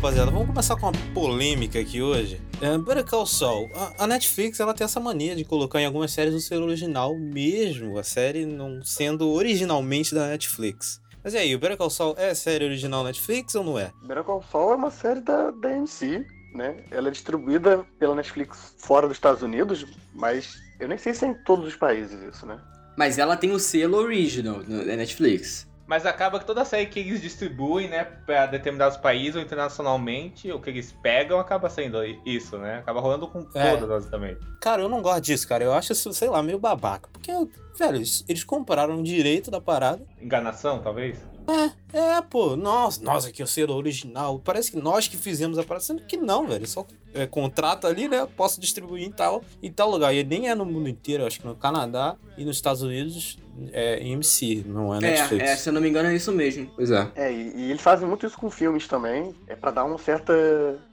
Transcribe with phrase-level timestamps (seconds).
[0.00, 2.40] rapaziada, vamos começar com uma polêmica aqui hoje.
[2.58, 3.68] É, Better Call Saul.
[3.74, 7.14] A, a Netflix ela tem essa mania de colocar em algumas séries o selo original,
[7.18, 11.02] mesmo a série não sendo originalmente da Netflix.
[11.22, 13.92] Mas e aí, o Better Call Saul é série original Netflix ou não é?
[14.00, 16.82] Better Call Saul é uma série da, da AMC, né?
[16.90, 21.28] Ela é distribuída pela Netflix fora dos Estados Unidos, mas eu nem sei se é
[21.28, 22.58] em todos os países isso, né?
[22.96, 25.68] Mas ela tem o selo original da Netflix.
[25.90, 30.60] Mas acaba que toda série que eles distribuem, né, pra determinados países ou internacionalmente, o
[30.60, 32.78] que eles pegam acaba sendo isso, né?
[32.78, 33.72] Acaba rolando com É.
[33.72, 34.38] todas, basicamente.
[34.60, 35.64] Cara, eu não gosto disso, cara.
[35.64, 37.08] Eu acho isso, sei lá, meio babaca.
[37.12, 37.32] Porque,
[37.76, 40.00] velho, eles, eles compraram o direito da parada.
[40.22, 41.18] Enganação, talvez?
[41.92, 44.38] É, pô, nossa, nós aqui, o selo original.
[44.38, 46.66] Parece que nós que fizemos a parada, sendo que não, velho.
[46.66, 48.26] Só é, contrata ali, né?
[48.36, 50.14] Posso distribuir em tal, em tal lugar.
[50.14, 53.38] E nem é no mundo inteiro, acho que no Canadá e nos Estados Unidos
[53.72, 55.44] é MC, não é Netflix.
[55.44, 56.70] É, é, se eu não me engano é isso mesmo.
[56.76, 57.10] Pois é.
[57.14, 60.32] É, e, e eles fazem muito isso com filmes também, é pra dar um certa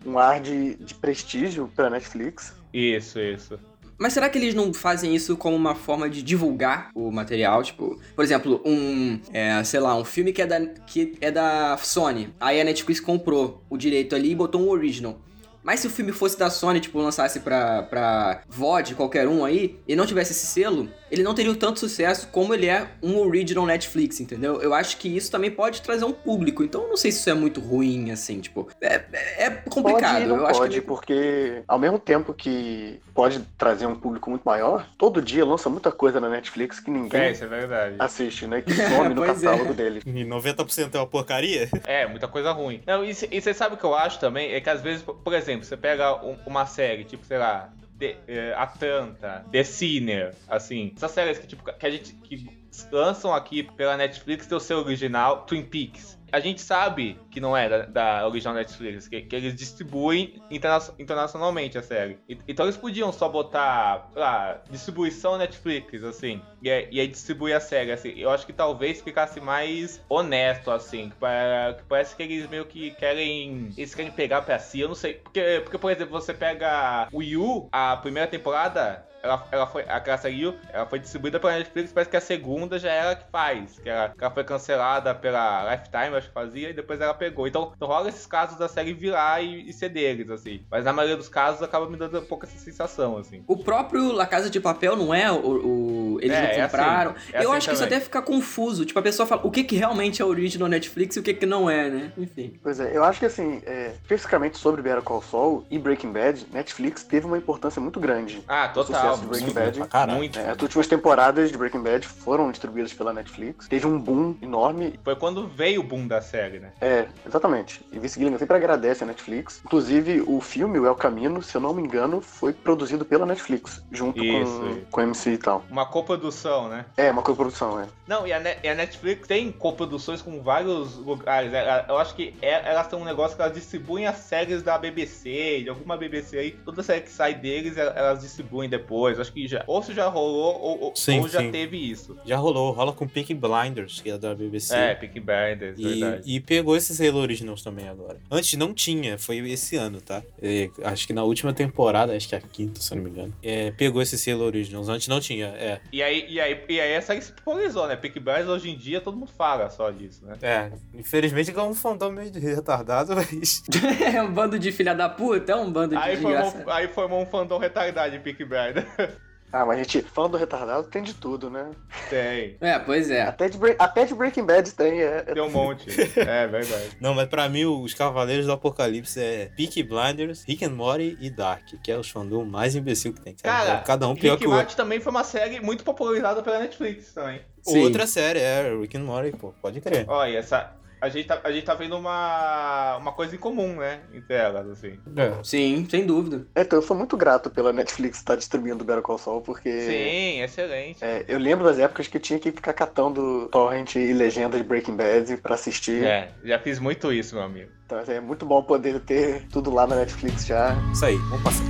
[0.05, 2.53] um ar de, de prestígio pra Netflix.
[2.73, 3.59] Isso, isso.
[3.97, 7.63] Mas será que eles não fazem isso como uma forma de divulgar o material?
[7.63, 11.77] Tipo, por exemplo, um, é, sei lá, um filme que é, da, que é da
[11.77, 12.29] Sony.
[12.39, 15.19] Aí a Netflix comprou o direito ali e botou um original.
[15.67, 19.77] Mas se o filme fosse da Sony, tipo, lançasse pra, pra VOD, qualquer um aí,
[19.85, 23.65] e não tivesse esse selo, ele não teria tanto sucesso como ele é um original
[23.65, 24.61] Netflix, entendeu?
[24.61, 26.63] Eu acho que isso também pode trazer um público.
[26.63, 28.69] Então eu não sei se isso é muito ruim, assim, tipo.
[28.79, 30.13] É, é- é complicado.
[30.13, 34.29] Pode não eu acho pode, que porque ao mesmo tempo que pode trazer um público
[34.29, 37.95] muito maior, todo dia lança muita coisa na Netflix que ninguém É, isso é verdade.
[37.99, 38.61] assiste, né?
[38.61, 39.27] Que some no é.
[39.27, 40.01] catálogo deles.
[40.05, 41.69] E 90% é uma porcaria?
[41.85, 42.81] É, muita coisa ruim.
[42.87, 44.53] Não, e você sabe o que eu acho também?
[44.53, 47.69] É que às vezes, por exemplo, você pega um- uma série, tipo, sei lá,
[47.99, 52.47] The, eh, Atlanta, The Sinner, assim, essas séries que, tipo, que a gente que
[52.91, 56.16] lançam aqui pela Netflix tem o seu original, Twin Peaks.
[56.31, 60.81] A gente sabe que não é da, da original Netflix, que, que eles distribuem interna-
[60.99, 62.19] internacionalmente a série.
[62.27, 67.55] E- Então eles podiam só botar, sei lá, distribuição Netflix, assim, e, e aí distribuir
[67.55, 68.13] a série, assim.
[68.17, 72.91] Eu acho que talvez ficasse mais honesto, assim, que, que parece que eles meio que
[72.91, 75.15] querem, eles querem pegar pra si, eu não sei.
[75.15, 79.99] Porque, porque por exemplo, você pega o Yu, a primeira temporada, ela, ela foi, a
[79.99, 83.29] Graça Yu, ela foi distribuída pela Netflix, parece que a segunda já é ela que
[83.31, 87.13] faz, que ela, que ela foi cancelada pela Lifetime, acho que fazia, e depois ela
[87.13, 87.47] pegou.
[87.47, 90.61] Então, então rola esses casos da série virar e, e ser deles, assim.
[90.69, 93.43] Mas na maioria dos casos acaba me dando um pouco essa sensação, assim.
[93.47, 95.35] O próprio La Casa de Papel não é o.
[95.37, 97.11] o- eles É, não é compraram.
[97.11, 97.97] assim, é eu assim acho que isso também.
[97.97, 98.85] até fica confuso.
[98.85, 101.45] Tipo, a pessoa fala o que, que realmente é original Netflix e o que, que
[101.45, 102.11] não é, né?
[102.17, 102.53] Enfim.
[102.63, 106.47] Pois é, eu acho que assim, é, especificamente sobre Better Call Saul e Breaking Bad,
[106.51, 108.41] Netflix teve uma importância muito grande.
[108.47, 109.16] Ah, total.
[109.19, 109.79] De Breaking Bad.
[110.15, 110.39] Muito.
[110.39, 113.67] É, as últimas temporadas de Breaking Bad foram distribuídas pela Netflix.
[113.67, 114.99] Teve um boom enorme.
[115.03, 116.71] Foi quando veio o boom da série, né?
[116.81, 117.85] É, exatamente.
[117.91, 119.61] E Vince Gilligan sempre agradece a Netflix.
[119.65, 123.81] Inclusive, o filme, o El Camino, se eu não me engano, foi produzido pela Netflix,
[123.91, 124.81] junto Isso, com, isso.
[124.91, 125.63] com MC e tal.
[125.69, 126.85] Uma coprodução, né?
[126.95, 127.87] É, uma coprodução, é.
[128.07, 131.53] Não, e a, Ne- e a Netflix tem coproduções com vários lugares.
[131.53, 134.77] É, Eu acho que é- elas têm um negócio que elas distribuem as séries da
[134.77, 136.51] BBC, de alguma BBC aí.
[136.51, 138.96] Toda série que sai deles, el- elas distribuem depois.
[139.05, 139.63] Acho que já.
[139.67, 141.51] Ou se já rolou, ou, ou- Sim, ou já sim.
[141.51, 142.17] teve isso.
[142.25, 144.75] Já rolou, rola com Peaky Blinders, que é da BBC.
[144.75, 146.23] É, Peaky Blinders, E, verdade.
[146.25, 148.17] e pegou esses Halo Originals também agora.
[148.31, 150.23] Antes não tinha, foi esse ano, tá?
[150.41, 153.09] É, acho que na última temporada, acho que é a quinta, se eu não me
[153.09, 153.33] engano.
[153.43, 154.89] É, pegou esses Halo Originals.
[154.89, 155.79] Antes não tinha, é.
[155.91, 157.95] E aí, e aí, e aí a série se popularizou, né?
[157.95, 160.35] Peaky Blinders hoje em dia todo mundo fala só disso, né?
[160.41, 163.63] É, infelizmente é um fandom meio de retardado, mas.
[164.13, 167.21] é um bando de filha da puta, é um bando de Aí formou, aí formou
[167.21, 168.86] um fandom retardado de Peaky Blinders.
[169.51, 171.71] Ah, mas a gente, fã do retardado, tem de tudo, né?
[172.09, 172.57] tem.
[172.59, 173.21] É, pois é.
[173.21, 175.21] Até de, até de Breaking Bad tem, é.
[175.21, 175.89] Tem um monte.
[176.19, 176.97] é verdade.
[176.99, 181.29] Não, mas pra mim, os Cavaleiros do Apocalipse é Peaky Blinders, Rick and Morty e
[181.29, 183.35] Dark, que é o fandom mais imbecil que tem.
[183.35, 184.63] Cara, É cada um pior Rick que o outro.
[184.65, 187.41] Martin também foi uma série muito popularizada pela Netflix também.
[187.61, 187.83] Sim.
[187.83, 190.03] Outra série, é Rick and Morty, pô, pode crer.
[190.09, 190.73] Olha, essa.
[190.99, 193.99] A gente, tá, a gente tá vendo uma, uma coisa em comum, né?
[194.11, 194.97] Entre elas, assim.
[195.15, 195.43] É.
[195.43, 196.47] Sim, sem dúvida.
[196.55, 199.69] É, Então, eu sou muito grato pela Netflix estar distribuindo Better Call Saul, porque...
[199.81, 201.03] Sim, excelente.
[201.03, 204.63] É, eu lembro das épocas que eu tinha que ficar catando torrent e legenda de
[204.63, 206.03] Breaking Bad pra assistir.
[206.03, 207.71] É, já fiz muito isso, meu amigo.
[207.85, 210.75] Então assim, é muito bom poder ter tudo lá na Netflix já.
[210.91, 211.63] Isso aí, vamos passar.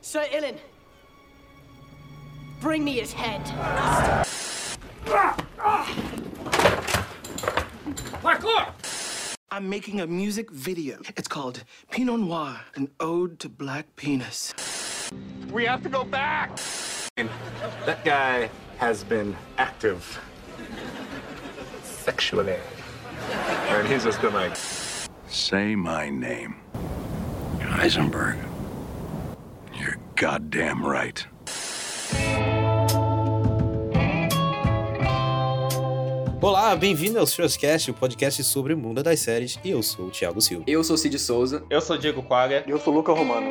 [0.00, 0.56] Sir Ilan,
[2.62, 3.42] bring me his head.
[9.50, 11.00] I'm making a music video.
[11.16, 14.54] It's called Pinot Noir, an ode to black penis.
[15.50, 16.56] We have to go back!
[17.84, 18.48] That guy
[18.78, 20.20] has been active
[21.82, 22.56] Sexually.
[23.68, 24.56] And he's just been like,
[25.26, 26.56] Say my name.
[27.58, 28.38] Heisenberg.
[29.74, 31.24] You're goddamn right.
[36.40, 40.10] Olá, bem-vindo ao Stresscast, o podcast sobre o mundo das séries, e eu sou o
[40.10, 40.64] Thiago Silva.
[40.66, 41.62] Eu sou Cid Souza.
[41.70, 42.64] Eu sou Diego Quaga.
[42.66, 43.48] E eu sou o Luca Romano.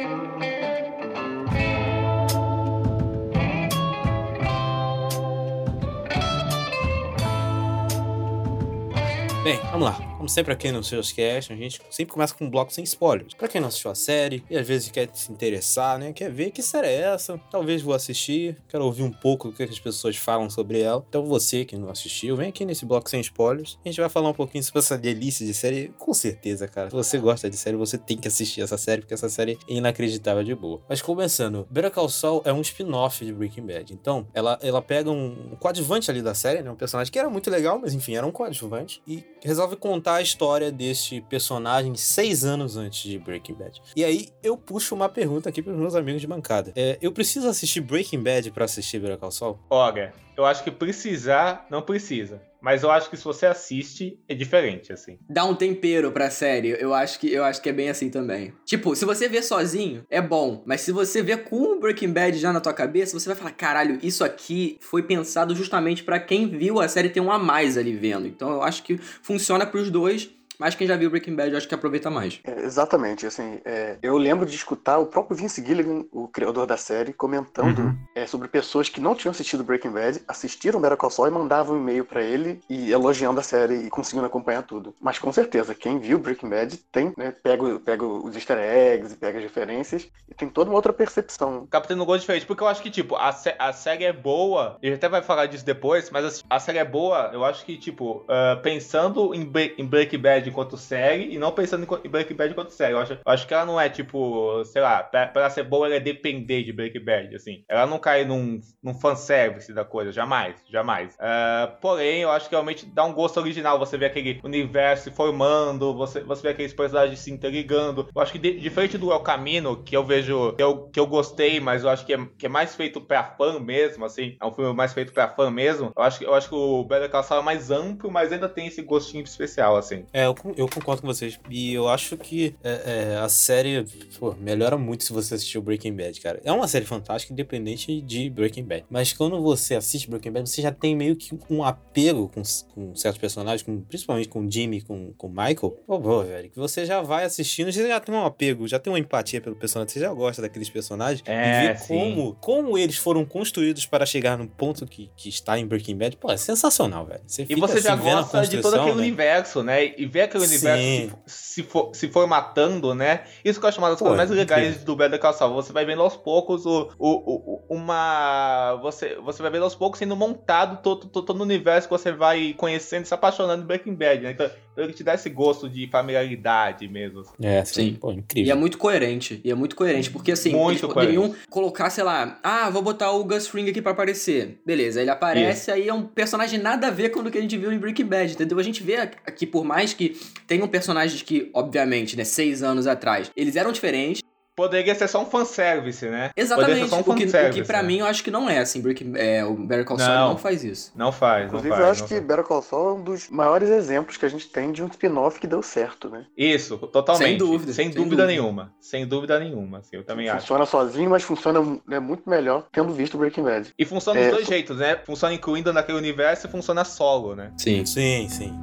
[9.44, 10.11] Bem, vamos lá.
[10.22, 13.34] Como sempre aqui no Stresscast, a gente sempre começa com um bloco sem spoilers.
[13.34, 16.14] Pra quem não assistiu a série e às vezes quer se interessar, né?
[16.14, 17.40] Quer ver que série é essa?
[17.50, 21.04] Talvez vou assistir, quero ouvir um pouco do que as pessoas falam sobre ela.
[21.10, 23.80] Então você que não assistiu, vem aqui nesse bloco sem spoilers.
[23.84, 25.92] A gente vai falar um pouquinho sobre essa delícia de série.
[25.98, 26.92] Com certeza, cara.
[26.92, 29.74] Se você gosta de série, você tem que assistir essa série, porque essa série é
[29.74, 30.84] inacreditável de boa.
[30.88, 32.12] Mas começando, Better Call
[32.46, 33.92] é um spin-off de Breaking Bad.
[33.92, 36.70] Então, ela, ela pega um coadjuvante ali da série, né?
[36.70, 39.02] Um personagem que era muito legal, mas enfim, era um coadjuvante.
[39.08, 43.82] E resolve contar a história deste personagem seis anos antes de Breaking Bad.
[43.96, 46.72] E aí eu puxo uma pergunta aqui para os meus amigos de bancada.
[46.76, 49.60] É, eu preciso assistir Breaking Bad para assistir Better Call Saul?
[49.70, 52.42] Olha, eu acho que precisar, não precisa.
[52.62, 55.18] Mas eu acho que se você assiste, é diferente, assim.
[55.28, 56.70] Dá um tempero pra série.
[56.80, 58.54] Eu acho que eu acho que é bem assim também.
[58.66, 60.62] Tipo, se você vê sozinho, é bom.
[60.66, 63.52] Mas se você vê com o Breaking Bad já na tua cabeça, você vai falar:
[63.52, 67.78] caralho, isso aqui foi pensado justamente pra quem viu a série ter um a mais
[67.78, 68.28] ali vendo.
[68.28, 70.30] Então eu acho que funciona pros dois.
[70.62, 72.40] Mas quem já viu Breaking Bad, eu acho que aproveita mais.
[72.44, 76.78] É, exatamente, assim, é, eu lembro de escutar o próprio Vince Gilligan, o criador da
[76.78, 77.98] série, comentando Uhum.
[78.14, 81.76] é, sobre pessoas que não tinham assistido Breaking Bad, assistiram Better Call Saul e mandavam
[81.76, 84.94] um e-mail pra ele e elogiando a série e conseguindo acompanhar tudo.
[85.02, 89.40] Mas com certeza, quem viu Breaking Bad tem, né, pega, pega os easter eggs, pega
[89.40, 91.64] as referências e tem toda uma outra percepção.
[91.68, 94.14] Acaba tendo um gosto diferente, porque eu acho que, tipo, a, sé- a série é
[94.14, 97.66] boa, e até vai falar disso depois, mas a, a série é boa, eu acho
[97.66, 102.10] que, tipo, ah, pensando em, Bre- em Breaking Bad enquanto série, e não pensando em,
[102.10, 102.94] Breaking Bad enquanto série.
[102.94, 105.88] Eu acho, eu acho que ela não é, tipo, sei lá, pra, pra ser boa,
[105.88, 107.64] ela é depender de Breaking Bad, assim.
[107.68, 111.16] Ela não cai num, num fanservice da coisa, jamais, jamais.
[111.20, 115.12] Ah, porém, eu acho que realmente dá um gosto original você ver aquele universo se
[115.12, 118.08] formando, você, você vê aqueles personagens se interligando.
[118.14, 121.08] Eu acho que de- diferente do El Camino, que eu vejo, que eu, que eu
[121.08, 124.46] gostei, mas eu acho que é, que é mais feito pra fã mesmo, assim, é
[124.46, 125.92] um filme mais feito pra fã mesmo.
[125.96, 128.68] Eu acho, eu acho que o Better Call Saul é mais amplo, mas ainda tem
[128.68, 130.06] esse gostinho especial, assim.
[130.14, 131.40] É, eu, eu concordo com vocês.
[131.50, 133.86] E eu acho que é, é, a série
[134.20, 136.40] pô, melhora muito se você assistir o Breaking Bad, cara.
[136.44, 138.86] É uma série fantástica, independente de Breaking Bad.
[138.90, 142.42] Mas quando você assiste Breaking Bad, você já tem meio que um apego com,
[142.74, 145.72] com certos personagens, com- principalmente com Jimmy, com com o Michael.
[145.86, 148.92] Pô, pô, velho, que você já vai assistindo, você já tem um apego, já tem
[148.92, 151.22] uma empatia pelo personagem, você já gosta daqueles personagens.
[151.26, 155.58] É, e ver como, como eles foram construídos para chegar no ponto que, que está
[155.60, 157.22] em Breaking Bad, pô, é sensacional, velho.
[157.28, 159.00] Você E fica, você já assim, a gosta de todo aquele velho.
[159.00, 159.94] universo, né?
[159.98, 160.56] E ver aquele Sim.
[160.56, 163.26] universo se, se, for- se formatando, né?
[163.44, 164.86] Isso que eu acho uma das Pô, coisas mais legais incrível.
[164.86, 165.54] do Better Call Saul.
[165.56, 168.76] Você vai vendo aos poucos o, o, o- o- uma...
[168.82, 172.12] Você, você vai vendo aos poucos sendo montado todo, todo, todo o universo que você
[172.12, 174.32] vai conhecendo e se apaixonando em Breaking Bad, né?
[174.32, 177.24] Então ele te dá esse gosto de familiaridade mesmo.
[177.42, 177.74] É, sim.
[177.74, 177.98] Sim.
[178.00, 178.52] Pô, E incrível.
[178.54, 179.42] é muito coerente.
[179.44, 183.12] E é muito coerente, porque assim, Muito eles poderiam colocar, sei lá, ah, vou botar
[183.12, 184.60] o Gus Fring aqui pra aparecer.
[184.66, 187.58] Beleza, ele aparece, aí é um personagem nada a ver com o que a gente
[187.58, 188.60] viu em Breaking Bad, entendeu?
[188.60, 193.32] A gente vê aqui, por mais que tenham personagens que, obviamente, né, seis anos atrás,
[193.36, 194.22] eles eram diferentes.
[194.56, 196.30] Poderia ser só um fanservice, né?
[196.30, 196.80] Poderia Exatamente.
[196.84, 197.88] ser só um O que, o que pra né?
[197.88, 200.30] mim eu acho que não é, assim, Breaking, é, o Better Call Saul Não.
[200.32, 200.92] não faz isso.
[200.96, 201.82] Não faz, não Inclusive, faz.
[201.82, 202.28] eu acho não que faz.
[202.28, 205.40] Better Call Saul é um dos maiores exemplos que a gente tem de um spin-off
[205.40, 206.26] que deu certo, né?
[206.38, 207.28] Isso, totalmente.
[207.30, 208.28] Sem dúvida, Sem sem dúvida dúvida.
[208.28, 208.74] nenhuma.
[208.80, 210.42] Sem dúvida nenhuma, assim, eu também acho.
[210.42, 213.70] Funciona sozinho, mas funciona né, muito melhor tendo visto Breaking Bad.
[213.80, 214.98] E funciona É, dos dois fu- jeitos, né?
[215.06, 217.52] Funciona incluindo naquele universo e funciona solo, né?
[217.58, 217.86] Sim.
[217.86, 218.60] Sim, sim.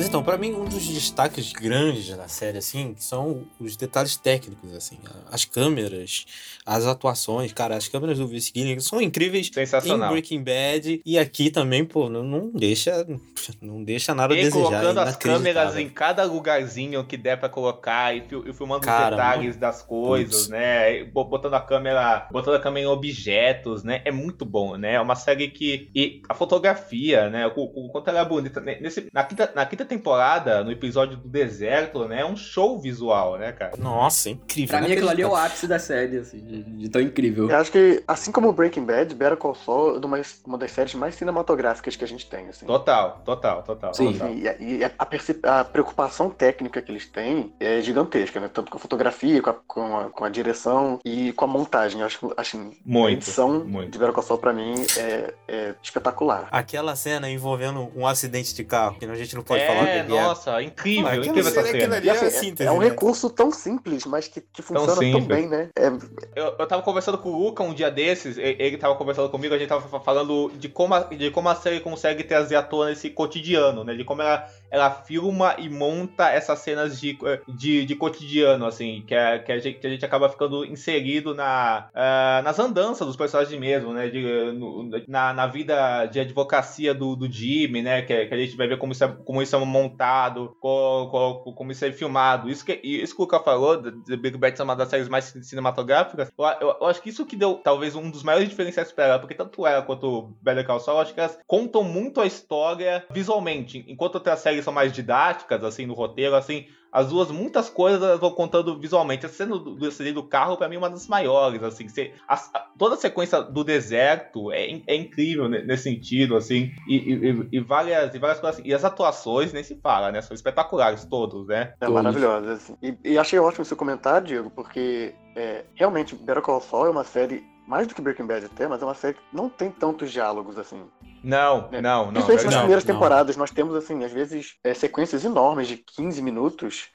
[0.00, 4.72] Mas então, pra mim, um dos destaques grandes da série, assim, são os detalhes técnicos,
[4.74, 4.98] assim.
[5.30, 6.24] As câmeras,
[6.64, 7.52] as atuações.
[7.52, 10.10] Cara, as câmeras do Vince Gilligan são incríveis em Sensacional.
[10.10, 11.02] Breaking Bad.
[11.04, 13.06] E aqui também, pô, não, não deixa
[13.60, 14.62] não deixa nada a E desejar.
[14.70, 18.86] colocando é as câmeras em cada lugarzinho que der pra colocar e, fil- e filmando
[18.86, 20.48] Cara, os detalhes das coisas, putz.
[20.48, 21.04] né?
[21.04, 24.00] Bo- Botando a câmera, botando a câmera em objetos, né?
[24.06, 24.94] É muito bom, né?
[24.94, 27.46] É uma série que e a fotografia, né?
[27.54, 28.62] O, o quanto ela é bonita.
[28.62, 32.20] Nesse, na, quinta, na quinta temporada, no episódio do deserto, né?
[32.20, 33.76] É um show visual, né, cara?
[33.76, 34.78] Nossa, é incrível.
[34.78, 37.50] Pra mim aquilo ali é o ápice da série, assim, de, de tão incrível.
[37.50, 40.94] Eu acho que, assim como Breaking Bad, Better Call Saul é uma, uma das séries
[40.94, 42.66] mais cinematográficas que a gente tem, assim.
[42.66, 43.92] Total, total, total.
[43.92, 44.12] Sim.
[44.12, 44.30] total.
[44.30, 48.48] E, e a, a preocupação técnica que eles têm é gigantesca, né?
[48.52, 52.00] Tanto com a fotografia, com a, com a, com a direção e com a montagem.
[52.00, 53.90] Eu acho, acho a Muito, edição muito.
[53.90, 56.48] de Better Call Saul, pra mim, é, é espetacular.
[56.50, 60.12] Aquela cena envolvendo um acidente de carro, que a gente não pode falar é, que
[60.16, 60.20] é.
[60.20, 62.88] nossa, incrível, Aquela incrível essa cena, assim, é a é- síntese, é um né?
[62.88, 65.26] recurso tão simples, mas que, que funciona tão, simples.
[65.26, 65.68] bem, né?
[65.76, 65.86] É,
[66.34, 69.58] Eu, eu tava conversando com o Luca um dia desses, ele tava conversando comigo, a
[69.58, 72.92] gente tava fa- falando de como a, de como a série consegue trazer à tona
[72.92, 73.94] esse cotidiano, né?
[73.94, 79.14] De como ela, ela filma e monta essas cenas de, de, de cotidiano, assim, que,
[79.14, 83.16] é, que, a gente, que a gente acaba ficando inserido na, ah, nas andanças dos
[83.16, 84.08] personagens mesmo, né?
[84.08, 84.20] De,
[84.52, 88.02] no- na, na vida de advocacia do, do Jimmy, né?
[88.02, 91.52] Que, que a gente vai ver como isso é, como isso é montado, co- co-
[91.54, 92.48] como isso é filmado.
[92.48, 95.34] Isso que, isso que o Luca falou, The Big Bad é uma das séries mais
[95.42, 99.04] cinematográficas, eu, eu- eu acho que isso que deu talvez um dos maiores diferenciais pra
[99.04, 102.26] ela, porque tanto ela quanto Better Call Saul, eu acho que elas contam muito a
[102.26, 107.70] história visualmente, enquanto outras séries são mais didáticas, assim, no roteiro, assim, as duas, muitas
[107.70, 109.24] coisas vão contando visualmente.
[109.24, 111.86] A cena do, acidente do carro, pra mim, é uma das maiores, assim.
[112.26, 116.72] A- a- toda a sequência do deserto é, é incrível ne- nesse sentido, assim.
[116.88, 118.68] E, e- e- várias, e várias coisas assim.
[118.68, 120.20] E as atuações, nem se fala, né?
[120.20, 121.74] São espetaculares todos, né?
[121.80, 122.54] É maravilhosa.
[122.54, 122.76] assim.
[122.82, 127.04] E, e achei ótimo seu comentário, Diego, porque é, realmente Better Call Saul é uma
[127.04, 130.10] série, mais do que Breaking Bad até, mas é uma série que não tem tantos
[130.10, 130.82] diálogos assim.
[131.22, 131.80] Não, É.
[131.80, 132.12] não, não.
[132.12, 132.94] Principalmente nas primeiras não.
[132.94, 136.88] temporadas, nós temos, assim, às vezes, é, sequências enormes de 15 minutos,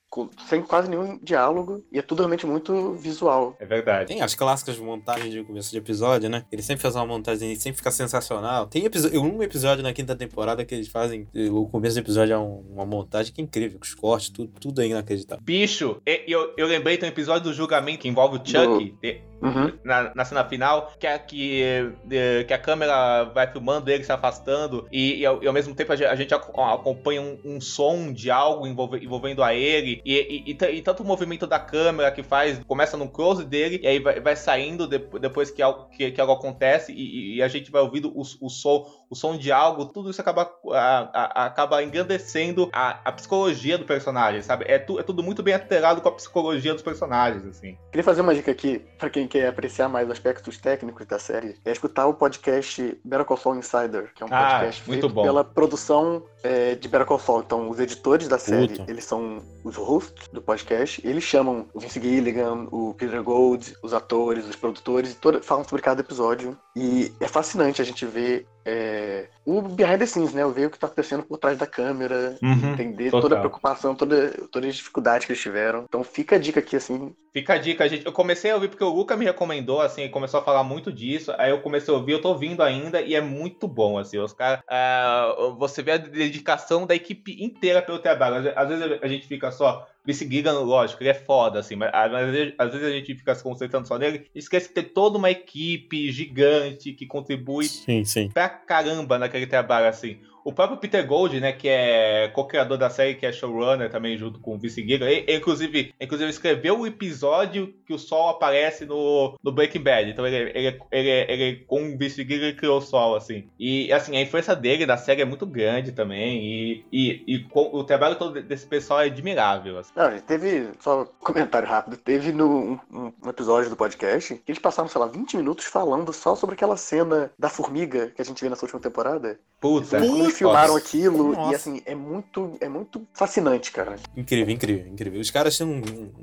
[0.47, 3.55] sem quase nenhum diálogo, e é tudo realmente muito visual.
[3.59, 4.07] É verdade.
[4.07, 6.45] Tem as clássicas montagens de começo de episódio, né?
[6.51, 8.67] Ele sempre faz uma montagem e sempre fica sensacional.
[8.67, 8.83] Tem
[9.19, 11.27] um episódio na quinta temporada que eles fazem.
[11.51, 14.51] O começo do episódio é um- uma montagem que é incrível, com os cortes, tudo,
[14.59, 15.43] tudo é inacreditável.
[15.43, 18.95] Bicho, eu, eu lembrei tem um episódio do julgamento que envolve o Chuck.
[19.03, 19.71] e- Uhum.
[19.83, 21.61] na, na cena final, que a, que,
[22.09, 25.75] eh, que a câmera vai filmando ele se afastando e, e ao, e ao mesmo
[25.75, 29.53] tempo a gente, a gente ac- acompanha um, um som de algo envolve- envolvendo a
[29.53, 33.43] ele e, e- e ta- tanto o movimento da câmera que faz, começa num close
[33.45, 37.35] dele e aí vai, vai saindo de- depois que algo, que, que algo acontece e,
[37.37, 40.49] e a gente vai ouvindo o, o som o som de algo, tudo isso acaba,
[40.71, 44.65] a- a- acaba engrandecendo a, a psicologia do personagem, sabe?
[44.67, 47.77] É, tu- é tudo muito bem atrelado com a psicologia dos personagens, assim.
[47.91, 51.71] Queria fazer uma dica aqui, pra quem quer apreciar mais aspectos técnicos da série, é
[51.71, 55.23] escutar o podcast Better Call Saul Insider, que é um Ah, podcast muito feito bom.
[55.23, 57.41] pela produção é, de Better Call Saul.
[57.41, 58.91] Então, os editores da série, Puta.
[58.91, 63.93] eles são os hosts do podcast, eles chamam o Vince Gilligan, o Peter Gold, os
[63.93, 66.57] atores, os produtores, e toda, falam sobre cada episódio.
[66.75, 70.45] E é fascinante a gente ver é, o behind the scenes, né?
[70.47, 73.21] Ver o que tá acontecendo por trás da câmera, Uhum, entender total.
[73.21, 75.85] toda a preocupação, toda, todas as dificuldades que eles tiveram.
[75.87, 78.05] Então fica a dica aqui, assim, Fica a dica, gente.
[78.05, 81.33] Eu comecei a ouvir porque o Luca me recomendou, assim, começou a falar muito disso.
[81.37, 84.17] Aí eu comecei a ouvir, eu tô ouvindo ainda e é muito bom, assim.
[84.17, 84.61] Os caras.
[84.69, 88.53] ah, você vê a dedicação da equipe inteira pelo trabalho.
[88.55, 89.85] Às vezes a gente fica só.
[90.05, 93.33] Vince Gilligan, lógico, ele é foda, assim, mas às vezes, às vezes a gente fica
[93.33, 98.03] se concentrando só nele e esquece de ter toda uma equipe gigante que contribui Sim,
[98.05, 98.29] sim.
[98.29, 100.19] pra caramba naquele trabalho, assim.
[100.45, 104.39] O próprio Peter Gold, né, que é co-criador da série, que é showrunner também, junto
[104.39, 109.35] com o Vince Gilligan, ele, inclusive, inclusive escreveu o episódio que o Sol aparece no,
[109.43, 110.09] no Breaking Bad.
[110.11, 113.49] Então ele, ele, ele, ele com o Vince Gilligan, criou o Sol, assim.
[113.59, 117.71] E, assim, a influência dele na série é muito grande também, e, e, e com-
[117.73, 119.91] o trabalho todo desse pessoal é admirável, assim.
[119.95, 124.61] Não, teve, só um comentário rápido, teve no, um, um episódio do podcast que eles
[124.61, 128.43] passaram, sei lá, 20 minutos falando só sobre aquela cena da formiga que a gente
[128.43, 129.39] vê nessa última temporada.
[129.59, 129.99] Puta.
[129.99, 130.59] Sobre Nossa.
[130.67, 131.51] filmaram aquilo Nossa.
[131.51, 133.95] e assim, é muito, é muito fascinante, cara.
[134.15, 135.19] Incrível, incrível, incrível.
[135.21, 135.81] Os caras têm um,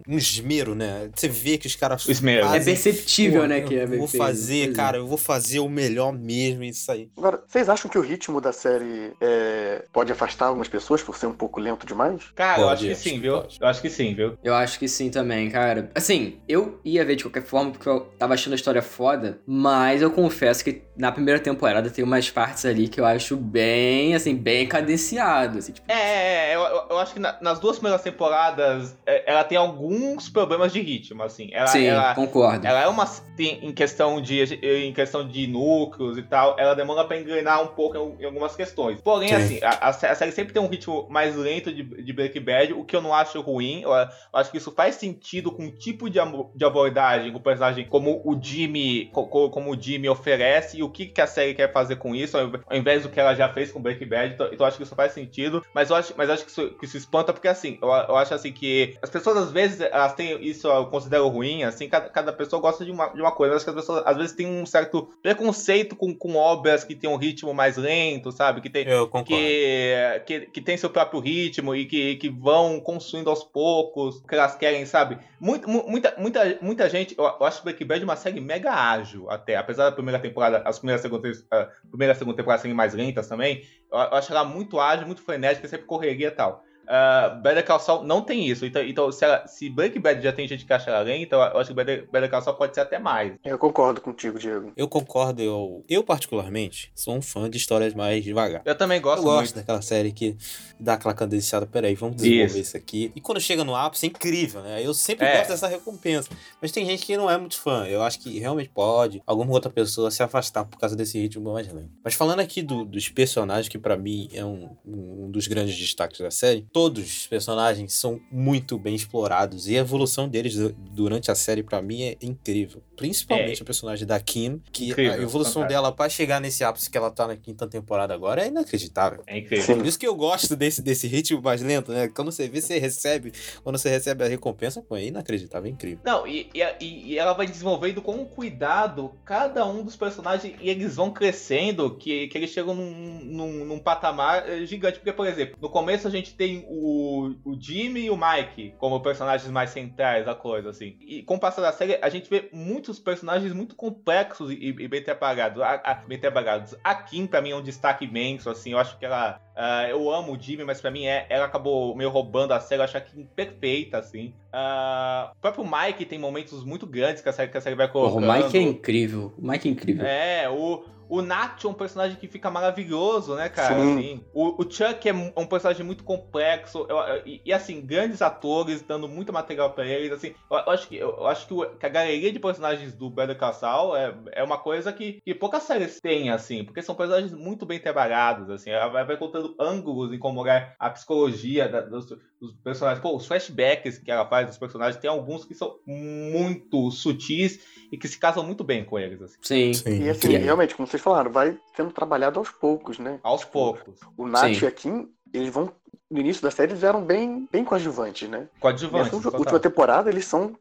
[0.09, 1.11] um esmero, né?
[1.15, 2.09] Você vê que os caras.
[2.09, 2.47] Esmero.
[2.47, 4.77] fazem, É perceptível, "Pô, né, que é Eu vou fazer, pois é.
[4.77, 7.09] cara, eu vou fazer o melhor mesmo, isso aí.
[7.17, 11.27] Agora, vocês acham que o ritmo da série é, pode afastar algumas pessoas por ser
[11.27, 12.23] um pouco lento demais?
[12.35, 13.41] Cara, eu Pode, acho que acho sim, que viu?
[13.41, 13.59] pode.
[13.61, 14.39] Eu acho que sim, viu?
[14.43, 15.91] Eu acho que sim também, cara.
[15.95, 20.03] Assim, eu ia ver de qualquer forma porque eu tava achando a história foda, mas
[20.03, 24.35] eu confesso que na primeira temporada tem umas partes ali que eu acho bem, assim,
[24.37, 27.77] bem cadenciado, assim, tipo, É, é, é, eu, eu- eu acho que na- nas duas
[27.77, 31.49] primeiras temporadas é, ela tem alguns problemas de ritmo, assim.
[31.53, 32.67] Ela, sim, ela, concordo.
[32.67, 33.07] ela é uma.
[33.37, 37.69] Tem, em, questão de, em questão de núcleos e tal, ela demora pra engrenar um
[37.69, 39.01] pouco em, em algumas questões.
[39.01, 39.35] Porém, Sim.
[39.35, 42.43] assim, a, a sé- a série sempre tem um ritmo mais lento de, de Breaking
[42.43, 43.83] Bad, o que eu não acho ruim.
[43.83, 46.19] Eu, eu acho que isso faz sentido com o tipo de,
[46.55, 50.83] de abordagem, com o personagem como o Jimmy, co- co- como o Jimmy oferece e
[50.83, 53.49] o que, que a série quer fazer com isso, ao invés do que ela já
[53.49, 55.97] fez com Breaking Breaking Bad, então, então eu acho que isso faz sentido, mas eu
[55.97, 58.97] acho, mas acho que, isso, que isso espanta porque assim, eu, eu acho assim que
[59.03, 62.85] as pessoas às vezes, elas têm, isso eu considero ruim, assim, cada, cada pessoa gosta
[62.85, 65.09] de uma, de uma coisa, mas acho que as pessoas às vezes têm um certo
[65.23, 68.61] preconceito com, com obras que tem um ritmo mais lento, sabe?
[68.61, 68.85] Que tem,
[69.25, 74.27] que, que, que tem seu próprio ritmo e que, que vão construindo aos poucos o
[74.27, 75.19] que elas querem, sabe?
[75.41, 79.29] Muito, mu- muita, muita, muita gente, eu, eu acho Breaking Bad uma série mega ágil
[79.31, 82.95] até, apesar da primeira temporada, as primeiras segunda, a primeira e segunda temporada serem mais
[82.95, 86.65] lentas também, eu, acho ela muito ágil, muito frenética, sempre correria e tal.
[86.83, 88.67] Uh, Better Call Saul não tem isso.
[88.67, 91.59] Então, então se, ela, se Breaking Bad já tem gente que acha ela lenta, eu
[91.59, 93.33] acho que Better, Better Call Saul pode ser até mais.
[93.45, 94.73] Eu concordo contigo, Diego.
[94.77, 98.63] Eu concordo, eu, eu particularmente sou um fã de histórias mais devagar.
[98.65, 99.55] Eu também gosto eu gosto muito.
[99.57, 100.37] daquela série que
[100.79, 102.59] dá aquela cadenciada, peraí, vamos desenvolver Isso.
[102.59, 102.77] isso.
[102.77, 103.13] aqui.
[103.15, 104.85] E quando chega no ápice, é incrível, né?
[104.85, 105.39] Eu sempre É.
[105.39, 106.29] gosto dessa recompensa.
[106.61, 107.87] Mas tem gente que não é muito fã.
[107.87, 111.73] Eu acho que realmente pode alguma outra pessoa se afastar por causa desse ritmo mais
[111.73, 111.91] lento.
[112.05, 116.21] Mas falando aqui do- dos personagens, que pra mim é um, um dos grandes destaques
[116.21, 121.31] da série, todos os personagens são muito bem explorados e a evolução deles du- durante
[121.31, 122.83] a série pra mim é incrível.
[122.97, 123.63] Principalmente É.
[123.63, 125.69] o personagem da Kim, que Incrível, a evolução fantástico.
[125.69, 129.23] dela pra chegar nesse ápice que ela tá na quinta temporada agora é inacreditável.
[129.27, 129.77] É incrível.
[129.77, 132.09] Por isso que eu gosto desse, desse ritmo mais lento, né?
[132.09, 133.33] Quando você vê, você recebe.
[133.63, 135.99] Quando você recebe a recompensa, pô, é inacreditável, é incrível.
[136.05, 136.49] Não, e,
[136.81, 141.97] e, e ela vai desenvolvendo com cuidado cada um dos personagens e eles vão crescendo,
[141.97, 144.99] que, que eles chegam num, num, num patamar eh, gigante.
[144.99, 149.01] Porque, por exemplo, no começo a gente tem o, o Jimmy e o Mike como
[149.01, 150.97] personagens mais centrais da coisa, assim.
[151.01, 154.89] E com o passar da série, a gente vê muitos personagens muito complexos e, e
[154.89, 155.63] bem trabalhados.
[155.63, 156.75] A, a, bem trabalhados.
[156.83, 158.73] A Kim, pra mim, é um destaque imenso, assim.
[158.73, 159.41] Eu acho que ela.
[159.57, 162.81] ah, eu amo o Jimmy, mas pra mim é, ela acabou meio roubando a série.
[162.81, 164.35] Eu acho a Kim perfeita, assim.
[164.53, 167.91] Ah, o próprio Mike tem momentos muito grandes que a série, que a série vai
[167.91, 168.31] Porra, colocando.
[168.31, 169.33] o Mike é incrível.
[169.39, 170.07] O Mike é incrível.
[170.07, 173.75] É, o, o Nacho é um personagem que fica maravilhoso, né, cara?
[173.83, 173.93] Sim.
[173.99, 176.87] Assim, o, o Chuck é um personagem muito complexo.
[176.89, 180.11] eu- eu- e, e, assim, grandes atores dando muito material pra eles.
[180.11, 183.11] Assim, eu, eu acho, que, eu, acho que, o- que a galeria de personagens do
[183.11, 186.95] Better Call Saul é, é uma coisa que, que poucas séries têm, assim, porque são
[186.95, 188.49] personagens muito bem trabalhados.
[188.49, 192.07] Assim, ela vai, vai contando ângulos em como é a psicologia da- dos,
[192.43, 193.01] dos personagens.
[193.01, 197.61] Pô, os flashbacks que ela faz dos personagens, tem alguns que são muito sutis
[197.93, 199.23] e que se casam muito bem com eles.
[199.23, 199.37] Assim.
[199.41, 199.73] Sim.
[199.73, 200.45] Sim, E assim, Incrível.
[200.45, 203.21] realmente, como vocês falaram, vai sendo trabalhado aos poucos, né?
[203.23, 204.01] Aos poucos.
[204.17, 204.65] O Nath Sim.
[204.65, 205.71] e a Kim, eles vão.
[206.11, 208.49] No início da série, eles eram bem, bem coadjuvantes, né?
[208.61, 209.13] Coadjuvantes.
[209.13, 210.55] Nessa última temporada, eles são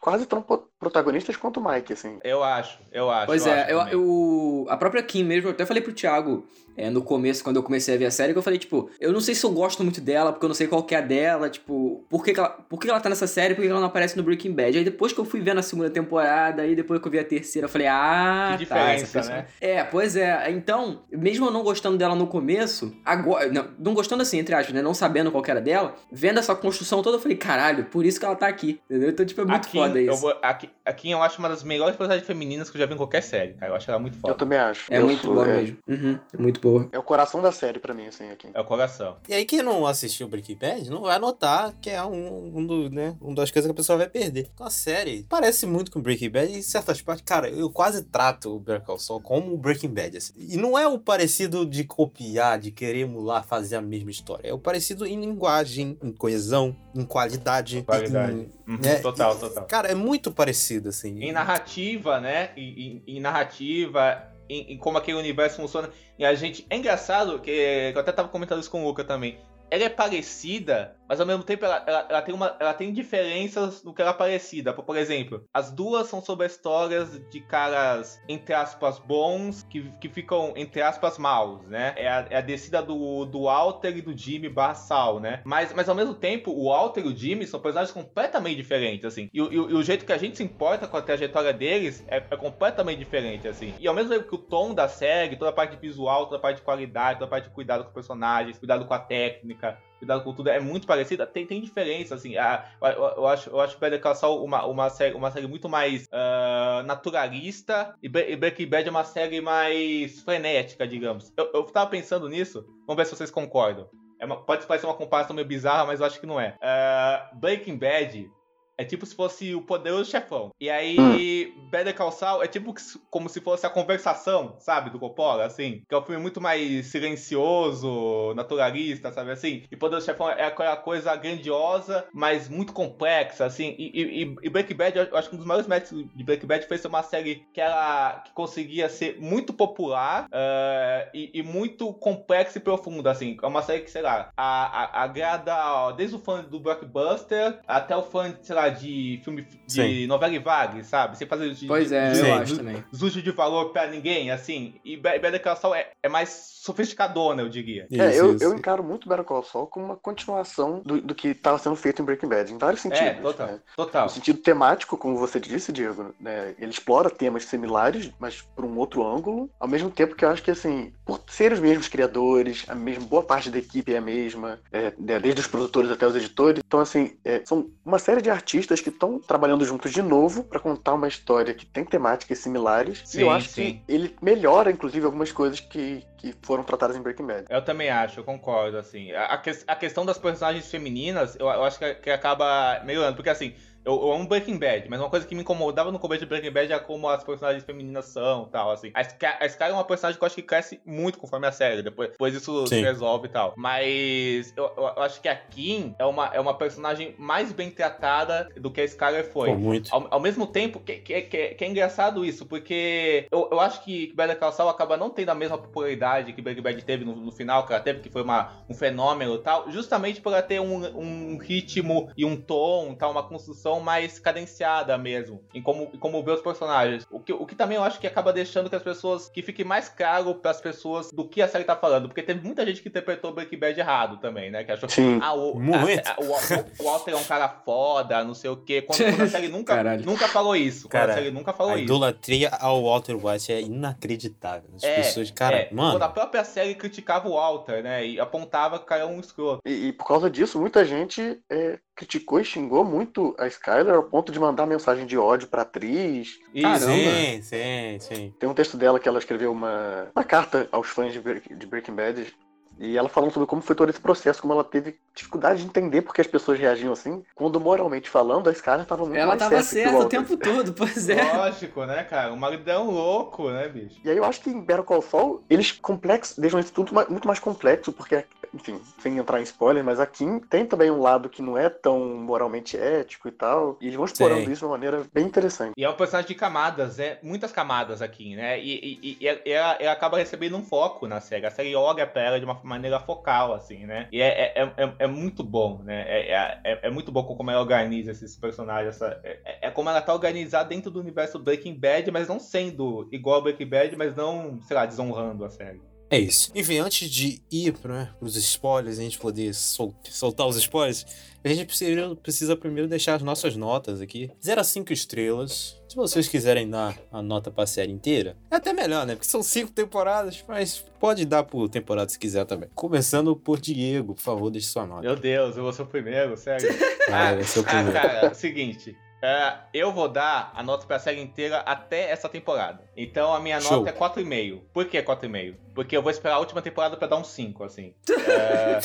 [0.00, 0.42] quase tão
[0.78, 2.18] protagonistas quanto o Mike, assim.
[2.22, 3.26] Eu acho, eu acho.
[3.26, 6.46] Pois eu é, acho eu, eu- a própria Kim mesmo, eu até falei pro Thiago
[6.76, 9.12] é, no começo, quando eu comecei a ver a série, que eu falei, tipo, eu
[9.12, 11.00] não sei se eu gosto muito dela, porque eu não sei qual que é a
[11.00, 13.70] dela, tipo, por que, que ela, por que ela tá nessa série, por que que
[13.70, 14.76] ela não aparece no Breaking Bad?
[14.78, 17.24] Aí depois que eu fui ver na segunda temporada, aí depois que eu vi a
[17.24, 19.46] terceira, eu falei, ah, Que tá, essa diferença, pessoa- né?
[19.60, 24.22] É, pois é, então, mesmo eu não gostando dela no começo, agora, não, não gostando
[24.22, 27.20] assim, entre aspas, né, não sabendo qual que era dela, vendo essa construção toda, eu
[27.20, 29.10] falei, caralho, por isso que ela tá aqui, entendeu?
[29.10, 30.28] Então, tipo, é muito a Kim, foda eu isso.
[30.42, 32.94] a, Kim, a Kim eu acho uma das melhores personagens femininas que eu já vi
[32.94, 33.72] em qualquer série, cara.
[33.72, 34.34] Eu acho ela muito Eu foda.
[34.34, 34.92] também acho.
[34.92, 35.76] É Eu muito sou- boa é, mesmo.
[35.88, 36.88] Uhum, é muito boa.
[36.92, 38.48] É o coração da série pra mim, assim, aqui.
[38.52, 39.16] É o coração.
[39.28, 42.90] E aí, quem não assistiu Breaking Bad não vai notar que é um, um, do,
[42.90, 44.48] né, uma das coisas que a pessoa vai perder.
[44.54, 48.02] Então, a série parece muito com Breaking Bad e, em certas partes, cara, eu quase
[48.04, 50.16] trato o Better Call Saul como o Breaking Bad.
[50.16, 50.32] assim.
[50.36, 54.48] E não é o parecido de copiar, de querer emular, fazer a mesma história.
[54.48, 57.82] É o parecido em linguagem, em coesão, em qualidade.
[57.82, 58.32] Qualidade.
[58.32, 59.64] em- Uhum, né, total, e- total.
[59.66, 61.20] Cara, é muito parecido, assim.
[61.22, 62.50] Em narrativa, né?
[62.56, 65.90] Em, em- em narrativa, em, em como aquele universo funciona.
[66.18, 66.66] E a gente.
[66.70, 69.38] É engraçado que, que eu até tava comentando isso com o Luca também.
[69.70, 73.82] Ela é parecida, mas ao mesmo tempo ela, ela, ela tem, uma, ela tem diferenças
[73.82, 74.72] no que ela é parecida.
[74.72, 80.52] Por, exemplo, as duas são sobre histórias de caras, entre aspas, bons, que, que ficam,
[80.56, 81.94] entre aspas, maus, né?
[81.96, 85.42] É a, é a descida do, do Walter e do Jimmy barra Sal, né?
[85.44, 89.28] Mas, mas ao mesmo tempo, o Walter e o Jimmy são personagens completamente diferentes, assim.
[89.32, 92.18] E, e e o jeito que a gente se importa com a trajetória deles é,
[92.18, 93.74] é completamente diferente, assim.
[93.80, 96.40] E ao mesmo tempo que o tom da série, toda a parte visual, toda a
[96.40, 99.78] parte de qualidade, toda a parte de cuidado com os personagens, cuidado com a técnica,
[100.04, 102.36] cuidado com tudo, é muito parecida, tem, tem diferença, assim.
[102.36, 105.68] A- eu, eu- acho, eu acho Better Call Saul uma, uma, série, uma série muito
[105.68, 111.32] mais ah, naturalista e, e Breaking Bad é uma série mais frenética, digamos.
[111.36, 113.88] Eu, eu tava pensando nisso, vamos ver se vocês concordam.
[114.20, 116.56] É uma- pode parecer uma comparação meio bizarra, mas eu acho que não é.
[116.62, 118.30] Ah, Breaking Bad
[118.76, 120.50] é tipo se fosse o poderoso chefão.
[120.60, 124.98] E aí, Better Call Saul é tipo que como se fosse a conversação, sabe, do
[124.98, 125.82] Coppola, assim.
[125.88, 129.64] Que é um filme muito mais silencioso, naturalista, sabe, assim.
[129.70, 133.74] E Poderoso Chefão é aquela coisa grandiosa, mas muito complexa, assim.
[133.78, 136.66] E, e, e- Breaking Bad, eu acho que um dos maiores méritos de Breaking Bad
[136.66, 141.92] foi ser uma série que ela que conseguia ser muito popular ah, e, e muito
[141.94, 143.36] complexa e profunda, assim.
[143.42, 147.96] É uma série que, sei lá, a- a- agrada desde o fã do blockbuster até
[147.96, 150.06] o fã, sei lá, de filme de Sim.
[150.06, 151.16] novela e vague, sabe?
[151.18, 152.84] Sem fazer de, Pois é, de- eu acho também.
[152.92, 154.74] justo de valor pra ninguém, assim.
[154.84, 157.86] E Be- Better Call Saul é, é mais sofisticadona, eu diria.
[157.92, 158.44] É, Isso, eu, isso.
[158.44, 162.00] eu encaro muito Better Call Saul como uma continuação do, do que estava sendo feito
[162.02, 163.06] em Breaking Bad, em vários sentidos.
[163.06, 163.46] É, total.
[163.46, 163.60] né?
[163.76, 164.04] Total.
[164.04, 166.54] No sentido temático, como você disse, Diego, né?
[166.58, 170.42] ele explora temas similares, mas por um outro ângulo, ao mesmo tempo que eu acho
[170.42, 174.00] que, assim, por serem os mesmos criadores, a mesma boa parte da equipe é a
[174.00, 178.22] mesma, é, né, desde os produtores até os editores, então, assim, é, são uma série
[178.22, 182.38] de artistas que estão trabalhando juntos de novo para contar uma história que tem temáticas
[182.38, 183.82] similares, e eu Sim, acho sim.
[183.86, 187.44] que ele melhora, inclusive, algumas coisas que, que foram tratadas em Breaking Bad.
[187.48, 189.12] Eu também acho, eu concordo, assim.
[189.12, 193.54] A, a questão das personagens femininas, eu, eu acho que, que acaba melhorando, porque assim,
[193.84, 196.50] eu, eu amo Breaking Bad, mas uma coisa que me incomodava no começo de Breaking
[196.50, 198.90] Bad é como as personagens femininas são e tal, assim.
[198.94, 201.52] A Sky, a Sky é uma personagem que eu acho que cresce muito conforme a
[201.52, 202.82] série, depois, depois isso se Sim.
[202.82, 203.54] resolve e tal.
[203.56, 207.70] Mas eu, eu- eu acho que a Kim é uma, é uma personagem mais bem
[207.70, 209.50] tratada do que a Skyler foi.
[209.50, 209.94] Pô, muito.
[209.94, 213.82] Ao, ao mesmo tempo, que, que, que, que é engraçado isso, porque eu, eu acho
[213.84, 217.14] que Better Call Saul acaba não tendo a mesma popularidade que Breaking Bad teve no,
[217.16, 220.42] no final, que ela teve, que foi uma, um fenômeno e tal, justamente por ela
[220.42, 225.90] ter um, um ritmo e um tom, tal, uma construção mais cadenciada mesmo, em como,
[225.92, 227.06] em como ver os personagens.
[227.10, 229.64] O que, o que também eu acho que acaba deixando que as pessoas, que fique
[229.64, 232.82] mais claro para as pessoas do que a série tá falando, porque teve muita gente
[232.82, 235.18] que interpretou Breaking Bad errado também, né, que achou que Sim.
[235.22, 236.06] ah, o, Muito.
[236.06, 238.98] a- a- o, o- o Walter é um cara foda, não sei o quê, quando,
[239.04, 240.04] quando a série nunca, Caralho.
[240.04, 241.84] nunca falou isso, quando Cara, a série nunca falou A isso.
[241.84, 244.70] idolatria ao Walter White é inacreditável.
[244.76, 245.92] As É, pessoas, cara, é, mano.
[245.92, 248.06] Quando a própria série criticava o Walter, né?
[248.06, 249.60] E apontava que o cara é um escroto.
[249.64, 254.02] E, e por causa disso, muita gente é, criticou e xingou muito a Skyler ao
[254.02, 256.38] ponto de mandar mensagem de ódio pra atriz.
[256.60, 256.78] Caramba.
[256.86, 258.34] Sim, sim, sim.
[258.38, 261.66] Tem um texto dela que ela escreveu uma, uma carta aos fãs de, Break- de
[261.66, 262.34] Breaking Bad.
[262.78, 266.02] E ela falando sobre como foi todo esse processo, como ela teve dificuldade de entender
[266.02, 269.62] porque as pessoas reagiam assim, quando moralmente falando, a Skyler estava muito Ela mais tava
[269.62, 270.18] certa o certa o Walter.
[270.18, 271.22] tempo todo, pois é.
[271.36, 272.32] Lógico, né, cara?
[272.32, 274.00] O marido é um louco, né, bicho?
[274.04, 277.26] E aí eu acho que em Better Call Saul, eles complexos, deixam isso tudo muito
[277.28, 281.28] mais complexo, porque, enfim, sem entrar em spoiler, mas a Kim tem também um lado
[281.28, 284.52] que não é tão moralmente ético e tal, e eles vão explorando Sim.
[284.52, 285.72] isso de uma maneira bem interessante.
[285.76, 288.58] E é um personagem de camadas, é muitas camadas aqui, né?
[288.60, 291.46] E, e- e- e ela, ela acaba recebendo um foco na série.
[291.46, 294.08] A série olha pra ela de uma maneira focal, assim, né?
[294.12, 296.02] E é, é, é, é muito bom, né?
[296.06, 298.96] É, é, é- é muito bom como ela organiza esses personagens.
[298.96, 303.08] Essa, é, é como ela tá organizada dentro do universo Breaking Bad, mas não sendo
[303.12, 305.80] igual ao Breaking Bad, mas não, sei lá, desonrando a série.
[306.10, 306.52] É isso.
[306.54, 311.04] Enfim, antes de ir para os spoilers, a gente poder sol- soltar os spoilers,
[311.42, 314.30] a gente precisa, precisa primeiro deixar as nossas notas aqui.
[314.42, 315.80] 0 a 5 estrelas.
[315.94, 319.14] Se vocês quiserem dar a nota pra série inteira, é até melhor, né?
[319.14, 322.68] Porque são cinco temporadas, mas pode dar por temporada se quiser também.
[322.74, 325.02] Começando por Diego, por favor, deixe sua nota.
[325.02, 326.66] Meu Deus, eu vou ser o primeiro, sério.
[327.06, 327.92] Ah, vai ser o Ah, primeiro.
[327.92, 328.96] cara, é seguinte.
[329.24, 332.84] É, eu vou dar a nota pra série inteira até essa temporada.
[332.96, 333.78] Então a minha Show.
[333.78, 334.62] nota é 4,5.
[334.72, 335.54] Por que 4,5?
[335.74, 337.94] Porque eu vou esperar a última temporada pra dar um 5, assim.
[338.26, 338.78] É,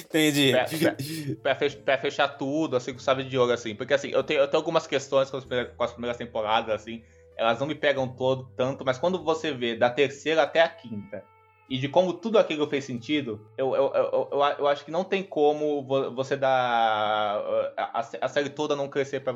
[0.00, 0.52] Entendi.
[0.52, 0.96] pra, pra-
[1.42, 3.74] pra fech- pra fechar tudo, assim, com chave de ouro, assim.
[3.74, 6.74] Porque assim, eu tenho, eu tenho algumas questões com as, primeiras, com as primeiras temporadas,
[6.74, 7.02] assim.
[7.36, 11.22] Elas não me pegam todo tanto, mas quando você vê da terceira até a quinta.
[11.68, 15.22] E de como tudo aquilo fez sentido, eu, eu, eu, eu, acho que não tem
[15.22, 17.42] como vo- você dar.
[17.76, 19.32] A, a- série toda não crescer pra,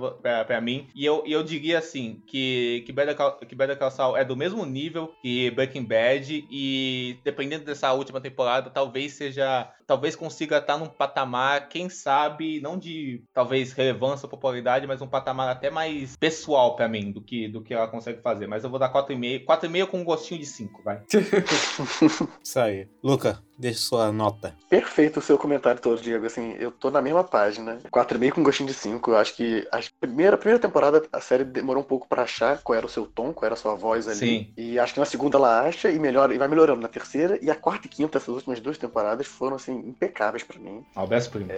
[0.61, 0.87] mim.
[0.95, 4.37] E eu, eu diria assim: que, que, Better Call, que Better Call Saul é do
[4.37, 6.47] mesmo nível que Breaking Bad.
[6.51, 9.69] E dependendo dessa última temporada, talvez seja.
[9.91, 15.09] Talvez consiga estar num patamar, quem sabe, não de talvez relevância ou popularidade, mas um
[15.09, 18.47] patamar até mais pessoal pra mim do que, do que ela consegue fazer.
[18.47, 19.45] Mas eu vou dar 4,5.
[19.45, 21.03] 4,5 com um gostinho de 5, vai.
[22.41, 22.89] Isso aí.
[23.03, 24.55] Luca, deixe sua nota.
[24.69, 26.27] Perfeito o seu comentário todo, Diego.
[26.27, 27.79] Assim, eu tô na mesma página.
[27.91, 29.11] 4,5 com gostinho de 5.
[29.11, 32.61] Eu acho que a primeira, a primeira temporada a série demorou um pouco pra achar
[32.63, 34.17] qual era o seu tom, qual era a sua voz ali.
[34.17, 34.53] Sim.
[34.57, 37.39] E acho que na segunda ela acha e melhora e vai melhorando na terceira.
[37.43, 40.85] E a quarta e quinta, essas últimas duas temporadas, foram assim, impecáveis pra mim.
[40.95, 41.51] Alberto Primo.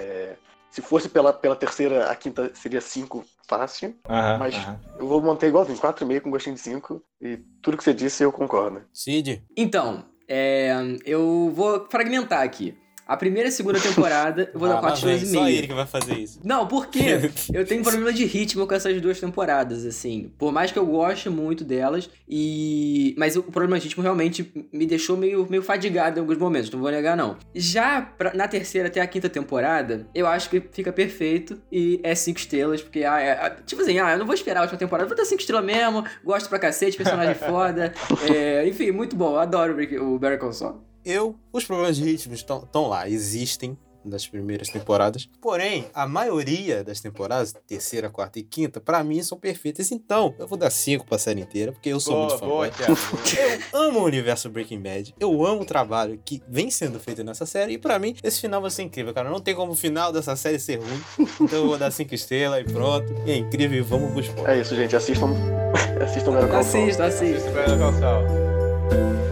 [0.70, 3.94] Se fosse pela, pela terceira, a quinta seria 5 fácil.
[4.08, 4.80] Aham, mas- aham.
[4.98, 7.02] Eu vou manter igualzinho, 4,5 com gostinho de 5.
[7.20, 8.80] E tudo que você disse eu concordo.
[8.90, 9.44] Cid?
[9.54, 10.02] Então,
[10.34, 10.72] é,
[11.04, 12.74] eu vou fragmentar aqui.
[13.06, 15.44] A primeira e segunda temporada eu vou dar Ah, lá 4 vem, estrelas e Só
[15.44, 15.56] meio.
[15.58, 16.40] ele que vai fazer isso.
[16.44, 17.00] Não, porque
[17.52, 20.32] eu tenho um problema de ritmo com essas duas temporadas, assim.
[20.38, 23.14] Por mais que eu goste muito delas, e.
[23.18, 26.80] Mas o problema de ritmo realmente me deixou meio, meio fadigado em alguns momentos, não
[26.80, 27.36] vou negar, não.
[27.54, 32.14] Já pra- na terceira até a quinta temporada, eu acho que fica perfeito e é
[32.14, 34.78] cinco estrelas, porque, ah, é- ah, tipo assim, ah, eu não vou esperar a última
[34.78, 37.92] temporada, vou dar cinco estrelas mesmo, gosto pra cacete, personagem foda.
[38.32, 40.91] é, enfim, muito bom, adoro o Call Saul.
[41.04, 45.28] Eu, os problemas de ritmo estão lá, existem das primeiras temporadas.
[45.40, 49.90] Porém, a maioria das temporadas, terceira, quarta e quinta, pra mim são perfeitas.
[49.92, 52.86] Então, eu vou dar cinco pra série inteira, porque eu sou Boa, muito fã.
[52.94, 53.72] boa.
[53.72, 55.14] Eu amo o universo Breaking Bad.
[55.18, 57.74] Eu amo o trabalho que vem sendo feito nessa série.
[57.74, 59.30] E pra mim, esse final vai ser incrível, cara.
[59.30, 61.28] Não tem como o final dessa série ser ruim.
[61.40, 63.12] Então eu vou dar cinco estrelas e pronto.
[63.26, 64.48] E é incrível e vamos pros pontos.
[64.48, 64.96] É isso, gente.
[64.96, 65.32] Assistam.
[66.02, 66.84] assistam Better Call Saul.
[66.84, 67.36] Assista, assista.
[67.36, 69.31] Assista Better Call Saul.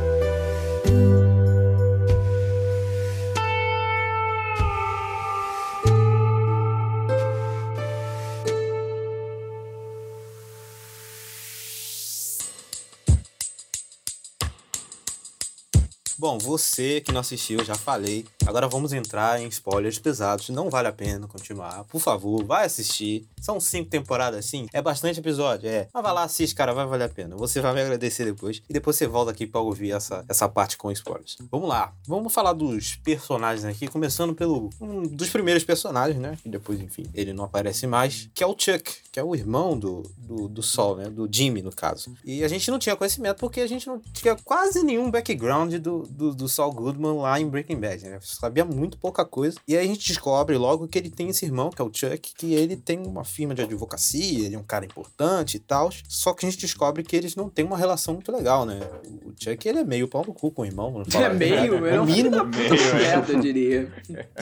[16.20, 18.24] Bom, você que não assistiu, já falei.
[18.46, 20.48] Agora vamos entrar em spoilers pesados.
[20.48, 21.85] Não vale a pena continuar.
[21.85, 23.26] Por favor, vai assistir.
[23.40, 24.66] São cinco temporadas, sim.
[24.72, 25.88] É bastante episódio, é.
[25.92, 27.37] Mas vai lá, assiste, cara, vai valer a pena.
[27.37, 28.62] Você vai me agradecer depois.
[28.68, 31.37] E depois você volta aqui pra ouvir essa, essa parte com spoilers.
[31.50, 31.92] Vamos lá.
[32.07, 36.37] Vamos falar dos personagens aqui, começando pelo um dos primeiros personagens, né?
[36.44, 38.31] E depois, enfim, ele não aparece mais.
[38.35, 41.11] Que é o Chuck, que é o irmão do, do, do Sol, né?
[41.11, 42.14] Do Jimmy, no caso.
[42.24, 46.03] E a gente não tinha conhecimento porque a gente não tinha quase nenhum background do,
[46.03, 48.19] do, do Saul Goodman lá em Breaking Bad, né?
[48.23, 49.59] Sabia muito pouca coisa.
[49.66, 52.35] E aí a gente descobre logo que ele tem esse irmão, que é o Chuck,
[52.35, 55.90] que ele tem uma firma de advocacia, ele é um cara importante e tal.
[56.09, 58.81] Só que a gente descobre que eles não têm uma relação muito legal, né?
[59.25, 61.05] O Chuck, ele é meio pau no cu com o irmão.
[61.09, 61.87] falar É meio, verdade.
[61.87, 63.93] ele é um mínimo, da puta completo, eu diria.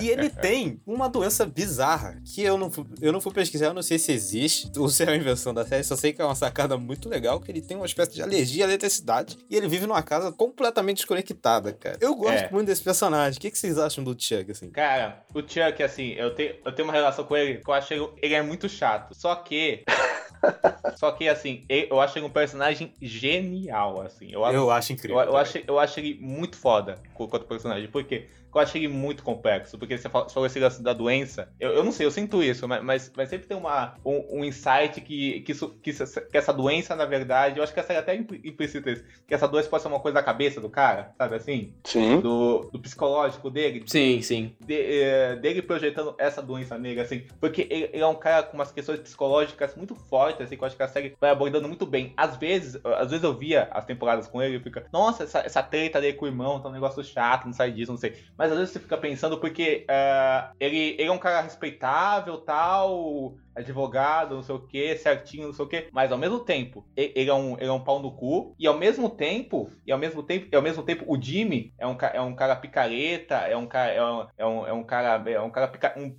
[0.01, 3.74] e ele tem uma doença bizarra que eu não, fui, eu não fui pesquisar, eu
[3.74, 6.24] não sei se existe ou se é uma invenção da série, só sei que é
[6.24, 9.68] uma sacada muito legal, que ele tem uma espécie de alergia à eletricidade e ele
[9.68, 11.96] vive numa casa completamente desconectada, cara.
[12.00, 12.48] Eu gosto É.
[12.50, 13.38] muito desse personagem.
[13.38, 14.70] O que, que vocês acham do Chuck, assim?
[14.70, 17.92] Cara, o Chuck, assim, eu tenho, eu tenho uma relação com ele que eu acho
[17.94, 19.14] ele, ele é muito chato.
[19.14, 19.84] Só que.
[20.96, 24.30] só que, assim, eu acho ele um personagem genial, assim.
[24.32, 25.18] Eu, Eu acho eu, incrível.
[25.20, 25.38] eu, cara.
[25.42, 27.88] acho, eu acho ele muito foda quanto personagem.
[27.88, 28.26] Por quê?
[28.54, 29.78] Eu acho ele muito complexo.
[29.78, 31.48] Porque você falou esse lance da doença.
[31.61, 34.44] Eu, eu não sei, eu sinto isso, mas, mas, mas sempre tem uma, um, um
[34.44, 37.92] insight que, que, isso- que, isso- que essa doença, na verdade, eu acho que essa
[37.92, 39.04] é até implícita isso.
[39.26, 41.72] Que essa doença pode ser uma coisa da cabeça do cara, sabe assim?
[41.84, 42.20] Sim.
[42.20, 44.54] Do, do psicológico dele, Sim, sim.
[44.61, 48.54] de- eh, dele projetando essa doença negra, assim, porque ele, ele é um cara com
[48.56, 51.84] umas questões psicológicas muito fortes, assim, que eu acho que a série vai abordando muito
[51.87, 52.12] bem.
[52.16, 55.62] Às vezes, às vezes eu via as temporadas com ele e fica, nossa, essa, essa
[55.62, 58.14] treta dele com o irmão tá um negócio chato, não sai disso, não sei.
[58.38, 63.37] Mas às vezes você fica pensando porque eh, ele, ele é um cara respeitável, tal,
[63.58, 67.28] advogado, não sei o que, certinho, não sei o que, mas ao mesmo tempo, ele
[67.28, 70.22] é um, ele é um pau no cu, e ao mesmo tempo, e ao mesmo
[70.22, 73.66] tempo, e ao mesmo tempo, o Jimmy é um, é um cara picareta, é um
[73.66, 76.14] cara, é um, é um, é um cara, é um cara pica, um,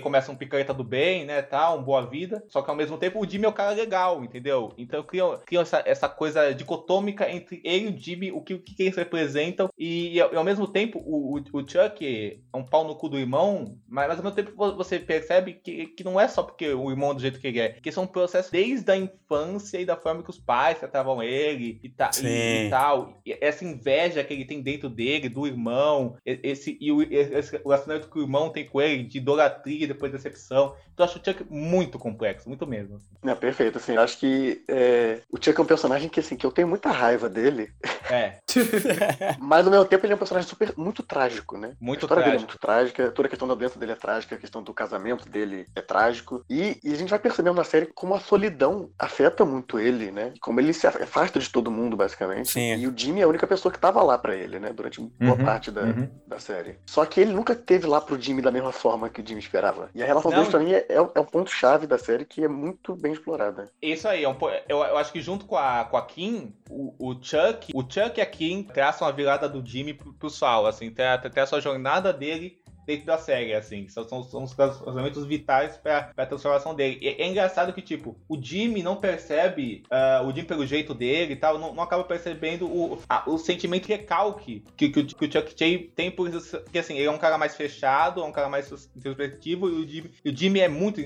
[0.00, 3.20] começa um picareta do bem, né, tal, um boa vida, só que ao mesmo tempo
[3.20, 4.72] o Jimmy é um cara legal, entendeu?
[4.78, 8.62] Então criam, criam essa, essa coisa dicotômica entre ele e o Jimmy, o que, o
[8.62, 12.84] que eles representam, e, e ao, mesmo tempo o, o, o Chuck é um pau
[12.84, 16.18] no cu do irmão, mas, mas ao mesmo tempo vo- você percebe que, que não
[16.18, 18.96] é só porque o irmão do jeito que ele é, que são processos desde a
[18.96, 22.26] infância e da forma que os pais tratavam ele e, ta, e, Sim.
[22.66, 23.20] e tal.
[23.24, 27.56] E essa inveja que ele tem dentro dele, do irmão, e- esse, e o, esse
[27.58, 30.74] relacionamento que o irmão tem com ele, de idolatria e depois decepção.
[30.92, 32.96] Então eu acho o Chuck muito complexo, muito mesmo.
[32.96, 33.06] assim.
[33.24, 33.94] É perfeito, assim.
[33.94, 36.90] eu Acho que é, o Chuck é um personagem que, assim, que eu tenho muita
[36.90, 37.70] raiva dele,
[38.10, 38.38] É,
[39.38, 41.74] mas ao mesmo tempo ele é um personagem super, muito trágico, né?
[41.80, 42.50] Muito a história dele é trágico.
[42.52, 45.66] muito trágica, toda a questão da doença dele é trágica, a questão do casamento dele
[45.74, 46.44] é trágico.
[46.48, 50.32] E, e a gente vai percebendo na série como a solidão afeta muito ele, né?
[50.40, 52.50] Como ele se afasta de todo mundo, basicamente.
[52.50, 52.76] Sim.
[52.76, 54.72] E o Jimmy é a única pessoa que tava lá pra ele, né?
[54.72, 56.08] Durante boa Uhum, parte da, uhum.
[56.26, 56.76] da série.
[56.86, 59.90] Só que ele nunca teve lá pro Jimmy da mesma forma que o Jimmy esperava.
[59.94, 62.48] E a relação deles, pra mim, é, é, é um ponto-chave da série que é
[62.48, 63.70] muito bem explorada.
[63.80, 64.36] Isso aí, é um
[64.68, 68.18] eu, eu acho que junto com a, com a Kim, o, o Chuck, o Chuck
[68.18, 72.12] e a Kim traçam a virada do Jimmy pro, pro Sal, assim, traçam a jornada
[72.12, 72.59] dele
[72.90, 73.88] dentro da série, assim.
[73.88, 76.98] São, são, são os relacionamentos vitais pra, pra transformação dele.
[77.00, 81.34] E é engraçado que, tipo, o Jimmy não percebe, uh, o Jimmy pelo jeito dele
[81.34, 85.32] e tal, não, não acaba percebendo o, a, o sentimento recalque que, que, que, o
[85.32, 86.58] Chuck Chay tem por isso.
[86.60, 89.88] Porque, assim, ele é um cara mais fechado, é um cara mais introspectivo e o
[89.88, 91.00] Jimmy, o Jimmy é muito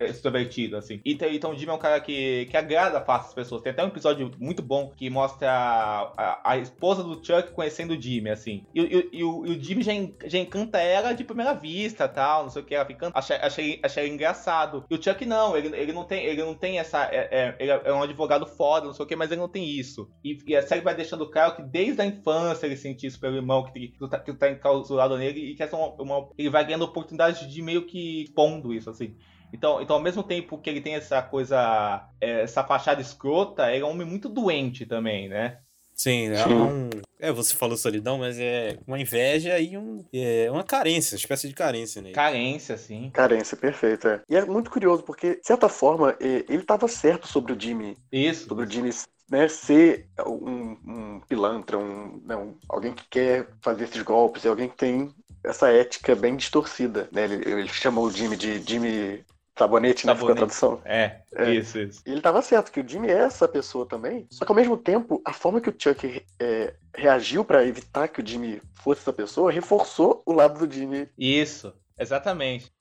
[0.00, 1.00] extrovertido, assim.
[1.04, 3.62] Então, então o Jimmy é um cara que, que agrada fácil as pessoas.
[3.62, 7.94] Tem até um episódio muito bom que mostra a, a, a esposa do Chuck conhecendo
[7.94, 8.64] o Jimmy, assim.
[8.74, 9.92] E, e, e, o, e o, Jimmy já,
[10.26, 13.10] já encanta ela de primeira vista, tal, não sei o que, ela fica...
[13.14, 14.84] Achei, achei, achei engraçado.
[14.90, 17.04] E o Chuck não, ele, ele não tem, ele não tem essa...
[17.04, 19.64] É, é, ele é um advogado foda, não sei o que, mas ele não tem
[19.64, 20.10] isso.
[20.24, 23.36] E, e a série vai deixando claro que desde a infância ele sentiu isso pelo
[23.36, 26.50] irmão, que, que, tá, que tá encausulado nele, e que essa é uma, uma, ele
[26.50, 29.14] vai ganhando oportunidade de meio que pondo isso, assim.
[29.52, 33.82] Então, então, ao mesmo tempo que ele tem essa coisa, é, essa fachada escrota, ele
[33.82, 35.58] é um homem muito doente também, né?
[35.98, 36.88] Sim, é um.
[37.18, 41.48] É, você falou solidão, mas é uma inveja e um, é uma carência, uma espécie
[41.48, 42.12] de carência né?
[42.12, 43.10] Carência, sim.
[43.12, 44.06] Carência, perfeito.
[44.06, 44.22] É.
[44.30, 47.96] E é muito curioso, porque, de certa forma, ele estava certo sobre o Jimmy.
[48.12, 48.46] Isso.
[48.46, 48.90] Sobre o Jimmy
[49.28, 54.48] né, ser um, um pilantra, um, né, um, alguém que quer fazer esses golpes, é
[54.48, 57.08] alguém que tem essa ética bem distorcida.
[57.10, 57.24] Né?
[57.24, 59.24] Ele, ele chamou o Jimmy de Jimmy
[59.58, 60.14] Sabonete, né?
[60.14, 60.80] Ficou a tradução.
[60.84, 62.02] É, é, isso, isso.
[62.06, 64.26] E ele tava certo, que o Jimmy é essa pessoa também.
[64.30, 68.20] Só que ao mesmo tempo, a forma que o Chuck é, reagiu para evitar que
[68.20, 71.08] o Jimmy fosse essa pessoa reforçou o lado do Jimmy.
[71.18, 72.72] Isso, exatamente.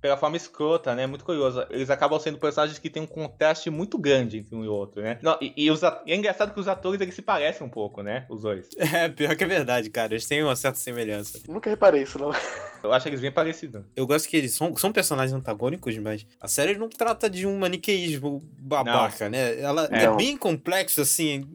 [0.00, 1.06] Pela forma escrota, né?
[1.06, 1.64] Muito curioso.
[1.70, 5.18] Eles acabam sendo personagens que têm um contraste muito grande entre um e outro, né?
[5.22, 8.02] Não, e, e, os, e é engraçado que os atores eles se parecem um pouco,
[8.02, 8.26] né?
[8.28, 8.68] Os dois.
[8.92, 10.14] É, pior que é verdade, cara.
[10.14, 11.38] Eles têm uma certa semelhança.
[11.46, 12.32] Nunca reparei isso, não.
[12.82, 13.82] Eu acho eles bem parecidos.
[13.94, 17.58] Eu gosto que eles são, são personagens antagônicos, mas a série não trata de um
[17.58, 19.32] maniqueísmo babaca, não.
[19.32, 19.60] né?
[19.60, 21.46] Ela é, é bem complexo, assim.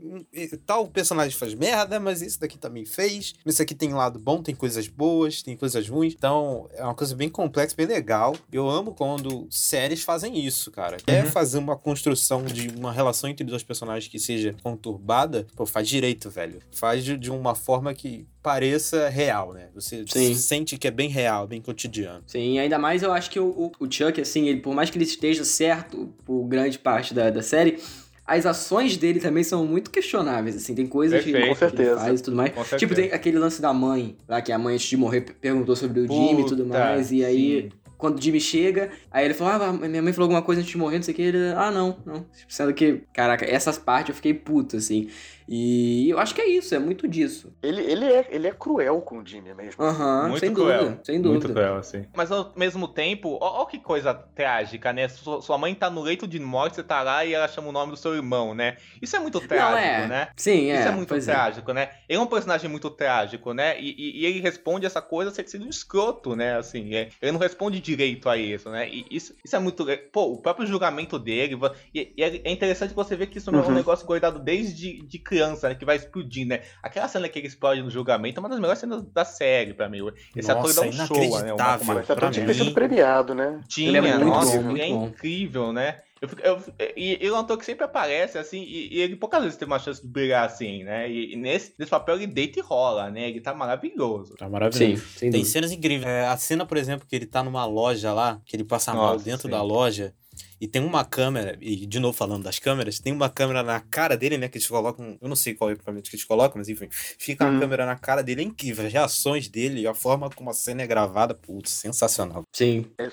[0.66, 3.34] Tal personagem faz merda, mas esse daqui também fez.
[3.46, 6.14] Esse aqui tem lado bom, tem coisas boas, tem coisas ruins.
[6.14, 8.35] Então, é uma coisa bem complexa, bem legal.
[8.52, 10.98] Eu amo quando séries fazem isso, cara.
[10.98, 11.32] Quer uhum.
[11.32, 16.30] fazer uma construção de uma relação entre dois personagens que seja conturbada, pô, faz direito,
[16.30, 16.60] velho.
[16.72, 19.70] Faz de uma forma que pareça real, né?
[19.74, 20.36] Você Sim.
[20.36, 22.24] sente que é bem real, bem cotidiano.
[22.28, 25.06] Sim, ainda mais eu acho que o, o, Chuck, assim, ele, por mais que ele
[25.06, 27.80] esteja certo por grande parte da, da série,
[28.24, 31.92] as ações dele também são muito questionáveis, assim, tem coisas Perfeito, que, com certeza.
[31.92, 32.52] ele faz e tudo mais.
[32.78, 36.02] tipo, tem aquele lance da mãe, lá que a mãe antes de morrer perguntou sobre
[36.02, 39.54] o Jimmy e tudo mais, e aí sim quando o Jimmy chega, aí ele falou,
[39.54, 41.72] ah, minha mãe falou alguma coisa antes de morrer, não sei o que, ele, ah,
[41.72, 42.26] não, não.
[42.48, 45.10] Sendo que, caraca, essas partes eu fiquei puto, assim.
[45.48, 47.54] E eu acho que é isso, é muito disso.
[47.62, 49.84] Ele, ele, é, ele é cruel com o Jimmy mesmo.
[49.84, 50.84] Aham, uhum, sem cruel.
[50.84, 51.48] dúvida, sem dúvida.
[51.48, 52.06] Muito cruel, assim.
[52.16, 55.08] Mas ao mesmo tempo, ó, ó, que coisa trágica, né?
[55.08, 57.72] Sua, sua mãe tá no leito de morte, você tá lá e ela chama o
[57.72, 58.78] nome do seu irmão, né?
[59.02, 60.08] Isso é muito trágico, Não, é.
[60.08, 60.28] né?
[60.36, 60.80] Sim, é.
[60.80, 61.20] Isso é muito é.
[61.20, 61.74] trágico, é.
[61.74, 61.90] né?
[62.10, 63.80] Ele é um personagem muito trágico, né?
[63.80, 66.58] E, e, e ele responde essa coisa sendo um escroto, né?
[66.58, 68.90] Assim, é, ele não responde direito a isso, né?
[68.90, 69.86] E isso, isso é muito.
[70.12, 71.58] Pô, o próprio julgamento dele.
[71.94, 73.74] E, e é interessante você ver que isso não é um uhum.
[73.74, 75.76] negócio guardado desde de criança, né?
[75.76, 76.62] Que vai explodir, né?
[76.82, 79.90] Aquela cena que ele explode no julgamento é uma das melhores cenas da série pra
[79.90, 80.00] mim.
[80.36, 81.54] Esse nossa, ator dá um show, né?
[81.54, 82.00] Uma, uma...
[82.00, 83.62] Ator tinha sido premiado, né?
[83.68, 86.00] Tinha, ele é nossa, bom, ele é incrível, né?
[86.22, 89.44] Eu, eu, e ele é um ator que sempre aparece, assim, e, e, ele poucas
[89.44, 91.10] vezes tem uma chance de brilhar assim, né?
[91.10, 93.30] E, e, nesse, nesse papel ele deita e rola, né?
[93.30, 94.36] Ele tá maravilhoso.
[94.36, 95.04] Tá maravilhoso.
[95.18, 96.08] Sim, tem cenas incríveis.
[96.08, 99.08] É, a cena, por exemplo, que ele tá numa loja lá, que ele passa Nossa,
[99.08, 99.50] mal dentro sim.
[99.50, 100.14] da loja.
[100.60, 104.16] E tem uma câmera, e de novo falando das câmeras, tem uma câmera na cara
[104.16, 104.48] dele, né?
[104.48, 105.18] Que eles colocam.
[105.22, 106.88] Eu não sei qual é o equipamento que eles colocam, mas enfim.
[106.92, 107.58] Fica uhum.
[107.58, 108.86] a câmera na cara dele, é incrível.
[108.86, 112.44] As reações dele, a forma como a cena é gravada, putz, sensacional.
[112.56, 112.86] Sim.
[112.98, 113.10] É,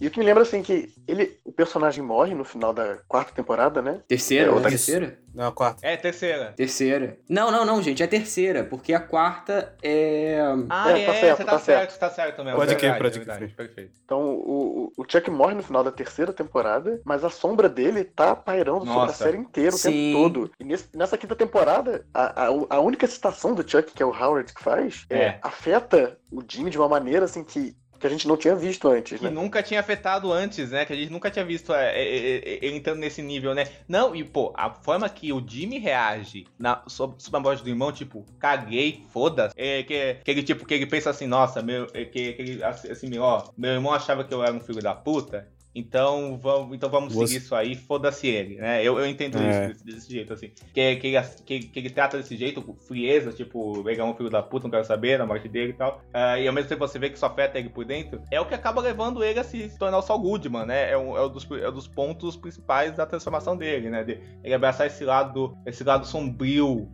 [0.00, 3.32] e o que me lembra, assim, que ele, o personagem morre no final da quarta
[3.32, 4.02] temporada, né?
[4.06, 4.50] Terceira?
[4.50, 5.18] É, ou da terceira?
[5.34, 5.86] Não, a quarta.
[5.86, 6.52] É, terceira.
[6.56, 7.18] Terceira.
[7.28, 10.38] Não, não, não, gente, é terceira, porque a quarta é.
[10.70, 12.58] Ah, é, tá é, certo, você tá, tá certo, certo, tá certo mesmo.
[12.58, 13.54] Pode crer, pode crer.
[13.54, 13.92] Perfeito.
[14.04, 18.36] Então, o, o Chuck morre no final da terceira temporada, mas a sombra dele tá
[18.36, 18.92] pairando Nossa.
[18.92, 19.90] sobre a série inteira o Sim.
[19.90, 20.50] tempo todo.
[20.60, 24.14] E nesse, nessa quinta temporada, a, a, a, única citação do Chuck, que é o
[24.14, 25.18] Howard que faz, é.
[25.18, 28.86] é afeta o Jimmy de uma maneira assim que que a gente não tinha visto
[28.86, 29.30] antes, né?
[29.30, 30.84] nunca tinha afetado antes, né?
[30.84, 33.66] Que a gente nunca tinha visto é, é, é, é, ele entrando nesse nível, né?
[33.88, 37.70] Não, e pô, a forma que o Jimmy reage na, sob, sob a morte do
[37.70, 39.54] irmão, tipo, caguei, foda-se.
[39.56, 43.16] É, que, que ele, tipo, que ele pensa assim, nossa, meu, que, que ele, assim,
[43.18, 47.12] ó, meu irmão achava que eu era um filho da puta, então vamos, então vamos
[47.12, 47.26] Você...
[47.26, 48.82] seguir isso aí, foda-se ele, né?
[48.82, 49.48] Eu, eu entendo é.
[49.48, 50.50] isso desse, desse, jeito, assim.
[50.72, 54.30] Que, que, ele, que, que, ele trata desse jeito, com frieza, tipo, pegar um filho
[54.30, 56.00] da puta, não quero saber, na morte dele e tal.
[56.14, 58.46] Uh, e ao mesmo tempo você vê que isso afeta ele por dentro, é o
[58.46, 60.92] que acaba levando ele a se, tornar o Saul Goodman, né?
[60.92, 64.04] É um, é, um dos, é um dos pontos principais da transformação dele, né?
[64.04, 66.88] De, ele abraçar esse lado, esse lado sombrio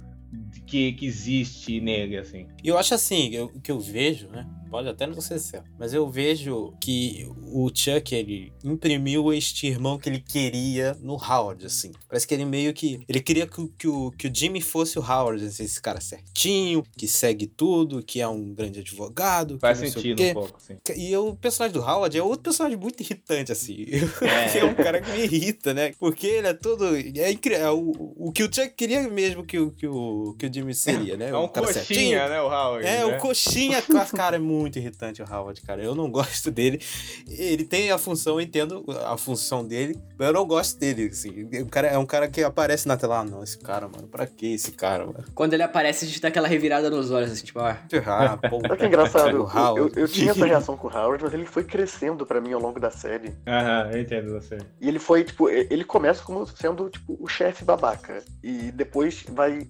[0.66, 2.47] que, que existe nele, assim.
[2.62, 4.49] E eu acho assim, o que eu vejo, né?
[4.70, 9.98] Pode até não ser certo, mas eu vejo que o Chuck, ele imprimiu este irmão
[9.98, 11.90] que ele queria no Howard, assim.
[12.09, 13.00] Parece que ele meio que.
[13.09, 16.00] Ele queria que, o- que, o, que o Jimmy fosse o Howard, assim, esse cara
[16.00, 19.59] certinho, que segue tudo, que é um grande advogado.
[19.59, 20.76] Faz sentido um pouco, assim.
[20.96, 23.87] E o personagem do Howard é outro personagem muito irritante, assim.
[24.23, 24.58] É.
[24.58, 25.92] é um cara que me irrita, né?
[25.98, 26.96] Porque ele é todo.
[26.96, 30.46] É, incri- é o, o que o Chuck queria mesmo que o, que o, que
[30.46, 31.31] o Jimmy seria, né?
[31.31, 31.64] É um certinho.
[31.75, 32.87] coxinha, né, o Howard?
[32.87, 33.16] É, né?
[33.16, 33.83] o coxinha,
[34.14, 35.83] cara, é muito irritante o Howard, cara.
[35.83, 36.81] Eu não gosto dele.
[37.29, 41.48] Ele tem a função, eu entendo a função dele, mas eu não gosto dele, assim.
[41.63, 43.21] O cara é um cara que aparece na tela.
[43.21, 45.25] Ah, não, esse cara, mano, pra que esse cara, mano?
[45.35, 47.79] Quando ele aparece, a gente dá aquela revirada nos olhos, assim, tipo, ah.
[48.06, 50.00] Ah, pô, Olha que engraçado, o eu, eu, Howard.
[50.00, 52.79] eu tinha essa reação com o Howard, mas ele foi crescendo pra mim ao longo
[52.81, 53.33] da série.
[53.46, 54.58] Aham, eu entendo você.
[54.81, 58.23] E ele foi, tipo, ele começa como sendo, tipo, o chefe babaca.
[58.42, 59.67] E depois vai.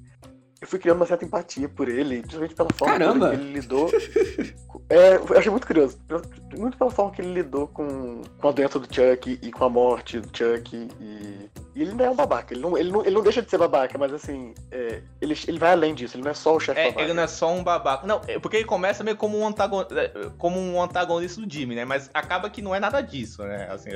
[0.60, 3.30] Eu fui criando uma certa empatia por ele, principalmente pela forma Caramba!
[3.30, 3.90] que ele lidou.
[4.90, 5.98] É, eu achei muito curioso.
[6.58, 9.70] Muito pela forma que ele lidou com, com a doença do Chuck e com a
[9.70, 10.76] morte do Chuck.
[11.00, 12.52] E, e ele não é um babaca.
[12.52, 15.58] Ele não, ele não, ele não deixa de ser babaca, mas assim, é, ele, ele
[15.58, 16.16] vai além disso.
[16.16, 17.02] Ele não é só o chefe É, babaca.
[17.02, 18.06] ele não é só um babaca.
[18.06, 19.82] Não, é porque ele começa meio como um, antagon...
[19.92, 21.84] é, como um antagonista do Jimmy, né?
[21.86, 23.68] Mas acaba que não é nada disso, né?
[23.70, 23.90] Assim,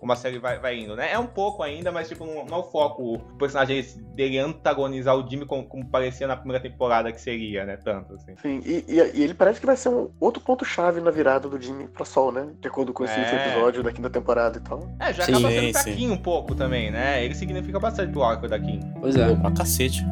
[0.00, 1.12] como a série vai, vai indo, né?
[1.12, 5.14] É um pouco ainda, mas tipo, não, não é o foco o personagem dele antagonizar
[5.14, 7.76] o Jimmy como, como parecia na primeira temporada que seria, né?
[7.76, 8.34] Tanto, assim.
[8.40, 11.60] Sim, e, e- e ele parece que vai ser um outro ponto-chave na virada do
[11.60, 12.48] Jimmy pra Sol, né?
[12.60, 13.46] De acordo com esse É.
[13.50, 14.88] episódio da quinta temporada e tal.
[14.98, 15.72] É, já Sim, acaba sendo sim.
[15.72, 17.22] fraquinho um pouco também, né?
[17.24, 18.80] Ele significa bastante pro arco da Kim.
[19.00, 19.28] Pois é.
[19.28, 20.02] Pô, pra cacete.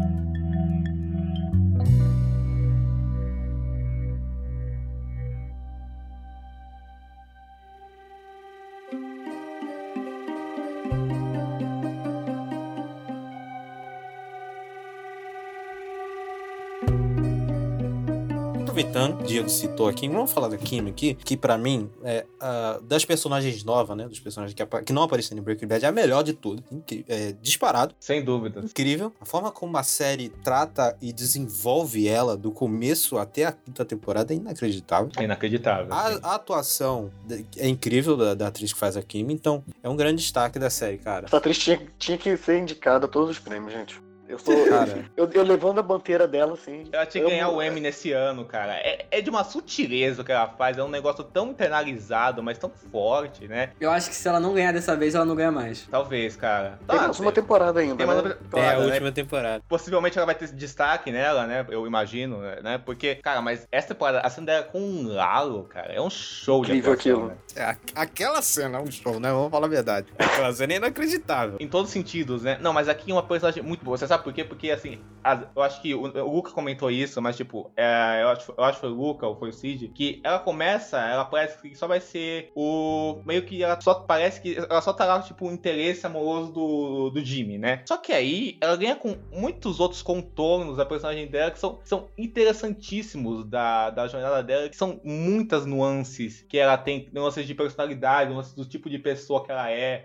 [18.81, 23.07] Aproveitando, Diego citou aqui, vamos falar da Kim aqui, que pra mim, é, a- das
[23.07, 26.23] personagens novas, né, dos personagens que, que não apareceram em Breaking Bad, é a melhor
[26.23, 26.63] de tudo.
[27.09, 27.95] É, disparado.
[27.99, 28.67] Sem dúvidas.
[28.67, 29.15] incrível.
[29.19, 34.35] A forma como a série trata e desenvolve ela do começo até a quinta temporada
[34.35, 35.11] é inacreditável.
[35.17, 35.91] É inacreditável.
[35.91, 37.11] A, a atuação
[37.57, 40.69] é incrível da, da atriz que faz a Kim, então é um grande destaque da
[40.69, 41.25] série, cara.
[41.25, 44.05] Essa atriz tinha, tinha que ser indicada a todos os prêmios, gente.
[44.29, 44.67] Eu sou.
[44.67, 45.05] Cara.
[45.17, 46.85] Eu, eu levando a bandeira dela, assim.
[46.93, 48.75] Ela tinha que ganhar o Emmy nesse ano, cara.
[48.75, 50.77] É, é de uma sutileza o que ela faz.
[50.77, 53.71] É um negócio tão internalizado, mas tão forte, né?
[53.81, 55.87] Eu acho que se ela não ganhar dessa vez, ela não ganha mais.
[55.91, 56.79] Talvez, cara.
[56.87, 57.97] Tem mais uma temporada ainda.
[57.97, 58.25] tem mais né?
[58.29, 58.85] uma temporada, É a né?
[58.87, 59.65] última temporada.
[59.69, 61.65] Possivelmente ela vai ter destaque nela, né?
[61.71, 62.79] Eu imagino, né?
[62.79, 66.61] Porque, cara, mas essa temporada, a cena dela com um Lalo, cara, é um show
[66.61, 67.39] Incrível de atuação, aquilo.
[67.57, 67.77] né?
[67.95, 69.31] aquela cena é um show, né?
[69.31, 70.09] Vamos falar a verdade.
[70.19, 71.57] Aquela cena é inacreditável.
[71.59, 72.59] Em todos os sentidos, né?
[72.61, 73.97] Não, mas aqui é uma personagem muito boa.
[73.97, 74.45] Você sabe por quê?
[74.45, 78.29] Porque, assim, as- eu acho que o, o Luca comentou isso, mas, tipo, é, eu,
[78.29, 81.25] acho, eu acho que foi o Luca ou foi o Cid, que ela começa, ela
[81.25, 83.23] parece que só vai ser o.
[83.27, 87.11] Meio que ela só parece que ela só tá lá, tipo, o interesse amoroso do,
[87.11, 87.83] do Jimmy, né?
[87.87, 92.09] Só que aí ela ganha com muitos outros contornos da personagem dela que são, são
[92.17, 98.31] interessantíssimos da, da jornada dela, que são muitas nuances que ela tem, nuances de personalidade,
[98.33, 100.05] nuances do tipo de pessoa que ela é,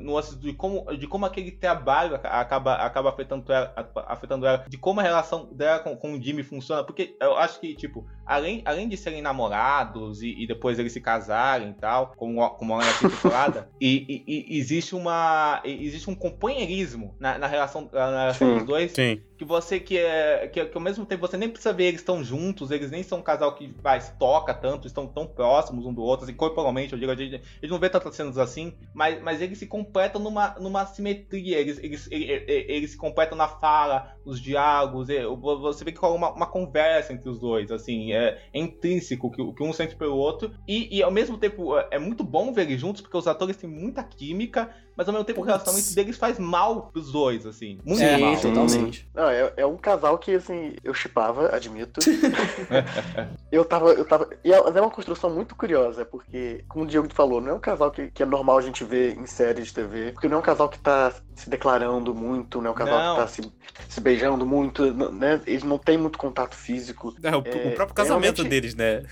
[0.00, 3.72] nuances de como, de como aquele trabalho aca- acaba, acaba afetando ela,
[4.06, 7.58] afetando ela, de como a relação dela com, com o Jimmy funciona, porque eu acho
[7.60, 12.12] que, tipo, além, além de serem namorados e, e depois eles se casarem e tal,
[12.16, 15.62] como, como na quinta temporada, e, e- e existe uma.
[15.64, 18.54] existe um companheirismo na, na relação, na relação Sim.
[18.58, 19.20] dos dois Sim.
[19.38, 22.22] que você que é que, que ao mesmo tempo você nem precisa ver eles estão
[22.24, 25.92] juntos, eles nem são um casal que vai se toca tanto, estão tão próximos um
[25.94, 28.72] do outro, assim, corporalmente, eu digo, a gente, a gente não vê tantas cenas assim,
[28.94, 33.46] mas, mas eles se completam numa, numa simetria, eles, eles, eles, eles se completam na
[33.48, 38.12] fala, nos diálogos, é, você vê que rola uma, uma conversa entre os dois, assim,
[38.12, 41.76] é, é intrínseco que, o- que um sente pelo outro, e, e ao mesmo tempo
[41.78, 45.12] é, é muito bom ver eles juntos, porque os atores têm muita química, mas ao
[45.12, 45.52] mesmo tempo o Putz.
[45.52, 48.40] relacionamento deles faz mal pros dois, assim, muito Sim, mal.
[48.40, 49.08] totalmente.
[49.14, 52.00] Não, é, é um casal que, assim, eu chipava, admito.
[53.52, 54.28] eu tava, eu tava.
[54.44, 57.60] E é é uma construção muito curiosa, porque, como o Diego falou, não é um
[57.60, 60.12] casal que, que é normal a gente ver em séries de TV.
[60.12, 63.14] Porque não é um casal que tá se declarando muito, não é um casal Não.
[63.16, 63.52] que tá se,
[63.88, 64.15] se beijando
[64.46, 65.40] muito, n- né?
[65.46, 67.14] Eles não têm muito contato físico.
[67.22, 69.02] É, o, É, o próprio casamento deles, né?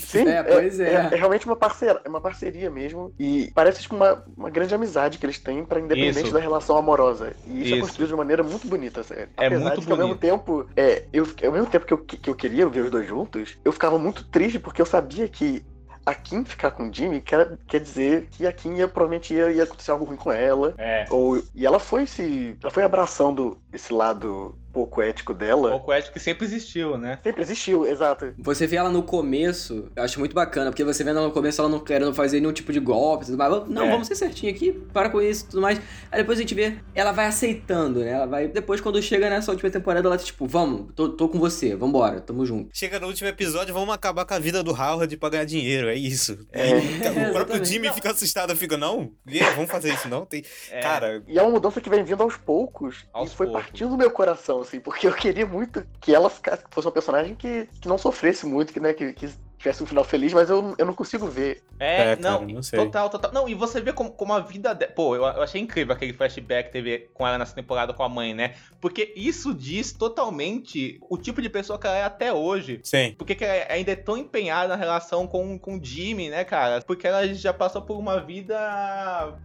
[0.00, 0.92] Sim, É, pois é.
[0.94, 1.08] é.
[1.16, 3.12] realmente uma parceria, é uma parceria mesmo.
[3.18, 6.32] E parece tipo, uma, uma grande amizade que eles têm pra independente Isso.
[6.34, 7.34] da relação amorosa.
[7.46, 7.80] E isso, é Isso.
[7.86, 9.28] construído de maneira muito bonita, sério.
[9.36, 11.98] É Apesar muito de que ao mesmo tempo, é, eu, ao mesmo tempo que eu,
[11.98, 15.64] que eu queria ver os dois juntos, eu ficava muito triste porque eu sabia que
[16.06, 19.50] a Kim ficar com o Jimmy quer, quer dizer que a Kim ia, provavelmente ia,
[19.50, 20.74] ia acontecer algo ruim com ela.
[20.78, 21.06] É.
[21.10, 22.56] Ou, e ela foi se.
[22.62, 27.18] Ela foi abraçando esse lado pouco ético dela pouco ético que sempre existiu, né?
[27.22, 28.34] sempre existiu, exato.
[28.38, 31.60] Você vê ela no começo, eu acho muito bacana, porque você vê ela no começo,
[31.60, 33.68] ela não querendo fazer nenhum tipo de golpe, tudo mais.
[33.68, 33.90] Não, É.
[33.90, 35.80] vamos ser certinho aqui, para com isso e tudo mais.
[36.10, 38.10] Aí depois a gente vê, ela vai aceitando, né?
[38.10, 38.48] Ela vai.
[38.48, 42.44] Depois, quando chega nessa última temporada, ela, tipo, vamos, tô, tô com você, vambora, tamo
[42.44, 42.68] junto.
[42.72, 45.94] Chega no último episódio, vamos acabar com a vida do Howard pra ganhar dinheiro, é
[45.94, 46.38] isso.
[46.52, 46.72] É.
[46.72, 47.64] Aí o próprio.
[47.64, 49.12] Jimmy fica assustado, fica, não,
[49.54, 50.24] vamos fazer isso não?
[50.26, 50.42] Tem...
[50.70, 50.80] É.
[50.80, 53.04] Cara, E é uma mudança que vem vindo aos poucos.
[53.12, 53.62] Aos e foi poucos.
[53.62, 57.68] partindo do meu coração, assim, porque eu queria muito que ela fosse uma personagem que,
[57.80, 59.28] que não sofresse muito, que, né, que, que
[59.64, 61.62] tivesse um final feliz, mas eu, eu não consigo ver.
[61.80, 62.78] É, É, não, cara, não sei.
[62.78, 63.32] total, total.
[63.32, 64.74] Não, e você vê como, como a vida.
[64.74, 64.86] De...
[64.88, 68.08] Pô, eu, eu achei incrível aquele flashback que teve com ela nessa temporada com a
[68.08, 68.54] mãe, né?
[68.80, 72.80] Porque isso diz totalmente o tipo de pessoa que ela é até hoje.
[72.82, 73.14] sim.
[73.16, 76.82] Por que ela ainda é tão empenhada na relação com, com o Jimmy, né, cara?
[76.82, 78.54] Porque ela já passou por uma vida.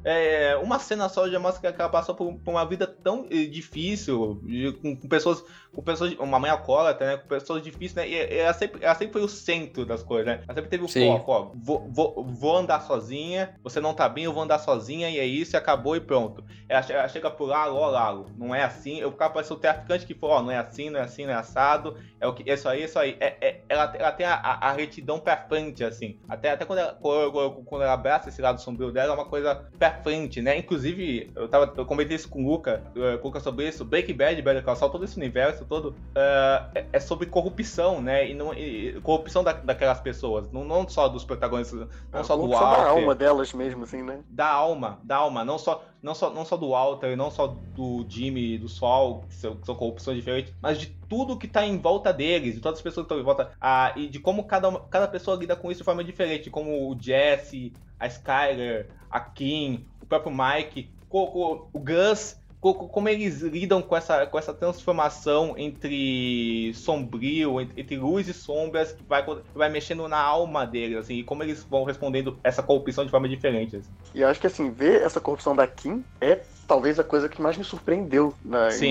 [0.04, 3.46] é, uma cena só já mostra que ela passou por, por uma vida tão eh,
[3.46, 5.44] difícil, de- com, com pessoas.
[5.74, 6.14] Com pessoas.
[6.14, 7.18] Uma mãe alcoólatra, né?
[7.18, 8.10] Com pessoas difíceis, né?
[8.10, 10.42] E ela sempre, ela sempre foi o centro das coisas, né?
[10.48, 11.08] Ela sempre teve o Sim.
[11.08, 11.52] foco, ó.
[11.56, 15.26] Vou, vou, vou andar sozinha, você não tá bem, eu vou andar sozinha, e é
[15.26, 16.44] isso, e acabou e pronto.
[16.68, 19.00] Ela, ela chega por lá, ó, Lalo, não é assim.
[19.00, 21.34] Eu ficava parecendo o traficante que falou, ó, não é assim, não é assim, não
[21.34, 21.96] é assado.
[22.20, 23.18] É o que, é isso aí, é isso aí.
[23.20, 26.18] É, é- ela, ela tem a, a, a retidão pra frente, assim.
[26.28, 29.92] Até, até quando, ela, quando, ela abraça esse lado sombrio dela, é uma coisa pra
[30.02, 30.58] frente, né?
[30.58, 33.86] Inclusive, eu, tava, eu comentei isso com o Luca, eh, com o Luca sobre isso.
[33.86, 38.30] Breaking Bad, Better Call Saul, todo esse universo todo, eh, é, é sobre corrupção, né?
[38.30, 40.52] E, não, e- corrupção da, daquelas pessoas.
[40.52, 44.02] Não, não só dos protagonistas, não só do corrupção da Walter alma delas mesmo, assim,
[44.04, 44.24] né?
[44.30, 48.06] da alma, da alma, não só, não só, não só do Walter, não só do
[48.10, 51.80] Jimmy, do Sol, que são, que são corrupções diferentes, mas de tudo que tá em
[51.80, 54.70] volta deles, de todas as pessoas que estão em volta, ah, e de como cada,
[54.70, 59.20] uma- cada pessoa lida com isso de forma diferente, como o Jesse, a Skyler, a
[59.20, 64.54] Kim, o próprio Mike, co- co- o Gus, como eles lidam com essa, com essa
[64.54, 70.66] transformação entre sombrio, entre, entre luz e sombras, que vai, que vai mexendo na alma
[70.66, 73.78] deles, assim, e como eles vão respondendo essa corrupção de forma diferente.
[73.78, 73.90] assim.
[74.14, 77.42] E eu acho que, assim, ver essa corrupção da Kim é talvez a coisa que
[77.42, 78.88] mais me surpreendeu na, Sim.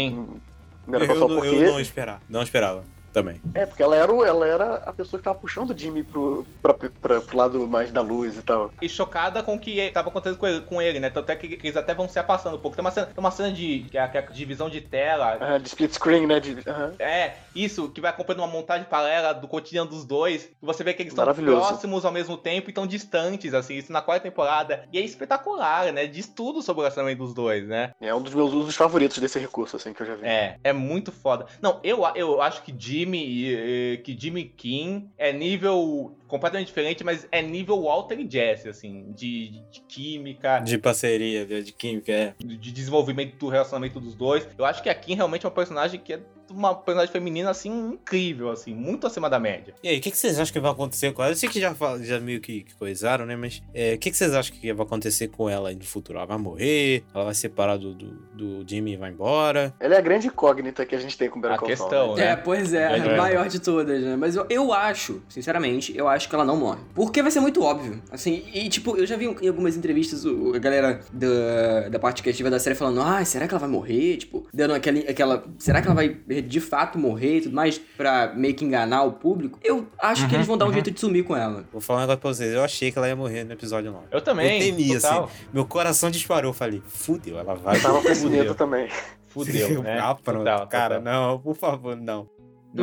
[0.88, 1.48] em, em Eu, não- porque...
[1.48, 2.84] eu não esperava, não esperava
[3.18, 3.40] também.
[3.54, 6.74] É, porque ela era, ela era a pessoa que tava puxando o Jimmy pro, pra,
[6.74, 8.70] pra- pro lado mais da luz e tal.
[8.80, 11.10] E chocada com o que estava acontecendo com ele, com ele, né?
[11.10, 12.76] Tanto é que, eles até vão se afastando um pouco.
[12.76, 15.36] Tem uma cena, tem uma cena de que é a, é divisão de tela.
[15.40, 16.38] Ah, de split screen, né?
[16.38, 16.94] De, aham.
[17.00, 20.44] É, isso, que vai acompanhando uma montagem paralela do cotidiano dos dois.
[20.44, 23.92] E você vê que eles estão próximos ao mesmo tempo e tão distantes, assim, isso
[23.92, 24.86] na quarta temporada.
[24.92, 26.06] E é espetacular, né?
[26.06, 27.90] Diz tudo sobre o relacionamento dos dois, né?
[28.00, 30.26] É um dos meus usos favoritos desse recurso, assim, que eu já vi.
[30.26, 31.46] É, é muito foda.
[31.60, 37.26] Não, eu, eu acho que Jimmy eh, que Jimmy Kim é nível completamente diferente, mas
[37.32, 42.34] é nível Walter e Jesse, assim, de, de- de química, De parceria, de química, é.
[42.38, 44.46] de desenvolvimento do relacionamento dos dois.
[44.58, 47.70] Eu acho que a Kim realmente é uma personagem que é uma personagem feminina, assim,
[47.92, 49.74] incrível, assim, muito acima da média.
[49.82, 51.32] E aí, o que, que vocês acham que vai acontecer com ela?
[51.32, 53.36] Eu sei que já, já meio que, que coisaram, né?
[53.36, 56.18] Mas é, o que, que vocês acham que vai acontecer com ela aí no futuro?
[56.18, 57.04] Ela vai morrer?
[57.14, 59.74] Ela vai separar do, do, do Jimmy e vai embora?
[59.80, 62.14] Ela é a grande incógnita que a gente tem com o Better A Call questão,
[62.14, 62.24] né?
[62.24, 62.30] né?
[62.32, 63.14] É, pois é, É.
[63.14, 64.16] a maior de todas, né?
[64.16, 66.80] Mas eu, eu acho, sinceramente, eu acho que ela não morre.
[66.94, 68.02] Porque vai ser muito óbvio.
[68.10, 72.22] Assim, e tipo, eu já vi em algumas entrevistas o- a galera da, da parte
[72.22, 74.16] criativa da série falando, ah, será que ela vai morrer?
[74.18, 75.44] Tipo, dando aquele, aquela.
[75.58, 76.08] Será que ela vai
[76.42, 77.78] de fato morrer e tudo mais?
[77.78, 79.58] Pra meio que enganar o público?
[79.62, 81.64] Eu acho que eles vão dar um jeito de sumir com ela.
[81.72, 82.52] Vou falar um negócio pra vocês.
[82.54, 84.06] Eu achei que ela ia morrer no episódio 9.
[84.10, 84.60] Eu também.
[84.60, 85.24] Eu temia, total.
[85.24, 85.34] assim.
[85.52, 86.50] Meu coração disparou.
[86.50, 87.76] Eu falei, fudeu, ela vai.
[87.76, 88.88] Eu tava com medo também.
[89.26, 89.98] Fudeu, né?
[90.00, 90.38] ah, pronto.
[90.38, 91.12] Total, Cara, total.
[91.12, 92.28] não, por favor, não.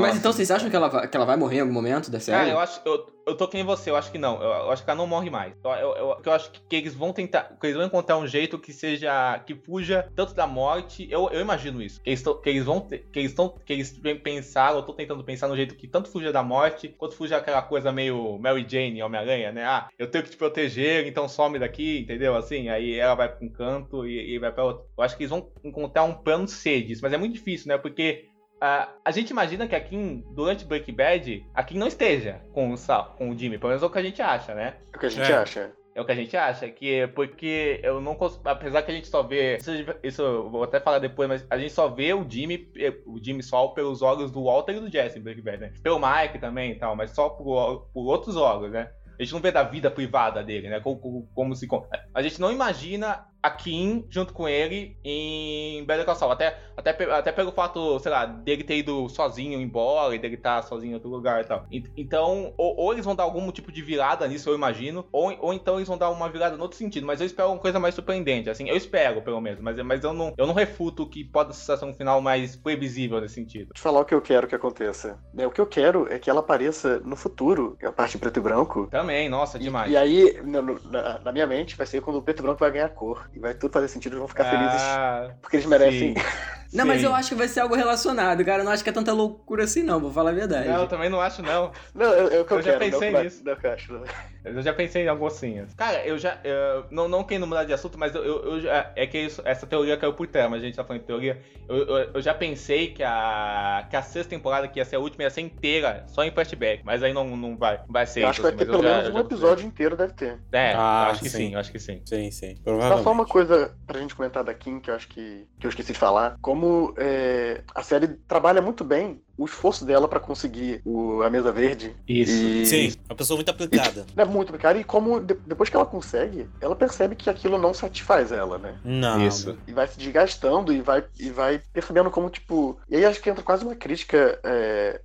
[0.01, 2.19] Mas então vocês acham que ela, vai, que ela vai morrer em algum momento da
[2.19, 2.37] série?
[2.37, 2.81] Cara, eu acho.
[2.85, 4.35] Eu, eu tô que nem você, eu acho que não.
[4.41, 5.53] Eu, eu acho que ela não morre mais.
[5.63, 7.57] Eu, eu, eu, eu acho que, eles vão tentar.
[7.59, 9.39] Que eles vão encontrar um jeito que seja.
[9.45, 11.07] que fuja tanto da morte.
[11.09, 12.01] Eu, eu imagino isso.
[12.01, 13.55] Que eles, tão- que eles vão ter- Que eles estão.
[13.65, 17.15] Que eles pensaram, eu tô tentando pensar no jeito que tanto fuja da morte, quanto
[17.15, 19.63] fuja aquela coisa meio Mary Jane, Homem-Aranha, né?
[19.65, 22.35] Ah, eu tenho que te proteger, então some daqui, entendeu?
[22.35, 24.85] Assim, aí ela vai pra um canto e, e vai pra outro.
[24.97, 27.77] Eu acho que eles vão encontrar um plano C disso, mas é muito difícil, né?
[27.77, 28.25] Porque
[28.65, 32.71] ah, a gente imagina que a Kim, durante Breaking Bad, a Kim não esteja com
[32.71, 34.75] o, Sal, com o Jimmy, pelo menos é o que a gente acha, né?
[34.91, 35.35] É o que a gente É.
[35.35, 35.71] acha.
[35.93, 38.41] É o que a gente acha, que é porque eu não consigo.
[38.49, 39.55] Apesar que a gente só vê.
[39.55, 39.71] Isso,
[40.03, 43.17] isso eu vou até falar depois, mas a gente só vê o Jimmy, eh, o
[43.23, 45.73] Jimmy Sol pelos olhos do Walter e do Jesse em Breaking Bad, né?
[45.81, 48.91] Pelo Mike também e tal, mas só por, por outros olhos, né?
[49.17, 50.81] A gente não vê da vida privada dele, né?
[50.81, 51.65] Como, como, como se.
[52.13, 56.31] A gente não imagina a Kim junto com ele em Better Call Saul.
[56.31, 60.61] Até, até, até pelo fato, sei lá, dele ter ido sozinho embora e dele estar
[60.63, 61.65] sozinho em outro lugar e tal.
[61.71, 65.35] E- Então, ou, ou eles vão dar algum tipo de virada nisso, eu imagino, ou,
[65.39, 67.05] ou então eles vão dar uma virada no outro sentido.
[67.05, 68.67] Mas eu espero uma coisa mais surpreendente, assim.
[68.67, 69.59] Eu espero, pelo menos.
[69.61, 73.35] Mas, mas eu, não, eu não refuto que pode ser um final mais previsível nesse
[73.35, 73.69] sentido.
[73.73, 75.19] Deixa eu falar o que eu quero que aconteça.
[75.37, 78.39] É, o que eu quero é que ela apareça no futuro, a parte em preto
[78.39, 78.87] e branco.
[78.89, 79.91] Também, nossa, E, demais.
[79.91, 82.59] e aí, no- no- na, na minha mente, vai ser quando o preto e branco
[82.59, 83.29] vai ganhar cor.
[83.35, 84.81] E vai tudo fazer sentido, eles vão ficar felizes.
[84.81, 86.15] Ah, Porque eles merecem.
[86.15, 86.21] sim.
[86.73, 87.05] Não, mas Sim.
[87.05, 88.59] eu acho que vai ser algo relacionado, cara.
[88.61, 90.67] Eu não acho que é tanta loucura assim, não, vou falar a verdade.
[90.67, 91.71] Não, eu também não acho, não.
[91.93, 92.91] Não, o que eu, Eu já quero.
[92.91, 93.41] pensei não, nisso.
[93.45, 94.03] Não, eu acho, não.
[94.45, 95.73] Eu já pensei em algumas coisinhas.
[95.73, 96.39] Cara, eu já.
[96.43, 98.91] eu- não, não querendo mudar de assunto, mas eu, eu, eu já.
[98.95, 101.41] É que isso- essa teoria caiu por terra, mas a gente tá falando de teoria.
[101.67, 103.87] Eu, eu, eu já pensei que a.
[103.89, 106.83] que a sexta temporada, que ia ser a última, ia ser inteira, só em flashback.
[106.85, 108.29] Mas aí não, não vai, vai ser Eu isso.
[108.29, 110.39] acho que vai assim, ter pelo já- menos um episódio inteiro, deve ter.
[110.51, 111.37] É, Ah, acho que sim.
[111.49, 112.01] sim, acho que sim.
[112.05, 112.55] Sim, sim.
[112.57, 113.03] Só, Provavelmente.
[113.03, 115.93] só uma coisa pra gente comentar da Kim, que eu acho que, que eu esqueci
[115.93, 116.35] de falar.
[116.41, 121.51] Como é, a série trabalha muito bem o esforço dela pra conseguir o- a mesa
[121.51, 121.95] verde.
[122.07, 122.31] Isso.
[122.31, 124.05] E, Sim, uma pessoa muito aplicada.
[124.15, 124.77] É muito cara.
[124.77, 128.77] E como de- depois que ela consegue, ela percebe que aquilo não satisfaz ela, né?
[128.83, 129.25] Não.
[129.25, 129.57] Isso.
[129.67, 132.77] E vai se desgastando e vai, e vai percebendo como, tipo.
[132.89, 135.01] E aí acho que entra quase uma crítica é,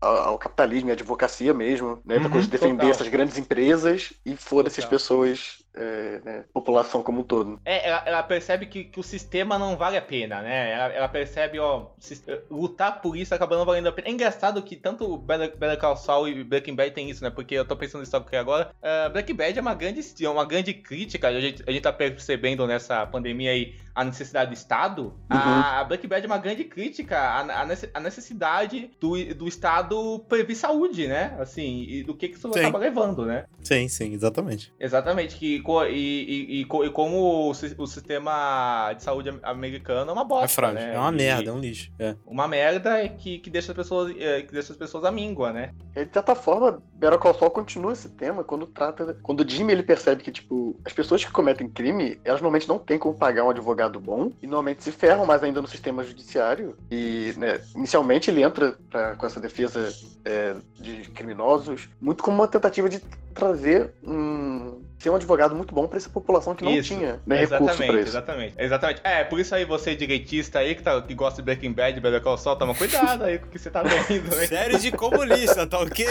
[0.00, 2.16] ao, capitalismo e à advocacia mesmo, né?
[2.18, 2.90] Uhum, coisa de defender total.
[2.90, 6.44] essas grandes empresas e foda-se as pessoas, é, né?
[6.52, 7.60] População como um todo.
[7.64, 10.72] É, ela, ela percebe que, que o sistema não vale a pena, né?
[10.72, 14.08] Ela, ela percebe, ó, sis- lutar por isso acaba não valendo a pena.
[14.08, 17.30] É engraçado que tanto Better, Better Call Saul e Breaking Bad tem isso, né?
[17.30, 18.70] Porque eu tô pensando nisso aqui agora.
[18.82, 21.92] Ah, Breaking Bad é uma grande, é uma grande crítica, a gente, a gente tá
[21.92, 25.14] percebendo nessa pandemia aí a necessidade do Estado.
[25.28, 30.18] A Breaking Bad é uma grande crítica à, à nece- à necessidade do, do Estado
[30.28, 31.36] prever saúde, né?
[31.38, 32.58] Assim, e do que, que isso Sim.
[32.60, 33.44] acaba levando, né?
[33.62, 34.72] Sim, sim, exatamente.
[34.78, 40.10] Exatamente, que, e, e, e, co- e como o, o sistema de saúde am- americano
[40.10, 40.74] é uma bosta, É frágil.
[40.80, 40.94] né?
[40.94, 41.90] É uma E merda, é um lixo.
[41.98, 42.16] É.
[42.26, 45.52] Uma merda é que, que, deixa as pessoas, é, que deixa as pessoas à míngua,
[45.52, 45.72] né?
[45.94, 49.16] E, de certa forma, Better Call Saul continua esse tema quando trata.
[49.22, 52.78] Quando o Jimmy ele percebe que, tipo, as pessoas que cometem crime, elas normalmente não
[52.78, 56.76] têm como pagar um advogado bom e normalmente se ferram mais ainda no sistema judiciário.
[56.90, 59.92] E, né, inicialmente ele entra pra- com essa defesa
[60.24, 63.00] é, de criminosos muito como uma tentativa de
[63.34, 64.82] trazer um.
[65.00, 66.94] Ser um advogado muito bom pra essa população que não Isso.
[66.94, 68.08] tinha né, recurso exatamente, pra isso.
[68.10, 68.54] exatamente.
[68.58, 69.00] Exatamente.
[69.02, 72.20] É, por isso aí você direitista aí que, tá, que gosta de Breaking Bad, Better
[72.20, 74.46] Call Saul, toma cuidado aí com o que você tá vendo, hein?
[74.46, 76.06] Série de comunista, tá ok?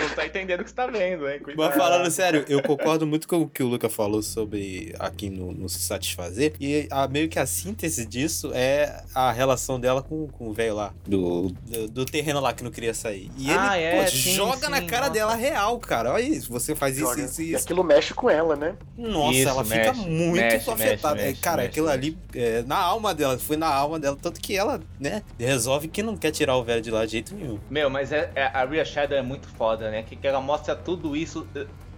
[0.00, 1.38] Não tá entendendo o que você tá vendo, hein?
[1.40, 1.68] Cuidado.
[1.68, 5.52] Mas falando sério, eu concordo muito com o que o Luca falou sobre aqui no,
[5.52, 6.54] no se satisfazer.
[6.60, 10.74] E a, meio que a síntese disso é a relação dela com, com o velho
[10.74, 13.30] lá, do, do, do terreno lá que não queria sair.
[13.36, 15.12] E ele Ah, é, pô, sim, joga sim, na cara nossa.
[15.12, 16.12] dela real, cara.
[16.12, 17.64] Olha isso, você faz isso, isso, E isso.
[17.64, 18.74] aquilo mexe com ela, né?
[18.96, 21.14] Nossa, Isso, ela mexe, fica muito mexe, afetada.
[21.16, 21.98] mexe, É, cara, mexe, aquilo mexe.
[21.98, 24.16] ali, é, na alma dela, foi na alma dela.
[24.20, 27.34] Tanto que ela, né, resolve que não quer tirar o velho de lá de jeito
[27.34, 27.58] nenhum.
[27.68, 30.02] Meu, mas é, é- a Rhea Shadow é muito foda, né?
[30.02, 31.46] Que, que ela mostra tudo isso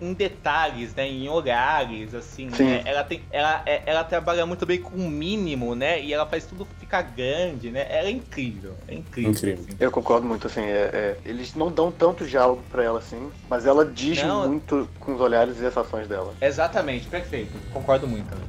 [0.02, 1.06] em detalhes, né?
[1.08, 2.64] Em olhares, assim, Sim.
[2.64, 2.82] né?
[2.84, 6.00] Ela, tem, ela, é- ela trabalha muito bem com o mínimo, né?
[6.02, 7.86] E ela faz tudo ficar grande, né?
[7.88, 9.30] Ela é incrível, é incrível.
[9.30, 9.64] Incrível.
[9.68, 9.76] assim.
[9.78, 13.64] Eu concordo muito, assim, é- é, eles não dão tanto diálogo pra ela, assim, mas
[13.64, 14.48] ela diz Não.
[14.48, 16.34] muito com os olhares e as ações dela.
[16.40, 17.52] Exatamente, perfeito.
[17.72, 18.48] Concordo muito também.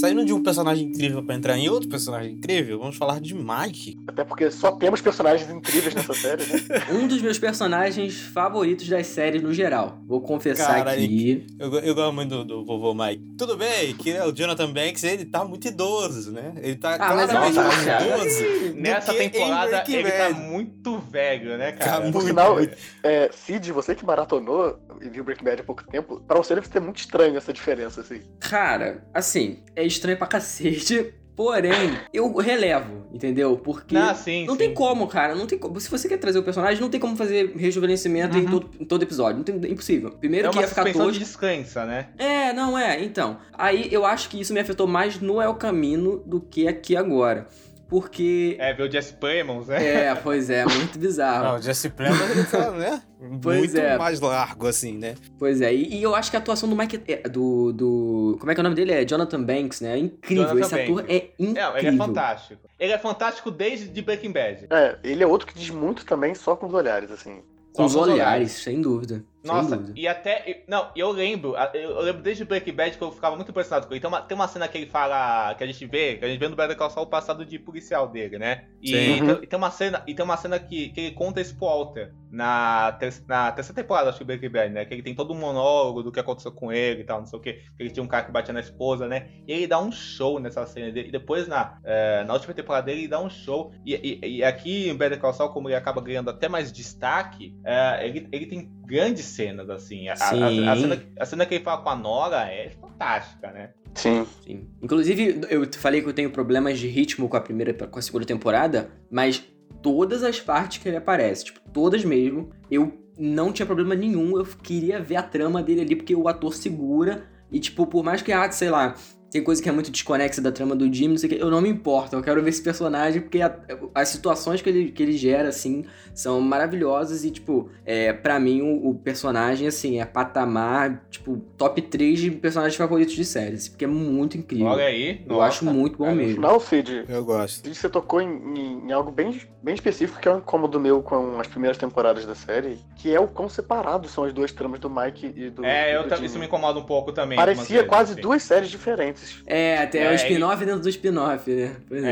[0.00, 3.98] Saindo de um personagem incrível pra entrar em outro personagem incrível, vamos falar de Mike.
[4.06, 6.58] Até porque só temos personagens incríveis nessa série, né?
[6.92, 9.98] Um dos meus personagens favoritos das séries no geral.
[10.06, 11.46] Vou confessar Cara, aqui.
[11.58, 13.34] Eu, eu gosto muito do, do vovô Mike.
[13.36, 16.54] Tudo bem, que é o Jonathan Banks, ele tá muito idoso, né?
[16.62, 18.04] Ele tá Ah, mas claramente mais cara.
[18.06, 18.72] idoso.
[18.74, 20.40] do Nessa que em temporada ele tá Bad.
[20.40, 22.00] muito velho, né, Tá cara?
[22.02, 22.56] muito Por sinal,
[23.02, 26.66] é, Cid, você que maratonou e viu Breaking Bad há pouco tempo, pra você deve
[26.68, 28.20] ser muito estranho essa diferença, assim.
[28.40, 31.14] Cara, assim, é estranho pra cacete.
[31.34, 33.56] Porém, eu relevo, entendeu?
[33.56, 34.58] Porque Ah, sim, não sim.
[34.58, 35.36] tem como, cara.
[35.36, 35.78] Não tem como.
[35.80, 38.50] Se você quer trazer o personagem, não tem como fazer rejuvenescimento em, Uhum.
[38.50, 39.36] todo, em todo episódio.
[39.36, 40.10] Não tem, é impossível.
[40.10, 41.12] Primeiro É que ia ficar tosco.
[41.12, 42.08] de descansa, né?
[42.18, 43.00] É, não é.
[43.04, 46.96] Então, aí eu acho que isso me afetou mais no El Camino do que aqui
[46.96, 47.46] agora.
[47.88, 48.56] Porque.
[48.60, 49.84] É, ver o Jesse Plemons, né?
[49.84, 51.44] É, pois é, muito bizarro.
[51.44, 53.02] Não, o Jesse Plemons, ele tá, né?
[53.42, 53.98] Pois muito é.
[53.98, 55.16] mais largo, assim, né?
[55.40, 57.02] Pois é, e, e eu acho que a atuação do Mike.
[57.08, 58.36] é, do, do.
[58.38, 58.92] Como é que é o nome dele?
[58.92, 59.94] É Jonathan Banks, né?
[59.94, 60.46] É incrível.
[60.50, 61.10] Jonathan Esse ator Banks.
[61.10, 61.62] é incrível.
[61.62, 62.68] Não, ele é fantástico.
[62.78, 64.66] Ele é fantástico desde de Breaking Bad.
[64.70, 67.42] É, ele é outro que diz muito também só com os olhares, assim.
[67.72, 69.24] Com com os olhares, sem dúvida.
[69.44, 70.50] Nossa, e até.
[70.50, 71.54] e- Não, eu lembro.
[71.74, 74.00] Eu lembro desde Breaking Bad que eu ficava muito impressionado com ele.
[74.00, 75.54] Tem uma, tem uma cena que ele fala.
[75.54, 77.58] Que a gente vê, que a gente vê no Better Call Saul o passado de
[77.58, 78.66] policial dele, né?
[78.82, 79.24] E, Sim.
[79.26, 81.66] tem, e tem uma cena, e tem uma cena que, que ele conta isso pro
[81.66, 82.12] Walter.
[82.30, 84.84] Na, ter- na terceira temporada, acho que Breaking Bad, né?
[84.84, 87.38] Que ele tem todo um monólogo do que aconteceu com ele e tal, não sei
[87.38, 87.62] o quê.
[87.76, 89.28] Que ele tinha um cara que batia na esposa, né?
[89.46, 91.08] E ele dá um show nessa cena dele.
[91.08, 93.72] E depois, na, eh, na última temporada dele, ele dá um show.
[93.86, 97.56] E, e- e aqui em Better Call Saul, como ele acaba ganhando até mais destaque,
[97.64, 100.08] eh, ele, ele tem grandes cenas, assim.
[100.08, 103.70] A, a- a cena, a cena que ele fala com a Nora é fantástica, né?
[103.94, 104.26] Sim.
[104.44, 104.66] Sim.
[104.82, 108.24] Inclusive, eu falei que eu tenho problemas de ritmo com a primeira com a segunda
[108.24, 109.44] temporada, mas
[109.82, 114.44] todas as partes que ele aparece, tipo, todas mesmo, eu não tinha problema nenhum, eu
[114.62, 118.32] queria ver a trama dele ali, porque o ator segura, e tipo, por mais que,
[118.32, 118.94] ah, sei lá,
[119.30, 121.50] tem coisa que é muito desconexa da trama do Jimmy, não sei o que, eu
[121.50, 123.54] não me importo, eu quero ver esse personagem, porque a-
[123.94, 128.62] as situações que ele, que ele gera, assim, são maravilhosas e, tipo, é, para mim
[128.62, 133.84] o, o personagem, assim, é patamar, tipo, top 3 de personagens favoritos de séries, porque
[133.84, 134.66] é muito incrível.
[134.68, 135.22] Olha aí.
[135.26, 136.40] Eu nossa, acho muito bom mesmo.
[136.40, 137.64] Não, Cid, Eu gosto.
[137.66, 141.02] Cid, você tocou em, em- em algo bem, bem específico, que é um incômodo meu
[141.02, 144.80] com as primeiras temporadas da série, que é o quão separados são as duas tramas
[144.80, 145.64] do Mike e do.
[145.64, 147.36] É, eu do isso me incomoda um pouco também.
[147.36, 148.20] Parecia quase assim.
[148.22, 149.17] duas séries diferentes.
[149.46, 151.76] É, até É, o spin-off dentro do spin-off, né?
[151.88, 152.08] Pois é.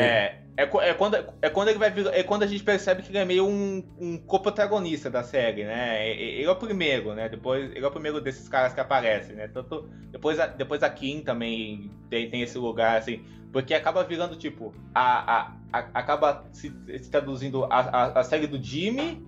[0.56, 3.10] É, é, é quando, é quando ele vai vir- é quando a gente percebe que
[3.10, 6.08] ele é meio um, um co-protagonista da série, né?
[6.08, 7.28] Ele é o primeiro, né?
[7.28, 9.48] Depois, ele é o primeiro desses caras que aparecem, né?
[9.48, 13.22] Tanto, depois, a, depois a Kim também tem, tem esse lugar, assim.
[13.52, 18.46] Porque acaba virando, tipo, a, a, a- acaba se, se traduzindo a, a, a série
[18.46, 19.22] do Jimmy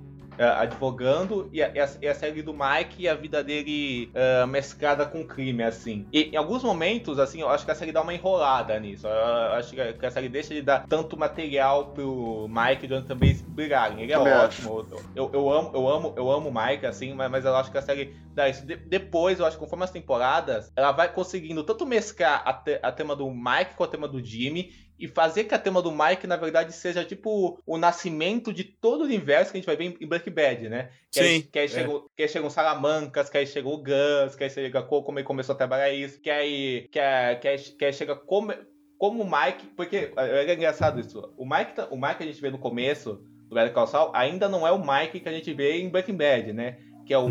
[0.45, 5.27] advogando e a, e a- série do Mike e a vida dele é, mesclada com
[5.27, 6.09] crime, assim.
[6.13, 9.07] E em alguns momentos, assim, eu acho que a série dá uma enrolada nisso.
[9.07, 12.89] Eu, eu acho que a, série deixa de dar tanto material pro Mike e o
[12.89, 14.03] Jonathan também brigarem.
[14.03, 14.87] Ele é Também ótimo.
[15.15, 17.79] Eu, eu amo, eu amo, eu amo o Mike, assim, mas, mas eu acho que
[17.79, 18.65] a série dá isso.
[18.67, 22.81] De- depois, eu acho que conforme as temporadas, ela vai conseguindo tanto mesclar a, te-
[22.83, 25.93] a tema do Mike com a tema do Jimmy e fazer que a tema do
[25.93, 29.77] Mike, na verdade, seja tipo o nascimento de todo o universo que a gente vai
[29.77, 30.91] ver em- Breaking Bad, né?
[31.11, 31.69] Que aí, Sim, que aí, é.
[31.69, 35.19] chegam, que aí chegam Salamancas, que aí chegou o Gus, que aí chega co- como
[35.19, 38.53] ele começou a trabalhar isso, que aí, que aí, que aí, que aí chega como,
[38.99, 42.41] como o Mike, porque é engraçado isso, o Mike, tá- o Mike que a gente
[42.41, 45.53] vê no começo do Better Call Saul ainda não é o Mike que a gente
[45.55, 46.79] vê em Breaking Bad, né?
[47.07, 47.29] Que é o,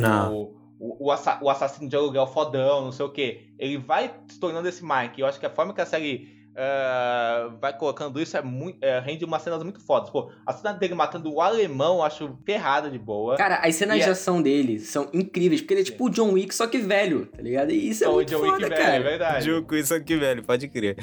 [0.80, 3.48] o, o, assa- o assassino de aluguel fodão, não sei o quê.
[3.60, 5.20] Ele vai se tornando esse Mike.
[5.22, 9.00] Eu acho que a forma que a série ah, vai colocando isso é muito, é,
[9.00, 10.10] rende umas cenas muito fodas.
[10.10, 13.36] Pô, a cena dele matando o alemão eu acho ferrada de boa.
[13.38, 16.10] Cara, as cenas E de é- ação dele são incríveis, porque ele é tipo o
[16.10, 17.72] John Wick, só que velho, tá ligado?
[17.72, 18.96] E isso é o muito John Wick foda, velho, cara.
[18.96, 19.46] é verdade.
[19.46, 20.98] Jogo isso aqui, velho, pode crer.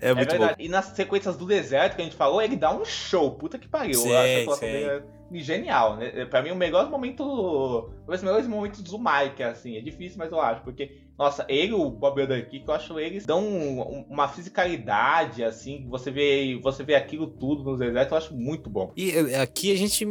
[0.00, 0.38] É, É muito bom.
[0.38, 0.64] verdade.
[0.64, 3.32] E nas sequências do deserto que a gente falou, ele dá um show.
[3.32, 3.94] Puta que pariu.
[3.94, 4.72] Sim, a atuação sim.
[4.72, 5.02] dele é
[5.34, 6.24] genial, né?
[6.26, 7.22] Pra mim, o melhor momento.
[8.06, 9.76] Um dos melhores momentos do Mike, assim.
[9.76, 10.62] É difícil, mas eu acho.
[10.62, 12.16] Porque, nossa, ele e o Bob
[12.48, 15.86] que eu acho eles dão um- uma fisicalidade, assim.
[15.90, 18.90] Você vê, você vê aquilo tudo nos desertos, eu acho muito bom.
[18.96, 20.06] E é, aqui a gente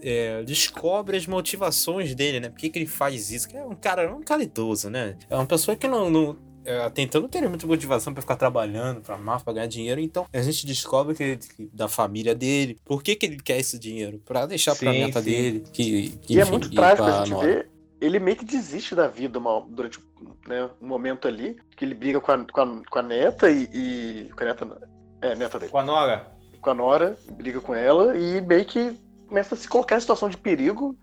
[0.00, 2.48] é, descobre as motivações dele, né?
[2.48, 3.48] Por que, que ele faz isso?
[3.48, 5.16] Que é um cara, é um cara idoso, né?
[5.28, 6.08] É uma pessoa que não.
[6.08, 10.26] não é, tentando ter muita motivação pra ficar trabalhando pra máfia, pra ganhar dinheiro, então
[10.32, 14.22] a gente descobre que, que- da família dele, por que, que ele quer esse dinheiro?
[14.24, 15.28] Pra deixar pra Sim, neta sim.
[15.28, 17.68] dele, que, que E é enfim, muito e trágico a gente ver.
[18.04, 20.00] Ele meio que desiste da vida uma- durante
[20.46, 23.68] né, um momento ali, que ele briga com a, com a, com a neta e,
[23.72, 24.90] e- Com a neta.
[25.20, 25.70] É, neta dele.
[25.70, 26.26] Com a Nora.
[26.60, 28.98] Com a Nora, briga com ela e meio que
[29.28, 30.96] começa a se colocar em situação de perigo,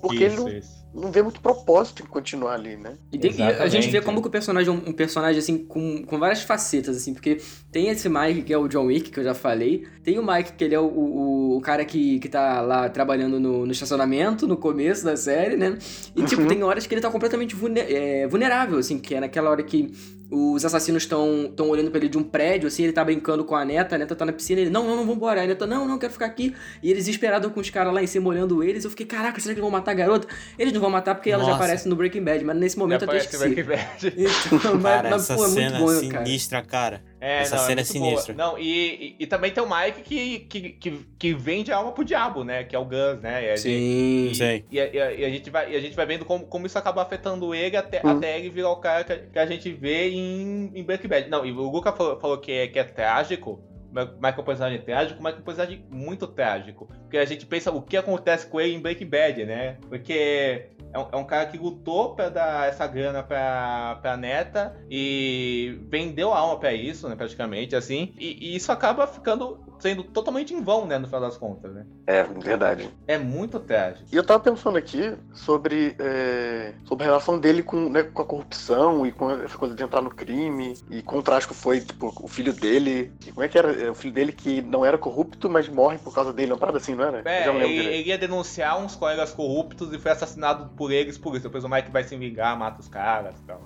[0.00, 0.85] porque ele isso, não, isso.
[0.96, 2.94] Não vê muito propósito em continuar ali, né?
[3.12, 5.58] E, tem- e a gente vê como que o personagem é um, um personagem, assim,
[5.58, 7.38] com, com várias facetas, assim, porque
[7.70, 10.54] tem esse Mike, que é o John Wick, que eu já falei, tem o Mike,
[10.54, 14.46] que ele é o, o, o cara que, que tá lá trabalhando no, no estacionamento,
[14.46, 15.78] no começo da série, né?
[16.16, 16.48] E, tipo, Uhum.
[16.48, 19.92] tem horas que ele tá completamente vulne- é, vulnerável, assim, que é naquela hora que
[20.28, 23.54] os assassinos estão tão olhando pra ele de um prédio, assim, ele tá brincando com
[23.54, 25.86] a neta, a neta tá na piscina, ele, não, não, não, vambora, a neta, não,
[25.86, 28.82] não, quero ficar aqui, e eles desesperados com os caras lá em cima olhando eles,
[28.82, 30.26] eu fiquei, caraca, será que eles vão matar a garota?
[30.58, 31.62] Eles não vão matar porque ela já Nossa.
[31.64, 33.62] aparece no Breaking Bad, mas nesse momento eu até Aparece esqueci.
[33.62, 34.36] Breaking Bad.
[34.56, 36.24] Então, mas, Cara, mas, essa pô, é muito cena bom, cara.
[36.26, 37.02] sinistra, cara.
[37.20, 38.34] É, Essa não, cena é muito sinistra.
[38.34, 38.46] boa.
[38.52, 41.92] Não, e, e, e também tem o Mike que, que, que, que vende a alma
[41.92, 42.64] pro diabo, né?
[42.64, 43.44] Que é o Gus, né?
[43.44, 44.28] E a gente- Sim.
[44.30, 44.64] E, Sim.
[44.70, 46.66] e a, e a- e a gente vai, e a gente vai vendo como, como
[46.66, 48.10] isso acaba afetando ele até, Hum.
[48.10, 51.28] até ele virar o cara que, a- que a gente vê em, em Breaking Bad.
[51.30, 53.60] Não, e o Luca falou, falou que, é, que é trágico,
[53.90, 56.86] mas mas que é um personagem trágico, mas que é um personagem muito trágico.
[57.02, 59.78] Porque a gente pensa o que acontece com ele em Breaking Bad, né?
[59.88, 60.66] Porque
[60.96, 65.78] é um, é um cara que lutou pra dar essa grana pra, pra neta e
[65.88, 68.14] vendeu a alma pra isso, né, praticamente, assim.
[68.18, 71.86] E, e isso acaba ficando sendo totalmente em vão, né, no final das contas, né?
[72.06, 72.88] É, verdade.
[73.06, 74.06] É muito trágico.
[74.10, 78.24] E eu tava pensando aqui sobre, é, sobre a relação dele com, né, com a
[78.24, 82.12] corrupção e com essa coisa de entrar no crime e com o trágico foi, tipo,
[82.20, 83.12] o filho dele.
[83.32, 83.72] Como é que era?
[83.72, 86.52] É, O filho dele que não era corrupto, mas morre por causa dele.
[86.52, 87.22] Uma parada assim, não era?
[87.28, 91.34] É, não ele, ele ia denunciar uns colegas corruptos e foi assassinado por eles por
[91.34, 91.44] isso.
[91.44, 93.60] Depois o Mike vai se vingar, mata os caras e tal.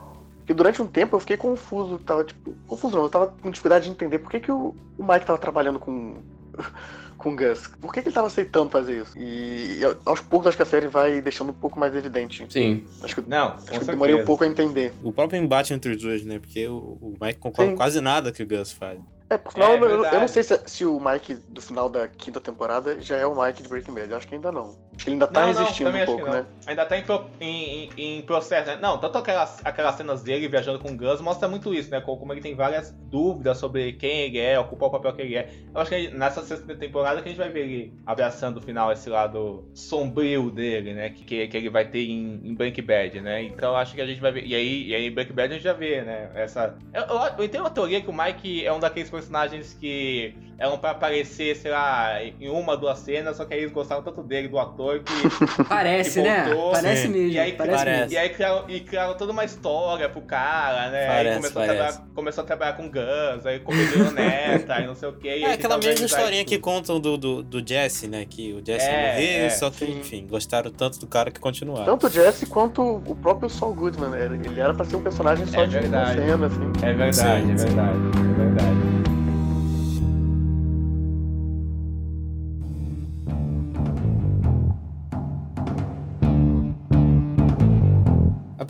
[0.49, 3.85] E durante um tempo eu fiquei confuso, tava tipo, confuso não, eu tava com dificuldade
[3.85, 6.17] de entender por que, que o, o Mike tava trabalhando com
[7.21, 7.69] com o Gus.
[7.81, 9.17] Por que, que ele tava aceitando fazer isso?
[9.17, 12.47] E, e aos poucos acho que a série vai deixando um pouco mais evidente.
[12.49, 12.85] Sim.
[13.03, 14.93] Acho que, Não, acho com que demorei um pouco a entender.
[15.03, 16.39] O próprio embate entre os dois, né?
[16.39, 17.77] Porque o, o Mike concorda Sim.
[17.77, 18.99] com quase nada que o Gus faz.
[19.29, 22.09] É, por final, É, eu, eu não sei se, se o Mike do final da
[22.09, 24.11] quinta temporada já é o Mike de Breaking Bad.
[24.11, 24.77] Eu acho que ainda não.
[24.95, 26.33] Acho que ele ainda tá não, não, resistindo também um pouco, não.
[26.33, 26.47] né?
[26.67, 27.05] Ainda tá em,
[27.41, 28.79] em- em- processo, né?
[28.81, 32.01] Não, tanto aquelas, aquelas cenas dele viajando com o Gus mostra muito isso, né?
[32.01, 35.49] Como ele tem várias dúvidas sobre quem ele é, ocupar o papel que ele é.
[35.75, 38.93] Eu acho que nessa sexta temporada que a gente vai ver ele abraçando o final
[38.93, 41.11] esse lado sombrio dele, né?
[41.11, 43.43] Que, que, ele vai ter em, em Breaking Bad, né?
[43.43, 44.45] Então acho que a gente vai ver.
[44.45, 46.31] E aí, e aí em Breaking Bad a gente já vê, né?
[46.35, 46.77] Essa.
[46.93, 50.77] Eu, eu, eu tenho uma teoria que o Mike é um daqueles personagens que eram
[50.77, 54.47] pra aparecer, sei lá, em uma, duas cenas, só que aí eles gostaram tanto dele,
[54.47, 55.13] do ator, que
[55.69, 56.45] Parece, E né?
[56.45, 57.09] voltou, Parece sim.
[57.09, 57.29] mesmo.
[57.33, 58.01] E aí, parece Parece.
[58.01, 58.13] mesmo.
[58.13, 61.07] e aí criaram, e criaram toda uma história pro cara, né?
[61.07, 61.77] Parece, aí começou a, parece.
[61.93, 65.29] trabalhar, começou a trabalhar com Gus, aí começou neta, e não sei o que.
[65.29, 68.25] É aquela mesma historinha que contam do, do, do Jesse, né?
[68.29, 69.99] Que o Jesse É, ia morrer, é, só que, sim.
[70.01, 71.85] enfim, gostaram tanto do cara que continuaram.
[71.87, 74.11] Tanto o Jesse quanto o próprio Saul Goodman.
[74.11, 74.25] né?
[74.25, 76.21] Ele era pra ser um personagem só É de uma verdade.
[76.21, 76.73] cena, assim.
[76.83, 77.65] É verdade, Sim, é sim.
[77.67, 78.90] verdade, é verdade.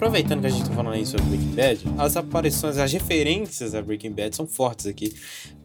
[0.01, 3.83] Aproveitando que a gente tá falando aí sobre Breaking Bad, as aparições, as referências a
[3.83, 5.13] Breaking Bad são fortes aqui.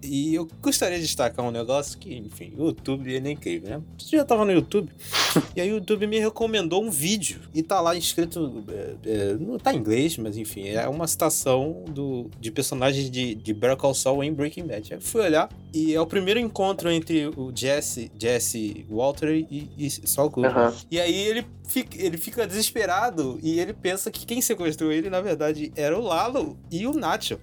[0.03, 3.81] E eu gostaria de destacar um negócio que, enfim, o YouTube ele é incrível, né?
[4.11, 4.91] Eu já tava no YouTube,
[5.55, 7.39] e aí o YouTube me recomendou um vídeo.
[7.53, 8.61] E tá lá escrito.
[8.67, 13.35] é, é, não tá em inglês, mas enfim, é uma citação do, de personagens de,
[13.35, 14.91] de Better Call Saul em Breaking Bad.
[14.91, 19.89] Eu fui olhar, e é o primeiro encontro entre o Jesse, Jesse Walter e, e
[19.89, 20.51] Saul Goodman.
[20.51, 20.73] Aham.
[20.91, 25.21] E aí ele fica, ele fica desesperado e ele pensa que quem sequestrou ele, na
[25.21, 27.39] verdade, era o Lalo e o Nacho.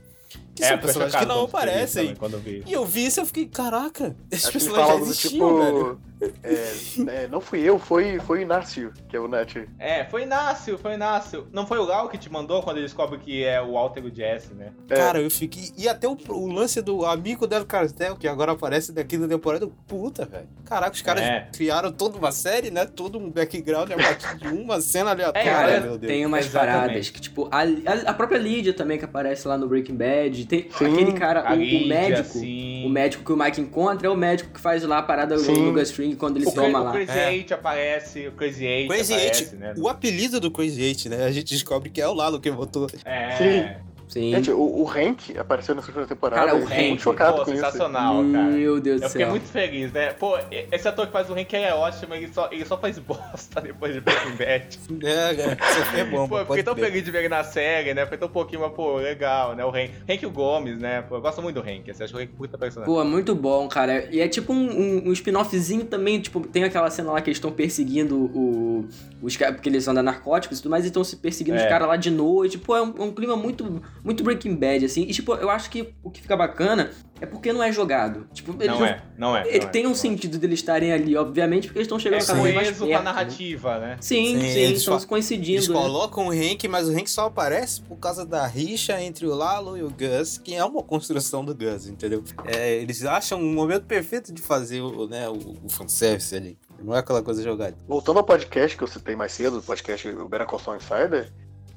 [0.55, 2.03] Que são É, foi personagens que não aparecem.
[2.05, 2.63] também, Quando eu vi.
[2.67, 6.01] E eu vi isso e eu fiquei, caraca, esses Acho personagens já existiam, velho.
[6.43, 9.57] É, é, não fui eu, foi, foi o Inácio, que é o Nath.
[9.79, 11.47] É, foi Inácio, foi Inácio.
[11.53, 14.15] Não foi o Gal que te mandou quando ele descobre que é o Walter o
[14.15, 14.73] Jesse, né?
[14.89, 14.95] É.
[14.95, 15.71] Cara, eu fiquei.
[15.77, 19.69] E até o, o lance do amigo Del Cartel, que agora aparece daqui na temporada.
[19.87, 20.49] Puta, velho.
[20.65, 21.49] Caraca, os caras É.
[21.53, 22.87] criaram toda uma série, né?
[22.87, 26.13] Todo um background a partir de uma cena aleatória, É, Cara, meu Deus.
[26.13, 26.77] tem umas Exatamente.
[26.79, 30.47] paradas que, tipo, a, a- a própria Lídia também que aparece lá no Breaking Bad.
[30.47, 30.93] Tem Sim.
[30.93, 32.29] aquele cara, o, o Lídia, médico.
[32.39, 32.85] sim.
[32.87, 35.41] O médico que o Mike encontra é o médico que faz lá a parada do,
[35.43, 35.65] Sim.
[35.67, 36.93] do Gus Fring quando ele O, toma o lá.
[36.93, 37.33] Crazy É.
[37.35, 39.75] Eight aparece, o Crazy Eight Crazy aparece, Eight, né?
[39.77, 41.25] o apelido do Crazy Eight, né?
[41.25, 42.89] A gente descobre que é o Lalo que botou.
[43.05, 43.37] É.
[43.37, 43.92] Sim.
[44.13, 44.31] Sim.
[44.31, 46.45] Gente, o, o Hank apareceu na segunda temporada.
[46.47, 47.65] Cara, o Hank, muito chocado Pô, com isso.
[47.65, 48.45] sensacional, cara.
[48.45, 49.31] Meu Deus do Eu fiquei céu.
[49.31, 50.13] muito feliz, né?
[50.13, 50.37] Pô,
[50.71, 53.95] esse ator que faz o Hank é ótimo, ele só, ele só faz bosta depois
[53.95, 54.79] de Breaking Bad.
[55.03, 56.87] É, cara, isso é bom, Pô, eu fiquei tão crer.
[56.89, 58.05] feliz de ver ele na série, né?
[58.05, 59.65] Foi tão pouquinho, mas, pô, legal, né?
[59.65, 61.01] O Hank, Hank e o Gomes, né?
[61.03, 62.95] Pô, eu gosto muito do Hank, assim, acho que o Hank é puta personagem.
[62.95, 64.09] Pô, muito bom, cara.
[64.11, 67.39] E é tipo um, um, um spin-offzinho também, tipo, tem aquela cena lá que eles
[67.39, 68.87] estão perseguindo o,
[69.23, 71.69] os caras, porque eles andam narcóticos e tudo mais, e estão se perseguindo os É.
[71.69, 72.59] caras lá de noite.
[72.59, 75.03] Pô, é um, é um clima muito, muito Breaking Bad, assim.
[75.03, 76.91] E, tipo, eu acho que o que fica bacana
[77.21, 78.27] é porque não é jogado.
[78.33, 79.47] Tipo, eles não é, não é.
[79.49, 79.95] Ele não é, tem um não é.
[79.95, 82.91] sentido deles estarem ali, obviamente, porque eles estão chegando É cada vez mais coeso perto.
[82.91, 83.05] com a né?
[83.05, 83.97] narrativa, né?
[84.01, 85.73] Sim, Sim, sim, eles estão se Eles coincidindo.
[85.73, 85.81] né?
[85.81, 89.77] colocam o Hank, mas o Hank só aparece por causa da rixa entre o Lalo
[89.79, 92.25] e o Gus, que é uma construção do Gus, entendeu?
[92.45, 95.35] É, eles acham um momento perfeito de fazer o, né, o,
[95.65, 96.59] o fanservice ali.
[96.83, 97.77] Não é aquela coisa jogada.
[97.87, 101.33] Voltando ao podcast que eu citei mais cedo, o podcast o Better Call Saul Insider,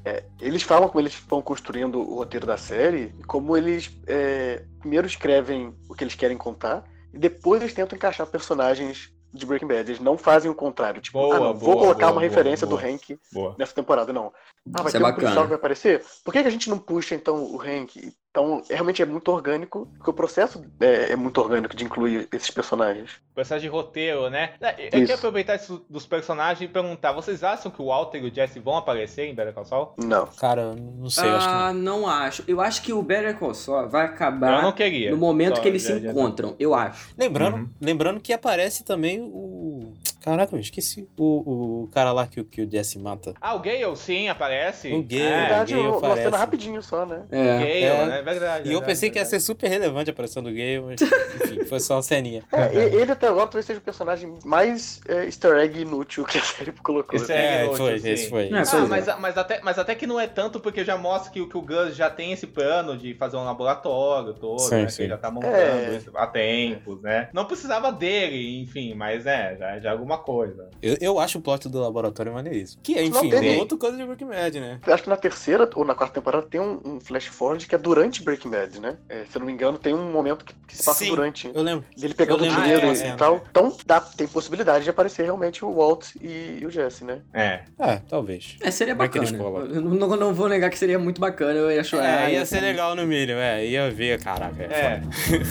[0.06, 4.64] é, eles falam como eles vão construindo o roteiro da série, e como eles é,
[4.80, 9.68] primeiro escrevem o que eles querem contar, e depois eles tentam encaixar personagens de Breaking
[9.68, 9.90] Bad.
[9.90, 11.02] Eles não fazem o contrário.
[11.02, 13.20] Tipo, Boa, ah, não, vou boa, colocar boa, uma referência do Hank
[13.58, 14.32] nessa temporada, não.
[14.74, 15.14] Ah, vai Isso é ter um bacana.
[15.22, 16.04] policial que vai aparecer?
[16.24, 18.14] Por que, que a gente não puxa, então, o Hank?
[18.32, 22.52] Então, realmente é muito orgânico, porque o processo é, é muito orgânico de incluir esses
[22.52, 23.12] personagens.
[23.34, 24.56] Processo de roteiro, né?
[24.60, 24.90] Eu Isso.
[24.92, 28.60] queria aproveitar isso dos personagens e perguntar: vocês acham que o Walter e o Jesse
[28.60, 29.94] vão aparecer em Better Call Saul?
[30.04, 30.26] Não.
[30.38, 32.02] Cara, não sei, eu acho que Ah, não.
[32.02, 32.44] não acho.
[32.46, 35.12] Eu acho que o Better Call Saul vai acabar Eu não queria.
[35.12, 37.14] no momento Só que eles já- se já- encontram, eu acho.
[37.18, 37.70] Lembrando, Uhum.
[37.80, 39.94] lembrando que aparece também o.
[40.26, 41.08] Caraca, eu esqueci.
[41.18, 43.36] O, o cara lá que, o- que o Jesse mata.
[43.40, 44.92] Ah, o Gale, sim, aparece.
[44.92, 46.30] O Gale, É, Na verdade, Gale uma aparece.
[46.30, 47.24] rapidinho só, né?
[47.32, 47.44] É.
[47.60, 48.06] Gale, É.
[48.08, 48.20] né?
[48.20, 48.70] É verdade.
[48.70, 49.42] E eu é pensei que ia verdade.
[49.42, 51.00] ser super relevante a aparição do Gale, mas
[51.36, 52.44] enfim, foi só uma ceninha.
[52.52, 56.42] É, ele até agora talvez seja o personagem mais é, easter egg inútil que a
[56.42, 57.16] série colocou.
[57.16, 58.10] Esse É, inútil, foi, sim.
[58.10, 58.44] esse foi.
[58.44, 58.88] É, esse pois Ah, foi.
[58.88, 61.58] mas, mas, até, mas até que não é tanto porque já mostra que, o- que
[61.58, 64.90] o Gus já tem esse plano de fazer um laboratório todo, Sim, né?
[64.90, 64.96] sim.
[64.98, 65.98] Que ele já tá montando É.
[65.98, 67.30] isso há tempos, né?
[67.32, 70.70] Não precisava dele, enfim, mas é, já, já é alguma coisa.
[70.82, 72.82] Eu, eu acho o plot do laboratório maneiríssimo.
[72.84, 74.80] Que é, enfim, tem- é outra coisa de Breaking Bad, né?
[74.86, 77.78] Acho que na terceira ou na quarta temporada tem um, um flash forward que é
[77.78, 78.98] durante Breaking Bad, né?
[79.10, 81.10] É, se eu não me engano, tem um momento que, que se passa Sim.
[81.10, 81.52] durante.
[81.54, 81.86] Eu lembro.
[82.02, 83.18] Ele pegando lembro dinheiro daquela e cena.
[83.18, 83.44] tal.
[83.50, 87.22] Então dá, tem possibilidade de aparecer realmente o Walt e, e o Jesse, né?
[87.34, 87.62] É.
[87.80, 88.56] É, talvez.
[88.62, 89.26] É, seria é bacana.
[89.28, 92.30] Eu não, não vou negar que seria muito bacana, eu ia chorar.
[92.30, 93.66] É, ia ser legal no mínimo, é.
[93.66, 94.64] Ia ver, caraca.
[94.64, 94.76] É.
[94.76, 95.02] É.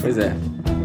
[0.01, 0.33] Pois é.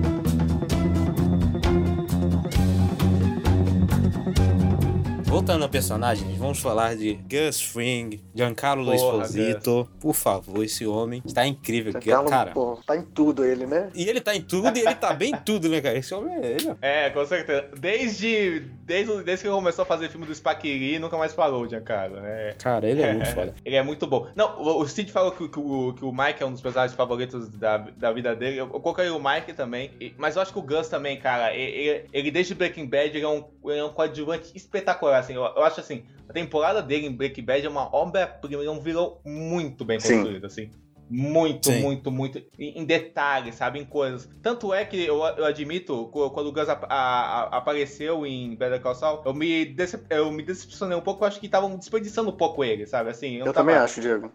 [5.39, 9.89] Voltando ao personagem, vamos falar de Gus Fring, Giancarlo Porra, Esposito.
[9.97, 11.93] Por favor, esse homem está incrível.
[11.93, 13.89] Giancarlo, Cara, pô, tá em tudo ele, né?
[13.95, 15.97] e ele tá em tudo e ele tá bem em tudo, né, cara?
[15.97, 16.75] Esse homem é ele.
[16.81, 17.69] É, com certeza.
[17.79, 22.19] Desde, desde, desde que ele começou a fazer filme do Spaquiri, nunca mais parou, Giancarlo,
[22.19, 22.55] né?
[22.61, 23.55] Cara, ele é muito foda.
[23.63, 24.27] Ele é muito bom.
[24.35, 27.47] Não, o, Steve falou que, que o, que o Mike é um dos personagens favoritos
[27.47, 28.57] da, da vida dele.
[28.57, 29.91] Eu, eu coloquei o Mike também.
[30.17, 33.23] Mas eu acho que o Gus também, cara, ele, ele- ele desde Breaking Bad, ele
[33.23, 35.28] é um, ele é um coadjuvante espetacular.
[35.29, 38.69] Assim, eu, eu acho assim, a temporada dele em Breaking Bad é uma obra-prima, ele
[38.69, 40.15] é um vilão muito bem Sim.
[40.15, 40.71] construído, assim.
[41.09, 41.81] Muito, Sim.
[41.81, 42.37] muito, muito.
[42.57, 43.79] Em, em detalhes, sabe?
[43.79, 44.29] Em coisas.
[44.41, 48.79] Tanto é que eu, eu admito, quando o Gus ap- a- a- apareceu em Better
[48.81, 51.23] Call Saul, eu me, decep- eu me decepcionei um pouco.
[51.23, 53.09] Eu acho que estavam desperdiçando um pouco ele, sabe?
[53.09, 54.31] Assim, Eu, também tava- acho, Diego.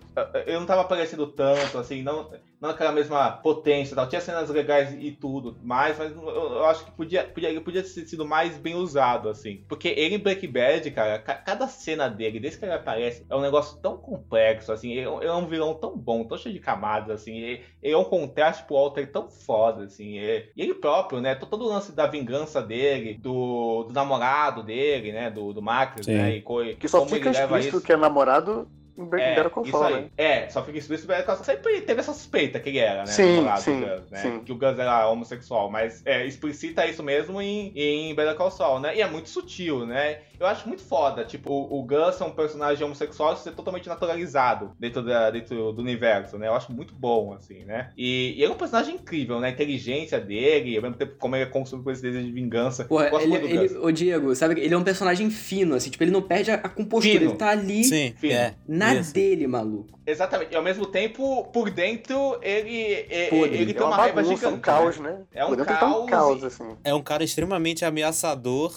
[0.47, 4.09] eu não tava aparecendo tanto, assim, não, não aquela mesma potência tal.
[4.09, 7.83] Tinha cenas legais e tudo mais, mas eu, eu acho que podia, podia, ele podia
[7.83, 9.65] ter sido mais bem usado, assim.
[9.69, 13.37] Porque ele em Breaking Bad, cara, ca- cada cena dele, desde que ele aparece, é
[13.37, 14.91] um negócio tão complexo, assim.
[14.93, 17.37] Ele, é um- ele é um vilão tão bom, tão cheio de camadas, assim.
[17.39, 20.19] Ele, ele é um contraste pro Walter tão foda, assim.
[20.19, 21.35] E, e ele próprio, né?
[21.35, 25.31] to- Todo o lance da vingança dele, do, do namorado dele, né?
[25.31, 25.63] Do, do
[26.03, 26.15] Sim.
[26.15, 26.37] né?
[26.37, 27.87] E co- Que só como fica ele leva explícito isso.
[27.87, 29.35] que é namorado em Breaking É,
[29.73, 30.03] Saul, aí.
[30.03, 30.11] né?
[30.17, 31.45] É, só fica explícito Call Saul.
[31.45, 33.07] Sempre teve essa suspeita que ele era, né?
[33.07, 34.19] Sim, namorado sim, do né?
[34.21, 34.41] sim.
[34.45, 38.79] Que o Gus era homossexual, mas é, explicita isso mesmo em, em Better Call Saul,
[38.79, 38.97] né?
[38.97, 40.21] E é muito sutil, né?
[40.39, 44.73] Eu acho muito foda, tipo, o, o Gus é um personagem homossexual ser totalmente naturalizado
[44.79, 46.49] dentro, da, dentro do universo, né?
[46.49, 47.91] Eu acho muito bom, assim, né?
[47.97, 49.49] E, e ele é um personagem incrível, né?
[49.49, 52.85] A inteligência dele, ao mesmo tempo como ele é consumido por esse desejo de vingança.
[52.85, 53.85] Porra, Gosto ele, muito do ele, Gus.
[53.85, 54.61] ô Diego, sabe?
[54.61, 57.31] Ele é um personagem fino, assim, tipo, ele não perde a, a compostura, Fino.
[57.31, 58.55] ele tá ali Sim, é.
[58.67, 59.13] na isso.
[59.15, 59.99] dele, maluco.
[60.07, 60.53] Exatamente.
[60.53, 63.55] E ao mesmo tempo, por dentro, ele, é- Podre.
[63.57, 64.55] ele É tem uma uma, raiva bagunça, gigante.
[64.57, 65.11] um caos, né?
[65.13, 65.19] né?
[65.33, 66.77] É um Podemos tentar um caos caos, e- assim.
[66.85, 68.75] É um cara extremamente ameaçador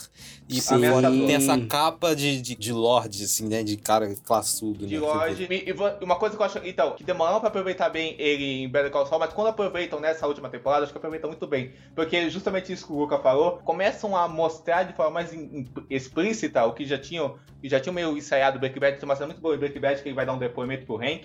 [0.48, 0.90] e Sim.
[0.90, 3.62] fora tem essa capa de, de, de lorde, assim, né?
[3.64, 4.88] De cara classudo, né?
[4.88, 5.48] de Lorde.
[5.50, 8.70] E, e uma coisa que eu acho, então, que demoraram pra aproveitar bem ele em
[8.70, 11.74] Better Call Saul, mas quando aproveitam nessa última temporada, acho que aproveitam muito bem.
[11.94, 15.68] Porque justamente isso que o Luca falou, começam a mostrar de forma mais in- in-
[15.90, 19.28] explícita o que já tinham, já tinham meio ensaiado o Breaking Bad, tem uma cena
[19.28, 21.17] muito boa em Breaking Bad que ele vai dar um depoimento pro Hank.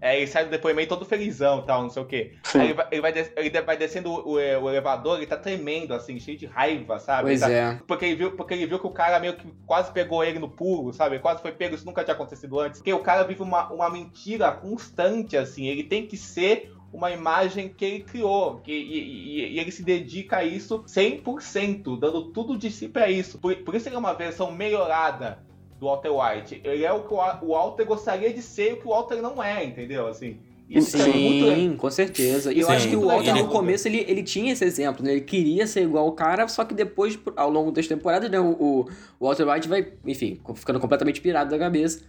[0.00, 2.32] É, ele sai do depoimento todo felizão e tal, não sei o quê.
[2.54, 5.36] Aí ele vai, ele vai des- ele vai descendo o, o- o elevador, ele tá
[5.36, 7.22] tremendo, assim, cheio de raiva, sabe?
[7.28, 7.80] Pois Ele tá- é.
[7.86, 10.48] porque ele, viu, porque ele viu que o cara meio que quase pegou ele no
[10.50, 11.20] pulo, sabe?
[11.20, 12.80] Quase foi pego, isso nunca tinha acontecido antes.
[12.80, 15.66] Porque o cara vive uma, uma mentira constante, assim.
[15.68, 18.56] Ele tem que ser uma imagem que ele criou.
[18.58, 23.08] Que, e, e- e ele se dedica a isso 100%, dando tudo de si pra
[23.08, 23.38] isso.
[23.38, 25.38] Por, por isso ele é uma versão melhorada
[25.82, 26.60] do Walter White.
[26.62, 28.90] Ele é o que o Wa- o Walter gostaria de ser e o que o
[28.90, 30.06] Walter não é, entendeu?
[30.06, 30.36] Assim.
[30.70, 32.52] Isso é muito Sim, com certeza.
[32.52, 32.72] E eu Sim.
[32.72, 35.10] acho que o Walter no começo ele, ele tinha esse exemplo, né?
[35.12, 38.38] Ele queria ser igual o cara, só que depois, ao longo das temporadas, né?
[38.40, 38.86] O,
[39.18, 42.02] o Walter White vai, enfim, ficando completamente pirado da cabeça.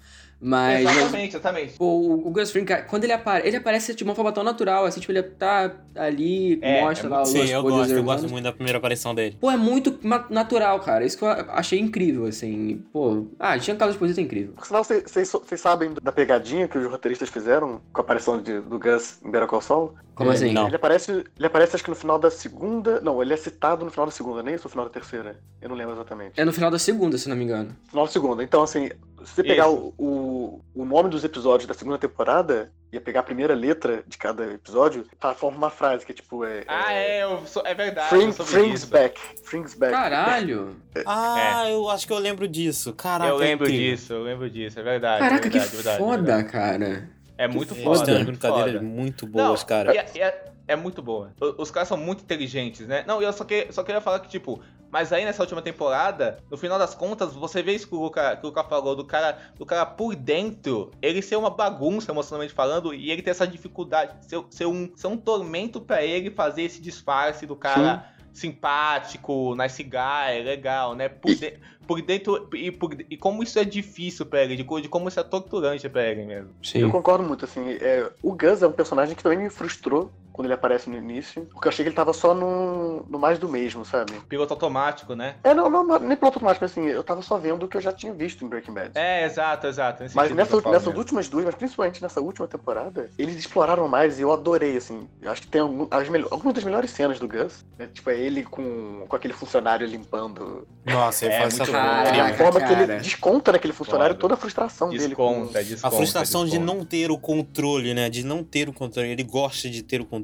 [0.43, 0.83] Mas.
[0.83, 1.73] mas Exatamente, exatamente.
[1.77, 4.43] pô, o, o Gus Fring, cara, quando ele aparece, ele aparece de uma forma tão
[4.43, 8.29] natural, assim, tipo, ele tá ali, É, mostra é lá Sim, eu gosto, eu gosto
[8.29, 9.37] muito da primeira aparição dele.
[9.39, 9.97] Pô, é muito
[10.29, 11.05] natural, cara.
[11.05, 12.83] Isso que eu achei incrível, assim.
[12.91, 14.53] Pô, ah, Giancarlo Esposito é incrível.
[14.53, 18.77] Por sinal, vocês- sabem da pegadinha que os roteiristas fizeram com a aparição de- do
[18.77, 19.93] Gus em Better Call Saul?
[20.15, 20.51] Como É, assim?
[20.53, 20.67] não.
[20.67, 22.99] Ele aparece, ele aparece acho que no final da segunda...
[23.01, 25.39] Não, ele é citado no final da segunda, nem isso no final da terceira.
[25.61, 26.39] Eu não lembro exatamente.
[26.39, 27.75] É no final da segunda, se não me engano.
[27.89, 28.43] Final da segunda.
[28.43, 28.89] Então, assim,
[29.25, 33.23] se você pegar o, o, o nome dos episódios da segunda temporada e pegar a
[33.23, 36.45] primeira letra de cada episódio, tá, forma uma frase que é tipo...
[36.45, 38.09] É, Ah, é, eu sou- é verdade.
[38.09, 39.19] Fring, Frings back.
[39.43, 39.91] Frings back.
[39.93, 40.75] Caralho!
[41.07, 42.93] Ah, eu acho que eu lembro disso.
[42.93, 43.95] Caraca, Eu lembro incrível.
[43.95, 45.19] disso, eu lembro disso, é verdade.
[45.19, 46.49] Caraca, é verdade, que verdade, foda, verdade.
[46.51, 47.09] cara.
[47.37, 48.05] É muito Eles foda.
[48.05, 48.85] têm é brincadeiras foda.
[48.85, 49.93] muito boas, Não, cara.
[49.93, 51.33] e é, e é- é muito boa.
[51.57, 53.03] Os caras são muito inteligentes, né?
[53.07, 56.55] Não, eu só, que, só queria falar que, tipo, mas aí nessa última temporada, no
[56.57, 59.37] final das contas, você vê isso que o Luca, que o Luca falou, do cara,
[59.57, 64.13] do cara por dentro, ele ser uma bagunça emocionalmente falando, e ele ter essa dificuldade,
[64.25, 69.83] ser, ser um, ser um tormento pra ele fazer esse disfarce do cara simpático, nice
[69.83, 71.09] guy, legal, né?
[71.09, 71.57] Por, de-
[71.87, 75.19] por dentro, e, por- e como isso é difícil pra ele, de, de como isso
[75.19, 76.49] é torturante pra ele mesmo.
[76.79, 77.61] Eu concordo muito, assim.
[77.81, 81.45] é, o Gus é um personagem que também me frustrou quando ele aparece no início,
[81.53, 84.11] porque eu achei que ele tava só no, no mais do mesmo, sabe?
[84.27, 85.35] Piloto automático, né?
[85.43, 87.81] É, não, não, nem piloto automático, mas assim, eu tava só vendo o que eu
[87.81, 88.91] já tinha visto em Breaking Bad.
[88.95, 90.03] É, exato, exato.
[90.03, 90.97] nesse Mas nessa, nessas mesmo.
[90.99, 95.07] últimas duas, mas principalmente nessa última temporada, eles exploraram mais e eu adorei, assim.
[95.21, 97.63] Eu acho que tem algum- as algumas das melhores cenas do Gus.
[97.77, 97.87] né?
[97.93, 100.67] Tipo, é ele com, com aquele funcionário limpando.
[100.85, 102.21] Nossa, ele É, faz essa muito porra bom.
[102.21, 102.99] a forma que ele cara.
[102.99, 105.13] desconta naquele funcionário toda a frustração dele.
[105.15, 105.41] Com...
[105.43, 105.87] Desconta, desconta.
[105.87, 106.73] A frustração de desconta.
[106.73, 108.09] não ter o controle, né?
[108.09, 109.09] De não ter o controle.
[109.09, 110.22] Ele gosta de ter o controle.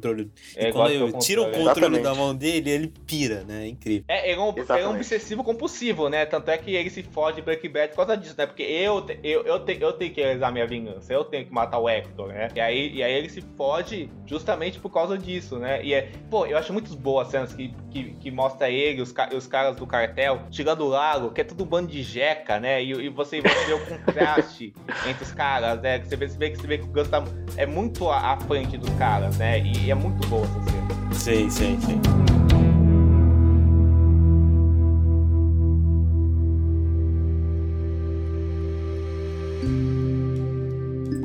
[0.56, 2.04] É, e quando ele do tira o controle, controle Exatamente.
[2.04, 3.66] da mão dele, ele pira, né?
[3.66, 4.06] É incrível.
[4.08, 6.26] É, ele é, um, ele é um obsessivo compulsivo, né?
[6.26, 8.46] Tanto é que ele se fode de Breaking Bad por causa disso, né?
[8.46, 11.54] Porque eu, te- eu, eu, te- eu tenho que realizar minha vingança, eu tenho que
[11.54, 12.48] matar o Hector, né?
[12.56, 15.84] E aí, e aí ele se fode justamente por causa disso, né?
[15.84, 19.14] E é, pô, eu acho muito boas as cenas que, que, que mostra ele, os,
[19.36, 22.84] os caras do cartel, tirando o lago, que é tudo um bando de jeca, né?
[22.84, 24.74] E, e você, você vê o contraste
[25.08, 26.00] entre os caras, né?
[26.00, 27.24] Você vê, você vê, que- você vê que o Gus tá,
[27.58, 29.60] é muito à, à frente dos caras, né?
[29.60, 31.14] E, é muito boa essa cena.
[31.14, 32.39] Sei, sei, sei.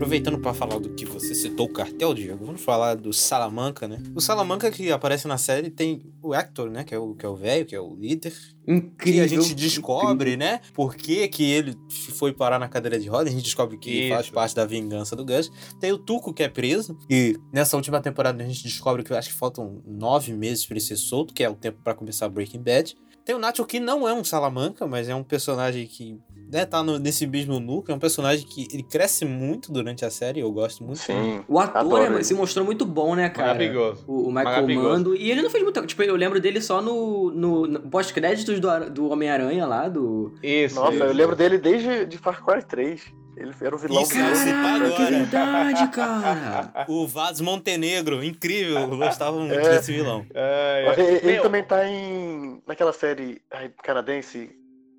[0.04, 4.02] Aproveitando para falar do que você citou, o cartel, Diego, vamos falar do Salamanca, né?
[4.14, 6.84] O Salamanca que aparece na série tem o Hector, né?
[6.84, 8.30] Que é o que é o velho, que é o líder.
[8.66, 9.24] Que Incrível.
[9.24, 10.60] a gente descobre, né?
[10.74, 13.28] Por que, que ele foi parar na cadeira de rodas.
[13.28, 14.14] A gente descobre que Isso.
[14.14, 15.50] faz parte da vingança do Gus.
[15.80, 16.98] Tem o Tuco, que é preso.
[17.08, 20.74] E nessa última temporada a gente descobre que eu acho que faltam nove meses pra
[20.74, 22.94] ele ser solto, que é o tempo pra começar Breaking Bad.
[23.24, 26.20] Tem o Nacho, que não é um Salamanca, mas é um personagem que
[26.52, 27.94] né, tá no- nesse mesmo núcleo.
[27.94, 30.40] É um personagem que ele cresce muito durante a série.
[30.40, 30.98] Eu gosto muito.
[30.98, 31.42] Sim.
[31.48, 33.54] O ator é- se mostrou muito bom, né, cara?
[33.54, 34.04] Maravilhoso.
[34.06, 34.88] O, o Michael Maravilhoso.
[34.88, 35.16] Mando.
[35.16, 35.84] E ele não fez muita.
[35.86, 40.34] Tipo, eu lembro dele só no, no, no pós-créditos do, do Homem-Aranha lá, do.
[40.42, 40.74] Isso.
[40.76, 41.04] Nossa, isso.
[41.04, 43.00] eu lembro dele desde de Far Cry 3.
[43.36, 45.10] Ele era o vilão Isso, do Caraca, que agora.
[45.10, 46.84] verdade, cara!
[46.88, 48.78] O Vaz Montenegro, incrível.
[48.80, 49.70] Eu gostava muito É.
[49.76, 50.24] desse vilão.
[50.32, 51.04] Mas ai.
[51.06, 52.62] ele, ele também tá em.
[52.66, 54.50] naquela série ai, canadense.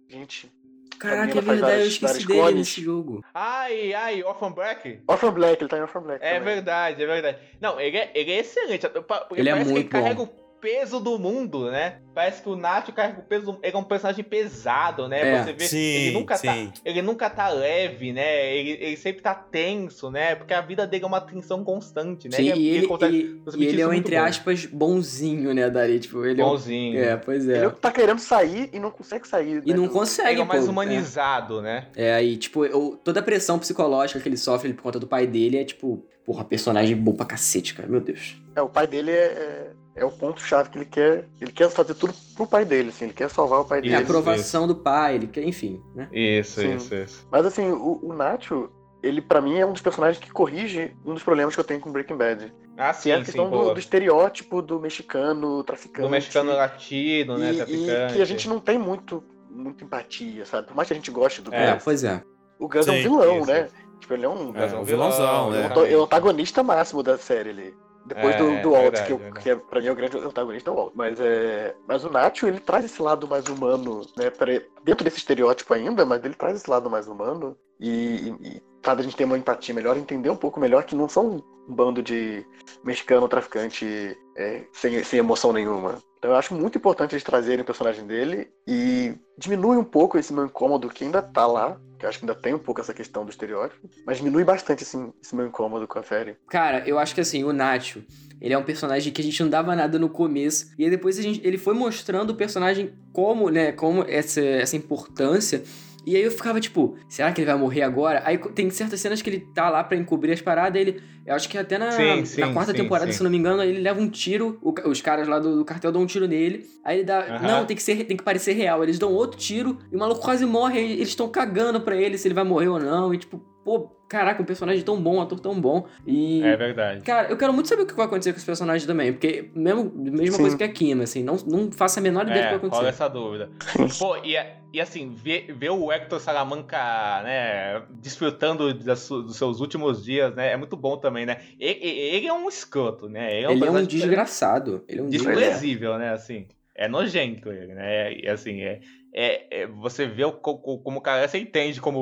[0.09, 0.51] Gente.
[0.99, 2.55] Caraca, é verdade, eu esqueci dele clones.
[2.55, 3.21] nesse jogo.
[3.33, 5.01] Ai, ai, Orphan Black?
[5.07, 6.23] Orphan Black, ele tá em Orphan Black.
[6.23, 6.53] É também.
[6.55, 7.37] verdade, é verdade.
[7.59, 8.85] Não, ele é, ele é excelente.
[8.85, 10.27] Ele é parece que muito ele carrega o
[10.65, 11.99] peso do mundo, né?
[12.15, 13.59] Parece que o Nacho carrega o peso do...
[13.61, 15.21] Ele é um personagem pesado, né?
[15.21, 16.47] É, Você vê, sim, ele nunca sim.
[16.47, 16.81] tá.
[16.83, 18.55] Ele nunca tá leve, né?
[18.55, 20.33] Ele, ele sempre tá tenso, né?
[20.33, 22.37] Porque a vida dele é uma tensão constante, né?
[22.37, 23.15] Sim, é- e ele, consegue
[23.57, 24.19] e- e ele é um, entre bem.
[24.25, 25.99] aspas, bonzinho, né, Dari?
[25.99, 26.99] Tipo, ele é um- bonzinho.
[26.99, 27.57] É, pois é.
[27.65, 29.61] Ele tá querendo sair e não consegue sair.
[29.65, 30.71] E né, não do- consegue, Ele é mais pô.
[30.71, 31.87] humanizado, né?
[31.95, 35.27] É, aí, tipo, eu- toda a pressão psicológica que ele sofre por conta do pai
[35.27, 37.87] dele é, tipo, porra, personagem bom pra cacete, cara.
[37.87, 38.35] Meu Deus.
[38.55, 41.27] É, o pai dele é, é, o ponto-chave que ele quer.
[41.39, 43.05] Ele quer fazer tudo pro pai dele, assim.
[43.05, 43.95] Ele quer salvar o pai É dele.
[43.95, 46.09] a aprovação do pai, ele quer, enfim, né?
[46.11, 46.75] Isso, Sim.
[46.75, 47.27] isso, isso.
[47.31, 48.69] Mas assim, o, o Nacho,
[49.01, 51.79] ele pra mim é um dos personagens que corrige um dos problemas que eu tenho
[51.79, 52.53] com Breaking Bad.
[52.77, 56.01] Ah, Que é a sim, sim, questão do, do estereótipo do mexicano, traficante.
[56.01, 57.53] Do mexicano latino, né?
[57.53, 58.13] e, traficante.
[58.13, 60.67] e que a gente não tem muito, muita empatia, sabe?
[60.67, 62.21] Por mais que a gente goste do É, Gus, pois é.
[62.59, 63.47] o Gus é um Sim, vilão, isso.
[63.47, 63.69] né?
[64.01, 65.71] Tipo, ele é um, É, um um vilãozão, vilão, né?
[65.73, 67.73] é o- é o antagonista máximo da série ali.
[68.05, 69.43] Depois É, do, do é Walt, verdade, que, verdade.
[69.43, 70.91] que é, pra mim é o grande antagonista é o Walt.
[70.95, 74.29] Mas, é, mas o Nacho, ele traz esse lado mais humano, né?
[74.29, 77.57] pra- dentro desse estereótipo ainda, mas ele traz esse lado mais humano.
[77.79, 80.95] E, e, e faz a gente ter uma empatia melhor, entender um pouco melhor que
[80.95, 82.45] não são um bando de
[82.83, 85.97] mexicano traficante é, sem, sem emoção nenhuma.
[86.25, 90.33] Então eu acho muito importante eles trazerem o personagem dele e diminui um pouco esse
[90.33, 92.95] meu incômodo que ainda tá lá, que eu acho que ainda tem um pouco essa
[92.95, 96.35] questão do estereótipo, mas diminui bastante assim, esse meu incômodo com a série.
[96.49, 98.03] Cara, eu acho que assim, o Nacho,
[98.41, 100.71] ele é um personagem que a gente não dava nada no começo.
[100.79, 104.75] E aí depois a gente, ele foi mostrando o personagem como, né, como essa, essa
[104.75, 105.61] importância.
[106.05, 108.21] E aí eu ficava tipo, será que ele vai morrer agora?
[108.25, 111.01] Aí tem certas cenas que ele tá lá pra encobrir as paradas, ele.
[111.25, 113.63] Eu acho que até na, Sim, sim, na quarta sim, temporada, se não me engano,
[113.63, 116.65] ele leva um tiro, o os caras lá do, do cartel dão um tiro nele.
[116.83, 117.39] Aí ele dá.
[117.39, 118.83] Não, tem que, ser, tem que parecer real.
[118.83, 120.79] Eles dão outro tiro e o maluco quase morre.
[120.79, 123.11] Eles estão cagando pra ele se ele vai morrer ou não.
[123.11, 125.87] E tipo, pô, caraca, um personagem tão bom, um ator tão bom.
[126.05, 126.43] E.
[126.43, 127.01] É verdade.
[127.01, 129.91] Cara, eu quero muito saber o que vai acontecer com os personagens também, porque mesmo,
[129.95, 130.41] mesma Sim.
[130.43, 132.57] coisa que a Kim, assim, não, não faço a menor ideia do É, que vai
[132.57, 132.85] acontecer.
[132.85, 133.49] essa dúvida.
[133.97, 134.35] Pô, e,
[134.71, 136.77] e assim, ver, ver o Hector Salamanca,
[137.23, 141.39] né, desfrutando das dos seus últimos dias, né, é muito bom também, né?
[141.59, 143.35] Ele, ele é um escroto, né?
[143.35, 144.83] Ele é um personagem desgraçado.
[144.87, 145.43] Ele é um desgraçado.
[145.43, 146.45] desprezível, né, assim.
[146.77, 148.13] É nojento ele, né?
[148.13, 148.81] E assim, é,
[149.17, 151.99] é, é- você vê o, co- co- como o cara, você entende como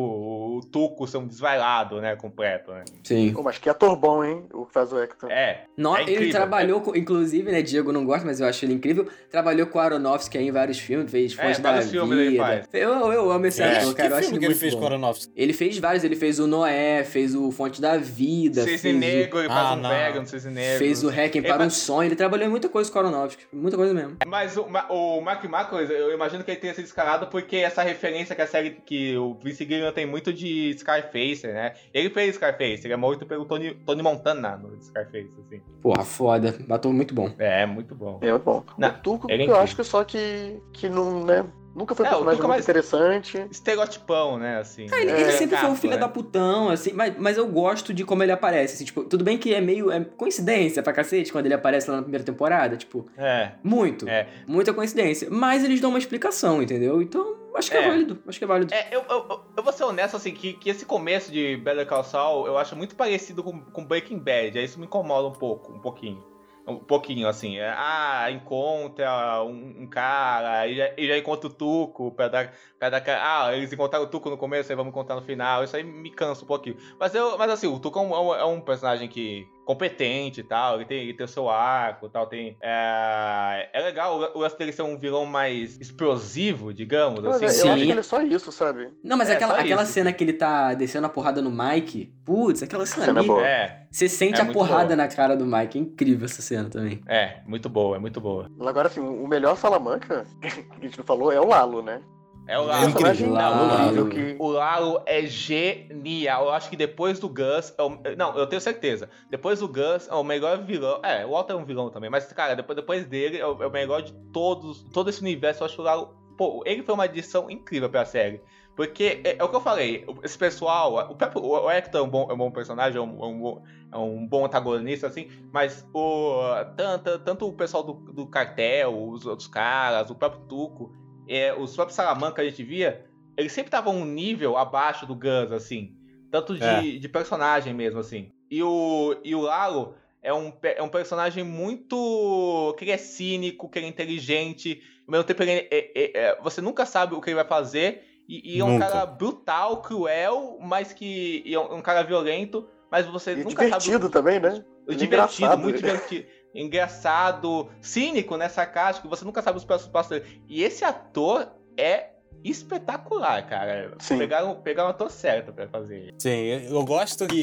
[0.57, 2.83] o Tuco ser um desvairado, né, completo, né?
[3.03, 3.31] Sim.
[3.33, 4.45] Pô, mas que ator bom, hein?
[4.51, 5.29] O que faz o Hector.
[5.31, 7.61] É, No- É ele trabalhou, com, inclusive, né?
[7.61, 9.07] Diego não gosta, mas eu acho ele incrível.
[9.29, 12.29] Trabalhou com o Aronofsky aí em vários filmes, fez É, Fonte da vários filmes ele
[12.31, 12.43] Vida.
[12.43, 12.67] faz.
[12.73, 13.77] Eu, eu amo esse É.
[13.77, 14.09] ator, que cara.
[14.09, 14.79] Eu acho ele que ele muito fez bom.
[14.79, 15.31] com o Aronofsky?
[15.35, 19.39] Ele fez vários, ele fez o Noé, fez o Fonte da Vida, Cisne fez, Negro,
[19.39, 20.25] ele faz Ah, um não.
[20.25, 20.79] Cisne o, Negro.
[20.79, 22.07] fez o Hacking para um Sonho.
[22.07, 24.17] Ele trabalhou em muita coisa com o Aronofsky, muita coisa mesmo.
[24.27, 28.35] Mas o, o Mark Marcos, eu imagino que ele tenha sido escalado porque essa referência
[28.35, 31.73] que a série, que o Vince Gilligan tem muito de Scarface, né?
[31.93, 35.61] Ele fez Scarface, ele é morto pelo Tony, Tony Montana no Scarface, assim.
[35.81, 36.55] Porra, foda.
[36.67, 37.31] Matou muito bom.
[37.37, 38.19] É, muito bom.
[38.21, 38.63] É muito bom.
[38.77, 39.61] Não, o Tuco, ele é eu incrível.
[39.61, 41.45] acho que só que, que não, né?
[41.75, 43.47] Nunca foi um É, personagem mais- interessante.
[43.49, 44.85] Estereotipão, né, assim.
[44.91, 45.99] Ah, ele, É, ele sempre foi um filho né?
[45.99, 48.75] da putão, assim, mas, mas eu gosto de como ele aparece.
[48.75, 51.95] assim, tipo, tudo bem que é meio é coincidência pra cacete quando ele aparece lá
[51.97, 54.07] na primeira temporada, tipo, É, muito.
[54.07, 54.27] É.
[54.47, 55.27] Muita coincidência.
[55.31, 57.01] Mas eles dão uma explicação, entendeu?
[57.01, 57.87] Então, acho que é, É.
[57.89, 58.19] válido.
[58.27, 58.73] Acho que é válido.
[58.73, 61.87] É, eu, eu, eu- eu vou ser honesto, assim, que, que esse começo de Better
[61.87, 64.57] Call Saul eu acho muito parecido com, com Breaking Bad.
[64.57, 66.23] Aí isso me incomoda um pouco, um pouquinho.
[66.65, 67.57] Um pouquinho, assim.
[67.57, 72.53] É, ah, encontra um, um cara, e já, e já encontra o Tuco pra dar,
[72.79, 73.03] pra dar.
[73.21, 75.63] Ah, eles encontraram o Tuco no começo, aí vamos encontrar no final.
[75.63, 76.77] Isso aí me cansa um pouquinho.
[76.97, 80.41] Mas, eu, mas assim, o Tuco é um, é um- é um personagem que competente
[80.41, 82.57] e tal, ele tem, ele tem o seu arco e tal, tem...
[82.61, 87.45] É, é legal o lance dele ser um vilão mais explosivo, digamos, Mas assim.
[87.45, 87.69] eu Sim.
[87.69, 88.89] acho que ele é só isso, sabe?
[89.03, 89.91] Não, mas É, aquela, aquela isso.
[89.93, 93.45] cena que ele tá descendo a porrada no Mike, putz, aquela cena, Cena ali, boa.
[93.47, 94.95] É, você sente É a porrada boa.
[94.95, 95.77] na cara do Mike.
[95.77, 97.01] É incrível essa cena também.
[97.07, 98.49] é, muito boa, é muito boa.
[98.59, 102.01] Agora, assim, o melhor Salamanca, que a gente não falou, é o Lalo, né?
[102.45, 102.89] É o É Lalo.
[102.89, 103.27] incrível.
[103.27, 103.63] Não, Lalo.
[103.63, 104.35] o Lalo- que...
[104.39, 106.45] O Lalo é genial.
[106.45, 107.73] Eu acho que depois do Gus.
[107.77, 109.09] é o- Não, eu tenho certeza.
[109.29, 110.99] Depois do Gus é o melhor vilão.
[111.03, 112.09] É, o Walter é um vilão também.
[112.09, 114.83] Mas, cara, depois, depois dele é o, é o melhor de todos.
[114.93, 115.63] Todo esse universo.
[115.63, 116.15] Eu acho que o Lalo.
[116.37, 118.41] Pô, ele foi uma adição incrível pra série.
[118.75, 122.09] Porque é, é o que eu falei, esse pessoal, o próprio o Hector é um
[122.09, 125.29] bom, é um bom personagem, é um, é um bom- é um bom antagonista, assim,
[125.51, 126.41] mas o,
[126.75, 130.91] tanto, tanto o pessoal do, do cartel, os outros caras, o próprio Tuco,
[131.27, 133.05] é, os próprios Salamanca que a gente via,
[133.37, 135.95] eles sempre estavam um nível abaixo do Gus, assim.
[136.31, 136.81] Tanto de, É.
[136.97, 138.31] de personagem mesmo, assim.
[138.49, 142.75] E o, e o Lalo é um, é um personagem muito.
[142.77, 144.81] que ele é cínico, que ele é inteligente.
[145.07, 148.03] Ao mesmo tempo, ele é- é- é- você nunca sabe o que ele vai fazer.
[148.27, 148.87] E, e é um Nunca.
[148.87, 151.43] cara brutal, cruel, mas que.
[151.45, 154.13] é um, um cara violento, mas você E nunca divertido sabe.
[154.13, 154.63] também, né?
[154.87, 156.25] É Divertido, muito divertido.
[156.53, 158.47] Engraçado, cínico, né?
[158.49, 160.41] Sarcástico, você nunca sabe os próximos passos dele.
[160.47, 161.47] E esse ator
[161.77, 162.13] é
[162.43, 163.93] espetacular, cara.
[163.99, 164.17] Sim.
[164.17, 166.13] Pegaram, pegaram o ator certo pra fazer.
[166.19, 167.35] Sim, eu gosto que.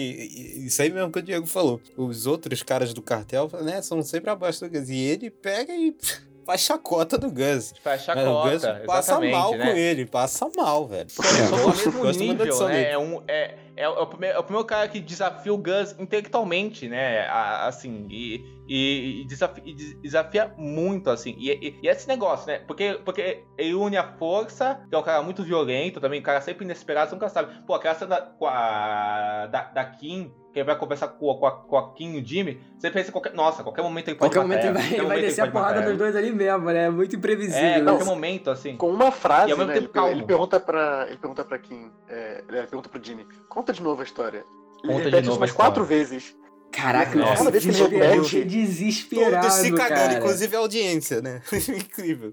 [0.67, 1.81] Isso aí mesmo que o Diego falou.
[1.97, 4.89] Os outros caras do cartel, né, são sempre abaixo do Gus.
[4.91, 5.97] E ele pega e
[6.45, 7.73] faz chacota do Gus.
[7.83, 9.65] Faz Mas o Gus chacota, passa mal né?
[9.65, 11.09] com ele, passa mal, velho.
[12.05, 12.91] Mesmo nível, edição né?
[12.91, 16.89] É, um, é, é, o primeiro, é o primeiro cara que desafia o Gus intelectualmente,
[16.89, 17.27] né?
[17.29, 21.35] Assim, e, e, e desafia, e des- desafia muito, assim.
[21.37, 22.61] E, e, e esse negócio, né?
[22.61, 26.41] Porque, porque ele une a força, que é um cara muito violento também, um cara
[26.41, 27.53] sempre inesperado, você nunca sabe.
[27.67, 31.47] Pô, aquela cena com a, da, da Kim, que ele vai conversar com, a- com,
[31.47, 33.33] a, com a Kim e o Jimmy, você pensa em qualquer.
[33.35, 35.29] Nossa, qualquer momento ele pode Qualquer matar momento ele ela, vai, qualquer ele vai momento
[35.29, 36.85] descer a porrada dos dois ali mesmo, né?
[36.87, 37.61] É muito imprevisível.
[37.69, 38.77] É, qualquer momento, assim.
[38.77, 39.81] Com uma frase, E ao mesmo né?
[39.81, 41.07] tempo Ele, ele pergunta pra.
[41.09, 41.91] Ele pergunta pra Kim.
[42.09, 44.45] É, ele pergunta pro Jimmy, conta de novo a história.
[44.85, 46.37] Ele Conta de repete novo isso umas quatro vezes.
[46.73, 50.19] Caraca, Nossa, eu cada vez que ele desesperado, repete, desesperado, Todos se cagando, cara.
[50.19, 51.43] inclusive a audiência, né?
[51.69, 52.33] Incrível.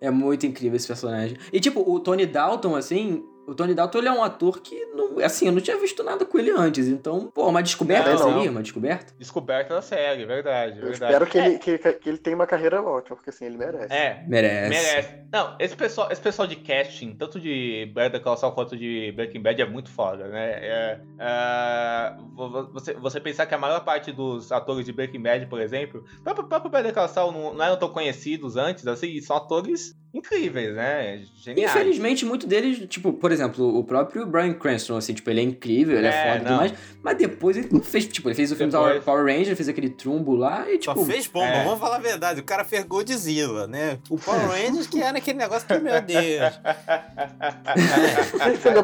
[0.00, 1.36] É muito incrível esse personagem.
[1.52, 5.18] E tipo, o Tony Dalton, assim, o Tony Dalton ele é um ator que, não,
[5.24, 6.86] assim, eu não tinha visto nada com ele antes.
[6.88, 8.34] Então, pô, uma descoberta Não, seria?
[8.44, 8.50] não.
[8.52, 9.12] Uma descoberta?
[9.18, 10.78] Descoberta da série, verdade.
[10.78, 11.12] Eu verdade.
[11.12, 13.92] espero que, É, ele, que, que ele tenha uma carreira ótima, porque assim, ele merece.
[13.92, 14.68] É, Merece.
[14.70, 15.14] merece.
[15.32, 19.42] Não, esse pessoal, esse pessoal de casting, tanto de Better Call Saul quanto de Breaking
[19.42, 20.50] Bad, é muito foda, né?
[20.60, 25.22] É, é, vo- vo- você, você pensar que a maior parte dos atores de Breaking
[25.22, 28.86] Bad, por exemplo, o próprio, próprio Better Call Saul não, não eram tão conhecidos antes,
[28.86, 31.22] assim, e são atores incríveis, né?
[31.36, 31.70] Geniais.
[31.70, 35.96] Infelizmente, muito deles, tipo, por exemplo, o próprio Brian Cranston, assim, tipo, ele é incrível,
[35.96, 36.56] ele é, É, foda e tudo não.
[36.58, 36.72] mais,
[37.02, 39.90] mas depois ele não fez, tipo, ele fez o filme Depois- Power Ranger, fez aquele
[39.90, 41.06] trumbo lá e, Só tipo...
[41.06, 41.64] fez bomba, é.
[41.64, 42.40] vamos falar a verdade.
[42.40, 43.98] O cara fez Godzilla, né?
[44.10, 46.60] O Power Rangers que era aquele negócio que, meu Deus.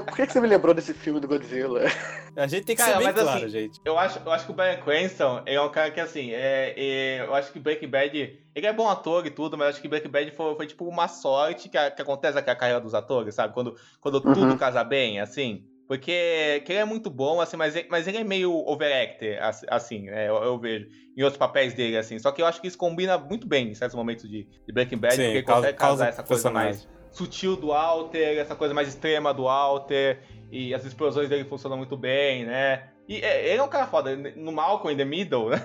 [0.06, 1.82] Por que, que você, me lembrou desse filme do Godzilla?
[2.36, 3.80] A gente tem que Cara, ser bem claro, assim, gente.
[3.84, 7.24] Eu acho, eu acho que o Brian Cranston é um cara que, assim, é, é-
[7.26, 8.38] eu acho que Breaking Bad.
[8.56, 11.08] Ele é bom ator e tudo, mas acho que Breaking Bad foi, foi tipo uma
[11.08, 13.52] sorte que, a- que acontece com a carreira dos atores, sabe?
[13.52, 14.32] Quando, quando Uhum.
[14.32, 15.62] tudo casa bem, assim.
[15.86, 19.64] Porque que ele é muito bom, assim, mas ele, mas ele é meio overactor, ass-
[19.68, 20.28] assim, né?
[20.28, 20.86] Eu, eu vejo.
[21.16, 22.18] Em outros papéis dele, assim.
[22.18, 24.96] Só que eu acho que isso combina muito bem em certos momentos de, de Breaking
[24.98, 26.70] Bad, Sim, porque ele causa- consegue causa casar essa coisa personagem.
[26.86, 30.20] mais sutil do Walter, essa coisa mais extrema do Walter,
[30.50, 32.88] e as explosões dele funcionam muito bem, né?
[33.08, 34.16] E é, ele é um cara foda.
[34.16, 35.58] No Malcolm in the Middle, né?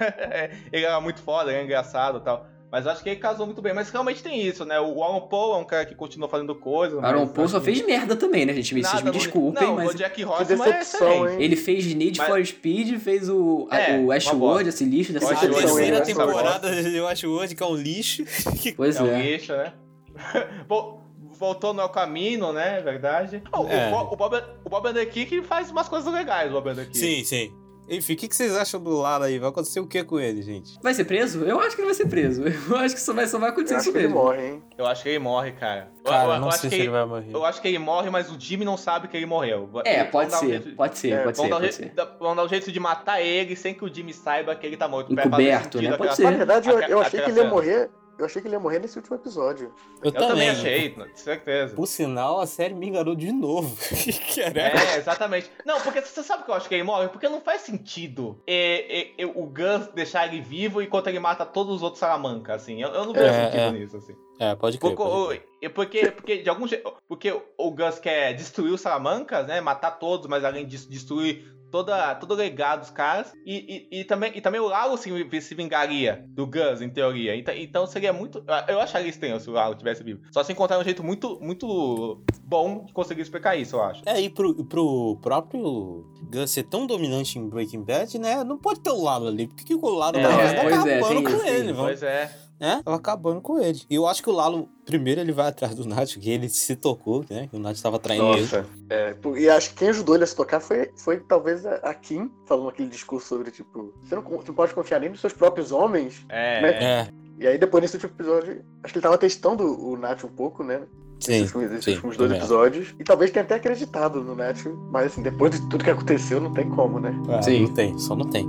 [0.72, 2.48] ele era muito foda, ele é engraçado e tal.
[2.72, 3.74] Mas eu acho que ele casou muito bem.
[3.74, 4.80] Mas realmente tem isso, né?
[4.80, 7.04] O Aaron Paul é um cara que continua fazendo coisas.
[7.04, 8.74] Aaron Paul só acho fez que merda também, né, gente?
[8.74, 9.90] Vocês nada me no- desculpem, não, mas...
[9.90, 11.34] o Jack Que Horseman é excelente.
[11.34, 11.42] hein?
[11.44, 14.70] Ele fez Need Mas- for Speed, fez o, É, o bosta.
[14.70, 18.24] esse lixo dessa Eu A terceira temporada eu acho hoje que é um lixo.
[18.78, 19.22] Pois É um é.
[19.22, 19.74] lixo, né?
[20.68, 21.02] Vol-
[21.38, 22.78] Voltou no El Camino, né?
[22.78, 23.42] É verdade.
[23.52, 23.88] Oh, É.
[23.90, 26.96] O Bob, o Bob Underkick faz umas coisas legais, o Bob Underkick.
[26.98, 27.52] sim, sim.
[27.94, 29.38] Enfim, o que, que vocês acham do Lala aí?
[29.38, 30.80] Vai acontecer o que com ele, gente?
[30.82, 31.44] Vai ser preso?
[31.44, 32.42] Eu acho que ele vai ser preso.
[32.72, 34.64] Eu acho que só vai, só vai acontecer Eu acho que ele morre, hein?
[34.78, 35.92] Eu acho que ele morre, cara.
[36.06, 37.30] Eu- Cara, eu, eu não eu sei acho se que ele vai morrer.
[37.36, 39.70] Eu acho que ele morre, mas o Jimmy não sabe que ele morreu.
[39.84, 41.94] É, pode um ser, jeito- pode ser, É, pode ser, um pode ser.
[42.18, 44.88] vão dar um jeito de matar ele sem que o Jimmy saiba que ele tá
[44.88, 45.12] morto.
[45.12, 45.90] Encoberto, né?
[45.98, 46.24] Pode aquela- ser.
[46.24, 47.50] Na verdade, eu, eu achei que ele ia cena.
[47.54, 47.90] morrer.
[48.22, 49.74] Eu achei que ele ia morrer nesse último episódio.
[50.04, 51.76] Eu também achei, de certeza.
[51.76, 53.76] Por sinal, a série me enganou de novo.
[54.36, 54.80] Caraca.
[54.94, 55.50] É, exatamente.
[55.66, 57.08] Não, porque você sabe que eu acho que ele morre?
[57.10, 61.46] Porque não faz sentido e- e- e o Gus deixar ele vivo enquanto ele mata
[61.46, 62.82] todos os outros Salamanca, assim.
[62.82, 63.72] Eu, eu não vejo É, sentido é.
[63.72, 64.16] nisso, assim.
[64.40, 64.96] É, pode crer.
[64.96, 65.70] Porque, pode crer.
[65.70, 66.94] o- porque, porque de algum jeito.
[67.08, 69.62] Porque o Gus quer destruir os Salamancas, né?
[69.62, 73.34] Matar todos, mas além disso, destruir toda, todo o legado dos caras.
[73.46, 75.10] E, e, e também, e também o Lalo se,
[75.42, 77.36] se vingaria do Gus, em teoria.
[77.36, 78.44] Então, então seria muito.
[78.68, 80.22] Eu acharia estranho se o Lalo tivesse vivo.
[80.32, 84.04] Só se encontrar um jeito muito, muito bom de conseguir explicar isso, eu acho.
[84.06, 88.44] É, e pro, pro próprio Gus ser tão dominante em Breaking Bad, né?
[88.44, 89.48] Não pode ter o Lalo ali.
[89.48, 91.92] Porque que o Lalo É, tá é, acabando tem com isso, ele, vamos.
[91.92, 92.51] Pois é.
[92.62, 92.80] Né?
[92.86, 93.82] Tava acabando com ele.
[93.90, 96.76] E eu acho que o Lalo, primeiro, ele vai atrás do Nath, que ele se
[96.76, 97.48] tocou, né?
[97.48, 98.42] Que o Nath tava traindo ele.
[98.42, 98.68] Nossa.
[98.88, 101.92] É, pô, e acho que quem ajudou ele a se tocar foi, foi talvez a
[101.96, 105.34] Kim, falando aquele discurso sobre, tipo, você não, você não pode confiar nem nos seus
[105.34, 106.24] próprios homens.
[106.30, 106.62] É.
[106.62, 106.70] Né?
[106.70, 107.08] É,
[107.40, 110.64] E aí depois nesse último episódio, acho que ele tava testando o Nath um pouco,
[110.64, 110.84] né?
[111.20, 111.44] sim.
[111.44, 112.94] Esses, últimos dois episódios.
[113.00, 116.54] E talvez tenha até acreditado no Nath, mas assim, depois de tudo que aconteceu, não
[116.54, 117.14] tem como, né?
[117.30, 117.64] É, Sim.
[117.64, 118.48] Não tem, só não tem.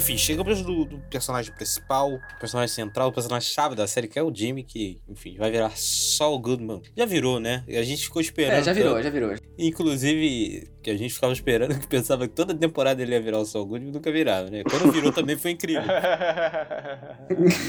[0.00, 4.22] Enfim, chegamos do, do personagem principal, personagem central, o personagem chave da série, que é
[4.22, 6.80] o Jimmy, que, enfim, vai virar só o Goodman.
[6.96, 7.62] Já virou, né?
[7.68, 8.60] A gente ficou esperando.
[8.60, 9.34] É, já virou, já virou.
[9.58, 13.44] Inclusive, que a gente ficava esperando, que pensava que toda temporada ele ia virar o
[13.44, 14.62] Saul Goodman, nunca virava, né?
[14.64, 15.82] Quando virou também foi incrível.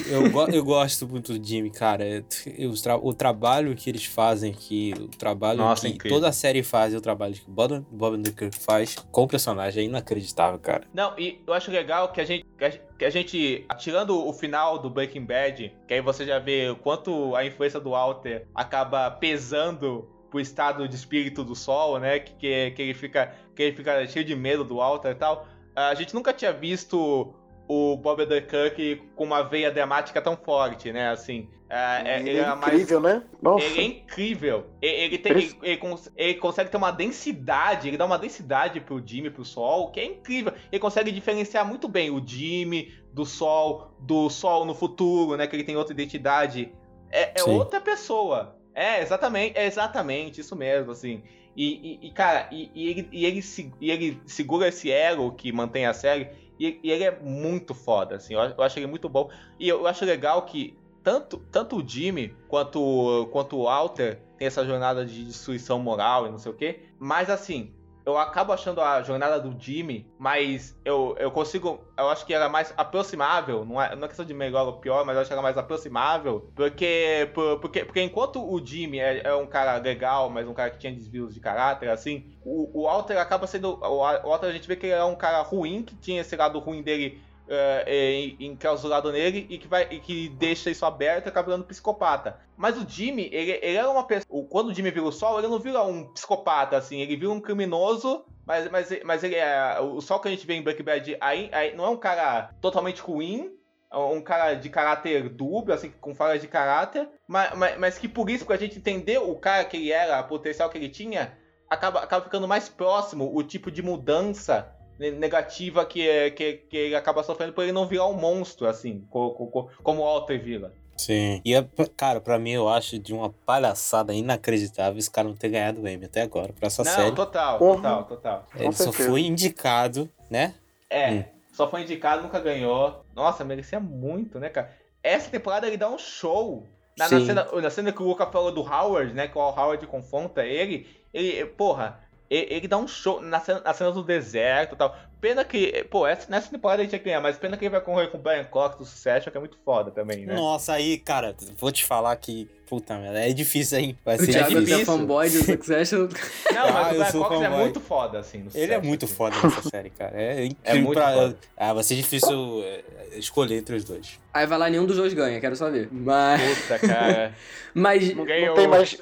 [0.09, 2.03] Eu, go- eu gosto muito do Jimmy, cara.
[2.03, 2.23] É,
[2.57, 6.17] eu- o, tra- o trabalho que eles fazem aqui, o trabalho Nossa, que incrível.
[6.17, 9.83] toda a série faz o trabalho que o Bob, Bob Underkirk faz com o personagem
[9.83, 10.83] é inacreditável, cara.
[10.93, 14.27] Não, e eu acho legal que a gente, que a gente- que a gente, tirando
[14.27, 17.91] o final do Breaking Bad, que aí você já vê o quanto a influência do
[17.91, 22.17] Walter acaba pesando pro estado de espírito do Sol, né?
[22.19, 25.45] Que, que, que ele fica que ele fica cheio de medo do Walter e tal.
[25.75, 27.35] A gente nunca tinha visto
[27.67, 31.09] o Bob Underkirk com uma veia dramática tão forte, né?
[31.09, 33.23] Assim, é, é- ele ele é era mais incrível, né?
[33.41, 33.65] Nossa.
[33.65, 34.65] ele é incrível.
[34.81, 38.79] Ele, ele tem, ele, ele cons- ele consegue ter uma densidade, ele dá uma densidade
[38.81, 40.53] pro Jimmy, pro Sol, que é incrível.
[40.71, 45.47] Ele consegue diferenciar muito bem o Jimmy do Sol, do Sol no futuro, né?
[45.47, 46.73] Que ele tem outra identidade.
[47.09, 48.57] É, é outra pessoa.
[48.73, 51.23] É, exatamente, é exatamente isso mesmo, assim.
[51.55, 53.41] E, e- e, cara, e, e ele, e, ele,
[53.81, 58.15] e ele segura esse elo que mantém a série, e, e ele é muito foda,
[58.15, 58.33] assim.
[58.33, 59.29] Eu, eu acho ele muito bom.
[59.59, 64.47] E eu, eu acho legal que tanto, tanto o Jimmy quanto, quanto o Walter tem
[64.47, 66.83] essa jornada de destruição moral e não sei o quê.
[66.99, 67.73] Mas assim,
[68.05, 71.79] eu acabo achando a jornada do Jimmy, mas eu, eu consigo.
[71.97, 73.63] Eu acho que era mais aproximável.
[73.65, 75.57] Não é, não é questão de melhor ou pior, mas eu acho que era mais
[75.57, 76.51] aproximável.
[76.55, 80.69] Porque, por- porque, porque enquanto o Jimmy é, é um cara legal, mas um cara
[80.71, 83.79] que tinha desvios de caráter, assim, o, o Walter acaba sendo.
[83.83, 86.59] O Walter a gente vê que ele é um cara ruim, que tinha esse lado
[86.59, 87.21] ruim dele
[87.53, 91.65] é, é, enclausurado nele e que, vai, e que deixa isso aberto e acaba virando
[91.65, 92.39] psicopata.
[92.55, 94.47] Mas o Jimmy, ele, ele era uma pessoa.
[94.49, 97.41] Quando o Jimmy vira o sol, ele não vira um psicopata, assim, ele vira um
[97.41, 98.23] criminoso.
[98.45, 99.79] Mas, mas, mas ele é.
[99.81, 102.51] O sol que a gente vê em Breaking Bad aí, aí não é um cara
[102.61, 103.51] totalmente ruim,
[103.91, 108.07] é um cara de caráter dúbio, assim, com falhas de caráter, mas, mas, mas, que
[108.07, 111.37] por isso, pra gente entender o cara que ele era, o potencial que ele tinha,
[111.69, 117.23] acaba, acaba ficando mais próximo o tipo de mudança negativa que, que, que ele acaba
[117.23, 120.73] sofrendo por ele não virar um monstro, assim, como, como o Walter vira.
[120.97, 121.41] Sim.
[121.43, 121.65] E, é,
[121.97, 125.87] cara, pra mim eu acho de uma palhaçada inacreditável esse cara não ter ganhado o
[125.87, 127.15] Emmy até agora pra essa não, série.
[127.15, 128.47] total, total, total.
[128.55, 130.53] Ele só foi indicado, né?
[130.89, 131.23] É, Hum.
[131.53, 133.03] só foi indicado, nunca ganhou.
[133.15, 134.71] Nossa, merecia muito, né, cara?
[135.01, 136.67] Essa temporada ele dá um show.
[136.97, 137.25] Na, na Sim.
[137.25, 139.27] cena, na cena que o Luca falou do Howard, né?
[139.27, 140.85] Que o Howard confronta ele.
[141.11, 141.99] Ele, porra,
[142.31, 144.95] ele, ele dá um show na cena, na cena do deserto e tal.
[145.19, 147.81] Pena que, pô, essa, nessa temporada a gente ia ganhar, mas pena que ele vai
[147.81, 150.33] correr com o Brian Cox do Succession, que é muito foda também, né?
[150.33, 152.49] Nossa, aí, cara, vou te falar que.
[152.67, 153.97] Puta merda, é difícil, hein?
[154.05, 154.85] Vai O ser Thiago que é difícil.
[154.85, 156.07] fanboy do Succession.
[156.55, 158.37] Não, Ah, mas eu o Brian Cox é muito foda, assim.
[158.39, 159.13] no Ele é muito assim.
[159.13, 160.13] foda nessa série, cara.
[160.19, 161.13] É incrível muito pra.
[161.13, 161.37] foda.
[161.57, 162.81] Ah, vai ser difícil é,
[163.17, 164.17] escolher entre os dois.
[164.33, 165.89] Aí vai lá, nenhum dos dois ganha, quero só ver.
[165.91, 166.59] Mas.
[166.61, 167.35] Puta, cara.
[167.75, 168.15] Mas.
[168.15, 168.47] Não ganhou.
[168.47, 168.97] Não tem mais.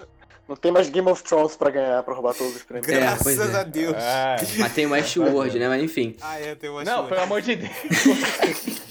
[0.50, 2.92] Não tem mais Game of Thrones pra ganhar, pra roubar todos os prêmios.
[2.92, 3.56] É, Graças pois é.
[3.60, 3.96] a Deus.
[3.98, 5.68] Ah, Mas tem o Westworld, né?
[5.70, 6.16] Mas enfim.
[6.20, 7.72] Ah, é, tem uma Não, pelo amor de Deus.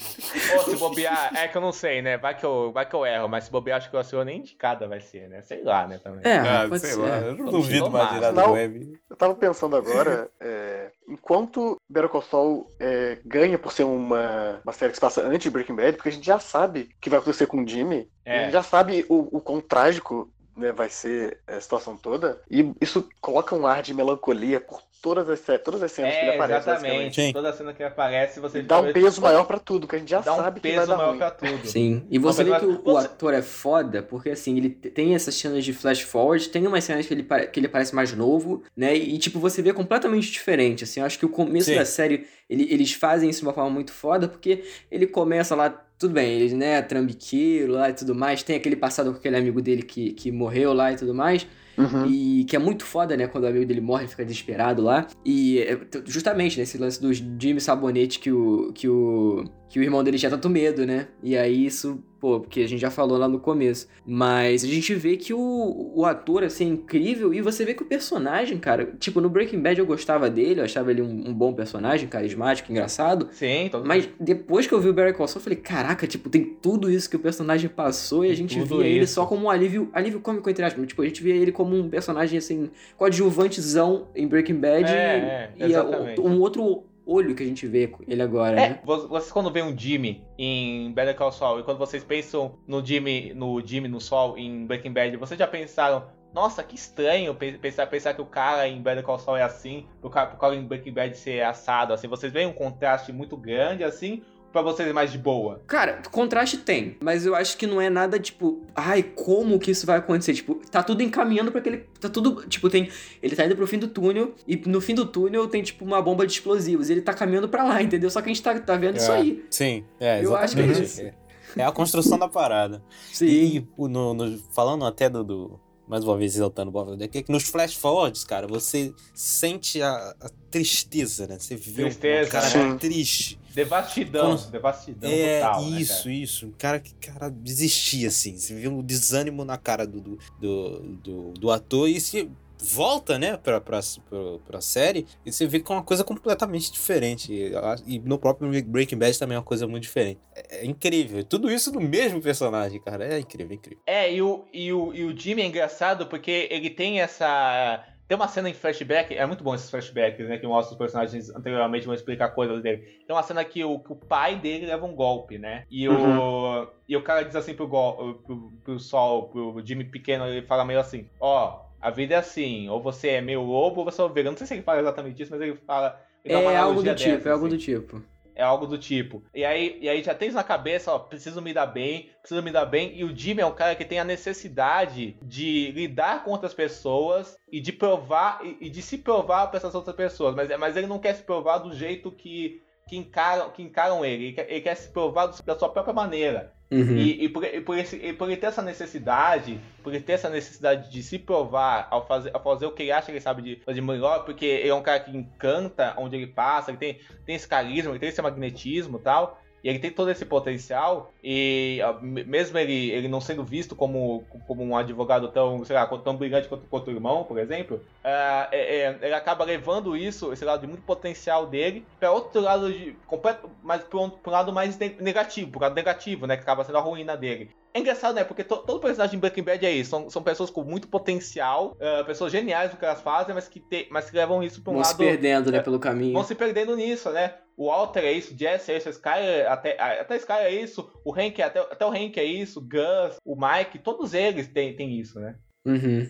[0.55, 2.17] Ô, se bobear, é que eu não sei, né?
[2.17, 4.37] Vai que eu, vai que eu erro, mas se bobear, acho que o senhor nem
[4.39, 5.41] indicada vai ser, né?
[5.41, 5.99] Sei lá, né?
[6.03, 6.21] Também.
[6.23, 6.99] É, Ah, pode sei ser.
[6.99, 8.99] lá, eu não Vamos duvido mais de nada do Emmy.
[9.09, 14.71] Eu tava pensando agora, é, enquanto Better Call Saul é, ganha por ser uma, uma
[14.73, 17.09] série que se passa antes de Breaking Bad, porque a gente já sabe o que
[17.09, 18.39] vai acontecer com o Jimmy, É.
[18.39, 22.73] a gente já sabe o, o quão trágico né, vai ser a situação toda, e
[22.79, 26.35] isso coloca um ar de melancolia por todas as, todas as cenas que ele É,
[26.35, 27.33] aparece, exatamente.
[27.33, 30.09] Toda cena que aparece, você E dá um peso maior pra tudo, que a gente
[30.09, 31.17] já dá um sabe que vai peso dar maior ruim.
[31.17, 31.67] pra tudo.
[31.67, 34.89] Sim, e você Não, vê que o, o ator é foda, porque assim, ele te-
[34.89, 38.13] tem essas cenas de flash forward, tem umas cenas que ele, que ele parece mais
[38.13, 38.95] novo, né?
[38.95, 40.83] E tipo, você vê completamente diferente.
[40.83, 41.75] Assim, eu acho que o começo Sim.
[41.75, 45.69] da série, ele- eles fazem isso de uma forma muito foda, porque ele começa lá,
[45.97, 49.61] tudo bem, ele, né, trambiqueiro lá e tudo mais, tem aquele passado com aquele amigo
[49.61, 51.45] dele que, que morreu lá e tudo mais.
[51.79, 52.05] Uhum.
[52.07, 53.27] E que é muito foda, né?
[53.27, 55.07] Quando o amigo dele morre, ele fica desesperado lá.
[55.25, 60.03] E é, justamente nesse lance do Jimmy Sabonete que o, que o que o irmão
[60.03, 61.07] dele tinha tanto medo, né?
[61.21, 63.87] E aí isso, pô, porque a gente já falou lá no começo.
[64.03, 67.31] Mas a gente vê que o, o ator, assim, é incrível.
[67.31, 70.65] E você vê que o personagem, cara, tipo, no Breaking Bad eu gostava dele, eu
[70.65, 73.29] achava ele um, um bom personagem, carismático, engraçado.
[73.31, 76.43] Sim, todo Mas depois que eu vi o Barry Saul, eu falei, caraca, tipo, tem
[76.43, 79.49] tudo isso que o personagem passou e a gente tudo via ele só como um
[79.51, 80.87] alívio, alívio cômico, entre aspas.
[80.87, 85.63] Tipo, a gente via ele como um personagem, assim, coadjuvantezão em Breaking Bad É, e,
[85.63, 88.79] é, e um outro olho que a gente vê com ele agora, É, né?
[88.83, 92.85] vo- vocês quando veem um Jimmy em Better Call Saul e quando vocês pensam no
[92.85, 96.03] Jimmy, no Jimmy no Sol em Breaking Bad, vocês já pensaram,
[96.33, 99.85] nossa, que estranho pe- pensar, pensar que o cara em Better Call Saul é assim,
[100.01, 103.35] o cara, o cara em Breaking Bad ser assado, assim, vocês veem um contraste muito
[103.35, 104.21] grande, assim,
[104.51, 105.61] pra vocês é mais de boa?
[105.67, 109.85] Cara, contraste tem, mas eu acho que não é nada tipo, ai, como que isso
[109.85, 110.33] vai acontecer?
[110.33, 111.85] Tipo, tá tudo encaminhando pra aquele.
[111.99, 112.45] Tá tudo.
[112.47, 112.89] Tipo, tem.
[113.21, 116.01] Ele tá indo pro fim do túnel e no fim do túnel tem, tipo, uma
[116.01, 116.89] bomba de explosivos.
[116.89, 118.09] Ele tá caminhando pra lá, entendeu?
[118.09, 119.45] Só que a gente tá, tá vendo isso É, aí.
[119.49, 120.85] Sim, é, Eu acho que é exatamente.
[120.87, 121.01] isso.
[121.01, 121.13] É,
[121.57, 122.81] é a construção da parada.
[123.11, 123.25] Sim.
[123.25, 125.59] E no, no- falando até do, do-
[125.89, 129.81] Mais uma vez exaltando o Bob Odenkirk, é que nos flash forwards, cara, você sente
[129.81, 131.39] a, a tristeza, né?
[131.39, 132.77] Você vê Tristeza, um cara né?
[132.77, 133.39] triste.
[133.55, 136.13] Devastidão, Quando- devastidão É, total, né, isso, cara?
[136.13, 136.45] isso.
[136.47, 138.37] Um cara que cara desistia, assim.
[138.37, 142.29] Você vê um desânimo na cara do, do, do, do- do ator e se
[142.61, 143.79] volta, né, pra, pra,
[144.09, 147.33] pra, pra série e você vê que é uma coisa completamente diferente.
[147.33, 147.53] E,
[147.85, 150.19] e no próprio Breaking Bad também é uma coisa muito diferente.
[150.35, 151.23] É, é incrível.
[151.23, 153.05] Tudo isso no mesmo personagem, cara.
[153.05, 153.83] É incrível, é incrível.
[153.85, 157.85] É, e o, e, o, e o Jimmy é engraçado porque ele tem essa.
[158.07, 160.39] Tem uma cena em flashback, é muito bom esses flashbacks, né?
[160.39, 162.79] Que mostra os personagens anteriormente, vão explicar coisas dele.
[163.05, 165.63] Tem uma cena que o, que o pai dele leva um golpe, né?
[165.69, 170.25] E o, e o cara diz assim pro, gol, pro, pro Sol, pro Jimmy pequeno,
[170.25, 173.85] ele fala meio assim: Ó, a vida é assim, ou você é meio lobo ou
[173.85, 174.29] você é ovelha.
[174.29, 175.99] Não sei se ele fala exatamente isso, mas ele fala.
[176.23, 177.55] ele É algo do analogia tipo, dessa, é algo assim.
[177.55, 178.03] do tipo.
[178.39, 179.21] É algo do tipo.
[179.35, 182.41] E aí, e aí já tem isso na cabeça, ó, preciso me dar bem, preciso
[182.41, 182.97] me dar bem.
[182.97, 187.35] E o Jimmy é um cara que tem a necessidade de lidar com outras pessoas
[187.51, 190.33] e de provar, e, e de se provar para essas outras pessoas.
[190.35, 194.27] Mas, mas ele não quer se provar do jeito que, que, encaram, que encaram ele.
[194.27, 196.53] Ele quer, ele quer se provar da sua própria maneira.
[196.71, 196.95] Uhum.
[196.95, 200.13] E, e por, e por esse- e por ele ter essa necessidade, por ele ter
[200.13, 203.21] essa necessidade de se provar ao fazer, ao fazer o que ele acha que ele
[203.21, 206.77] sabe de fazer melhor, porque ele é um cara que encanta onde ele passa, ele
[206.77, 209.41] tem, tem esse carisma, ele tem esse magnetismo e tal.
[209.63, 214.25] E ele tem todo esse potencial, e me- mesmo ele, ele não sendo visto como,
[214.45, 218.49] como um advogado tão, sei lá, tão brilhante quanto, quanto o irmão, por exemplo, ah,
[218.51, 222.71] é- é, ele acaba levando isso, esse lado de muito potencial dele, para outro lado
[222.71, 222.93] de.
[223.05, 226.35] completo, mas para um, lado mais ne- negativo, lado negativo, né?
[226.37, 227.55] Que acaba sendo a ruína dele.
[227.73, 228.23] É engraçado, né?
[228.23, 229.91] Porque to- todo personagem em Breaking Bad é isso.
[229.91, 233.59] São, são pessoas com muito potencial, ah, pessoas geniais no que elas fazem, mas que,
[233.59, 236.13] te, mas que levam isso pra um Vão se lado perdendo, né, é, pelo caminho.
[236.13, 237.35] vão se perdendo nisso, né?
[237.55, 241.41] O Walter é isso, Jesse é isso, Skyler, até, até Skyler é isso, o Hank,
[241.41, 245.19] até, até o Hank é isso, o Gus, o Mike, todos eles têm, têm isso,
[245.19, 245.35] né?
[245.65, 246.09] Uhum.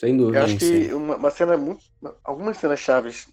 [0.00, 0.38] Sem dúvida.
[0.38, 1.82] Eu acho que uma, uma cena muito.
[2.24, 3.28] Algumas cenas chaves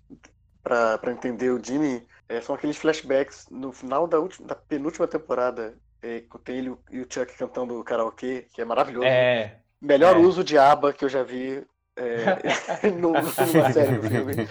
[0.62, 5.08] pra, pra entender o Jimmy é, são aqueles flashbacks no final da, última, da penúltima
[5.08, 5.78] temporada.
[6.04, 9.06] É, tem ele e o Chuck cantando karaokê, que é maravilhoso.
[9.08, 9.56] É.
[9.82, 10.20] Melhor é.
[10.20, 11.64] uso de aba que eu já vi
[11.96, 12.22] é,
[12.92, 14.48] no- numa série, no filme.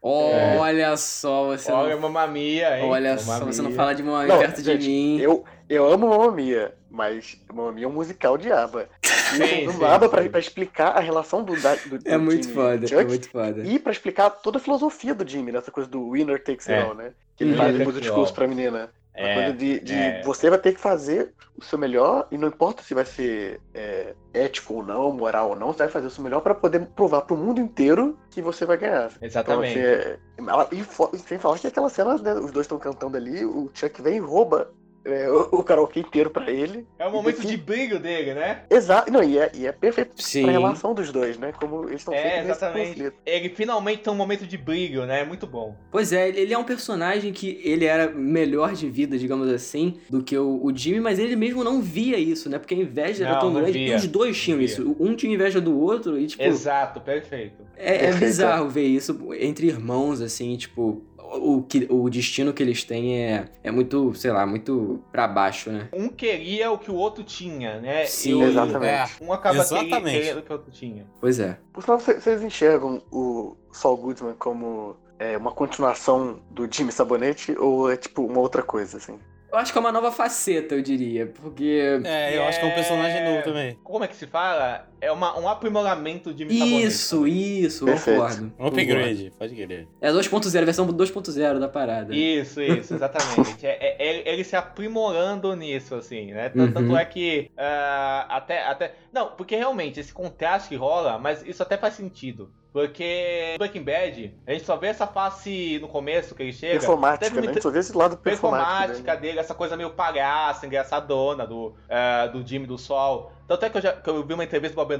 [0.00, 2.02] Olha só, você Olha, não...
[2.02, 2.84] Mamma Mia, hein?
[2.88, 3.76] Olha Mamma só, você não Mia.
[3.76, 5.18] fala de Não, perto de gente, mim.
[5.20, 8.88] Eu, eu amo Mamma Mia, mas Mamma Mia é um musical de aba.
[9.02, 12.20] Sim, E não sim, dava pra, pra explicar a relação do, da- do, É do
[12.20, 13.62] muito Jimmy foda, e é Chuck muito foda.
[13.64, 16.76] E pra explicar toda a filosofia do Jimmy, nessa coisa do winner takes É.
[16.78, 17.12] it all, né?
[17.36, 18.90] Que ele faz depois do it discurso pra menina.
[19.18, 20.22] É, coisa de, de é.
[20.22, 24.14] você vai ter que fazer o seu melhor, e não importa se vai ser é,
[24.32, 27.22] ético ou não, moral ou não, você vai fazer o seu melhor pra poder provar
[27.22, 29.10] pro mundo inteiro que você vai ganhar.
[29.20, 29.76] Exatamente.
[29.76, 33.44] Então, é- ela- e sem falar que aquela cena, né, os dois estão cantando ali,
[33.44, 34.70] o Chuck vem e rouba
[35.08, 36.86] é, o, o karaokê inteiro pra ele.
[36.98, 38.62] É o momento de brilho dele, né?
[38.70, 40.42] Exato, não, e é, e é perfeito Sim.
[40.42, 41.52] pra relação dos dois, né?
[41.58, 43.12] Como eles estão É, exatamente.
[43.24, 45.24] Ele finalmente tem um momento de brilho, né?
[45.24, 45.74] Muito bom.
[45.90, 50.22] Pois é, ele é um personagem que ele era melhor de vida, digamos assim, do
[50.22, 52.58] que o, o Jimmy, mas ele mesmo não via isso, né?
[52.58, 54.96] Porque a inveja era Não, tão não grande via, e os dois tinham isso.
[54.98, 57.64] Um tinha inveja do outro e, tipo, Exato, perfeito.
[57.76, 62.84] é, é bizarro ver isso entre irmãos, assim, tipo, o, que, o destino que eles
[62.84, 65.88] têm é, é muito, sei lá, muito pra baixo, né?
[65.92, 68.04] Um queria o que o outro tinha, né?
[68.06, 69.12] Sim, E exatamente.
[69.22, 70.18] Um acaba Exatamente.
[70.18, 71.06] querendo o que o outro tinha.
[71.20, 71.58] Pois é.
[71.72, 77.56] Por sinal, cê- vocês enxergam o Saul Goodman como é, uma continuação do Jimmy Sabonete
[77.58, 79.18] ou é tipo uma outra coisa, assim?
[79.50, 82.00] Eu acho que é uma nova faceta, eu diria, porque...
[82.04, 83.78] É, eu acho que é um personagem novo também.
[83.82, 84.86] Como é que se fala?
[85.00, 87.60] É uma, um aprimoramento de Isso, também.
[87.62, 88.18] isso, Perfeito.
[88.20, 88.52] concordo.
[88.58, 89.88] Um upgrade, pode querer.
[90.02, 92.14] É 2.0, a versão 2.0 da parada.
[92.14, 93.64] Isso, isso, exatamente.
[93.66, 96.50] é, é- ele, ele se aprimorando nisso, assim, né?
[96.50, 96.98] Tanto, tanto Uhum.
[96.98, 98.92] é que ah, até, até.
[99.18, 102.52] Não, porque realmente esse contraste que rola, mas isso até faz sentido.
[102.72, 106.78] Porque Breaking Bad, a gente só vê essa face no começo que ele chega.
[106.78, 107.40] Performática, né?
[107.48, 108.68] A gente só vê esse lado performático.
[108.76, 109.20] performática Né?
[109.20, 113.32] dele, essa coisa meio palhaça, engraçadona do, eh, do Jimmy do Sol.
[113.48, 114.96] Tanto é que eu, já, que eu vi uma entrevista do Bob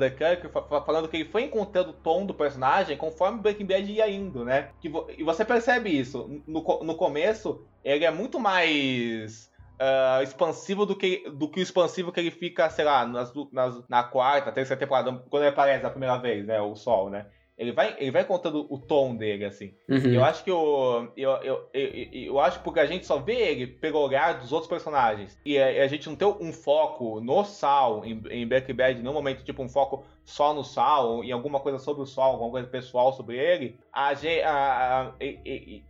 [0.68, 4.44] fa- falando que ele foi encontrando o tom do personagem conforme Breaking Bad ia indo,
[4.44, 4.70] né?
[4.80, 6.42] Que vo- e você percebe isso.
[6.46, 12.12] No, no começo, ele é muito mais ah, expansivo do que, do que o expansivo
[12.12, 15.90] que ele fica, sei lá, nas, nas- na quarta, terceira temporada, quando ele aparece a
[15.90, 16.60] primeira vez, né?
[16.60, 17.26] O Sol, né?
[17.56, 19.74] Ele vai, ele vai encontrando o tom dele, assim.
[19.88, 20.12] Uhum.
[20.14, 21.08] Eu acho que o.
[21.16, 24.38] Eu, eu, eu, eu, eu acho que porque a gente só vê ele pelo olhar
[24.38, 25.36] dos outros personagens.
[25.44, 29.12] E a, a gente não tem um foco no Sal, em, em Breaking Bad, no
[29.12, 32.68] momento, tipo, um foco só no Sal, em alguma coisa sobre o Sal, alguma coisa
[32.68, 33.76] pessoal sobre ele.
[33.92, 35.14] A, a- a-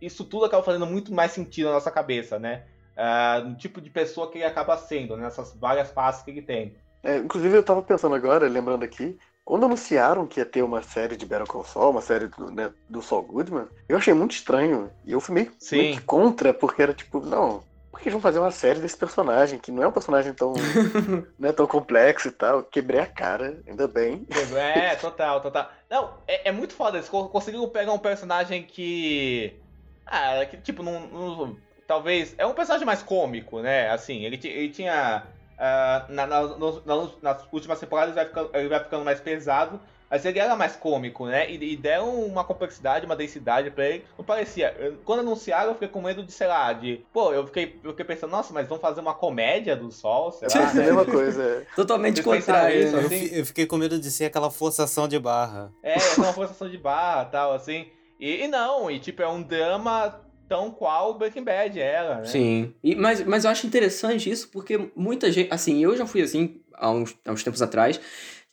[0.01, 2.63] isso tudo acaba fazendo muito mais sentido na nossa cabeça, né?
[3.01, 6.75] Ah, no tipo de pessoa que ele acaba sendo, nessas várias faces que ele tem.
[7.01, 11.15] É, inclusive, eu tava pensando agora, lembrando aqui, quando anunciaram que ia ter uma série
[11.15, 14.91] de Better Call Saul, uma série do, né, do Saul Goodman, eu achei muito estranho.
[15.05, 18.21] E eu fui meio, meio que contra, porque era tipo, não, por que eles vão
[18.21, 20.53] fazer uma série desse personagem, que não é um personagem tão,
[21.39, 22.63] né, tão complexo e tal?
[22.63, 24.25] Quebrei a cara, ainda bem.
[24.57, 25.71] É, total, total.
[25.89, 26.97] Não, é, é muito foda.
[26.97, 29.63] Eles co- conseguiram pegar um personagem que.
[30.05, 32.35] Ah, que tipo, não, não- talvez.
[32.37, 33.89] É um personagem mais cômico, né?
[33.89, 35.23] Assim, ele, ele tinha.
[35.57, 39.19] ah, na- na- nos- nas, nas últimas temporadas ele vai, ficando, ele vai ficando mais
[39.19, 39.79] pesado.
[40.11, 41.47] Mas ele era mais cômico, né?
[41.51, 44.05] E, e deram uma complexidade, uma densidade pra ele.
[44.17, 44.75] Não parecia.
[44.79, 47.05] Eu- Quando anunciaram, eu fiquei com medo de, sei lá, de.
[47.13, 50.31] Pô, eu fiquei, eu fiquei pensando, nossa, mas vão fazer uma comédia do Sol?
[50.31, 50.85] Sei lá, É a né?
[50.85, 51.63] mesma coisa.
[51.75, 52.83] Totalmente Vocês pensaram contrário.
[52.83, 53.01] isso, né?
[53.03, 53.27] Eu, assim?
[53.27, 55.71] fi- eu fiquei com medo de ser aquela forçação de barra.
[55.83, 57.87] É, é uma forçação de barra tal, assim.
[58.19, 60.19] E, e não, e tipo, é um drama
[60.49, 62.25] tão qual Breaking Bad era, né?
[62.25, 62.73] Sim.
[62.83, 65.53] E, mas, mas eu acho interessante isso porque muita gente.
[65.53, 68.01] Assim, eu já fui assim há uns, há uns tempos atrás,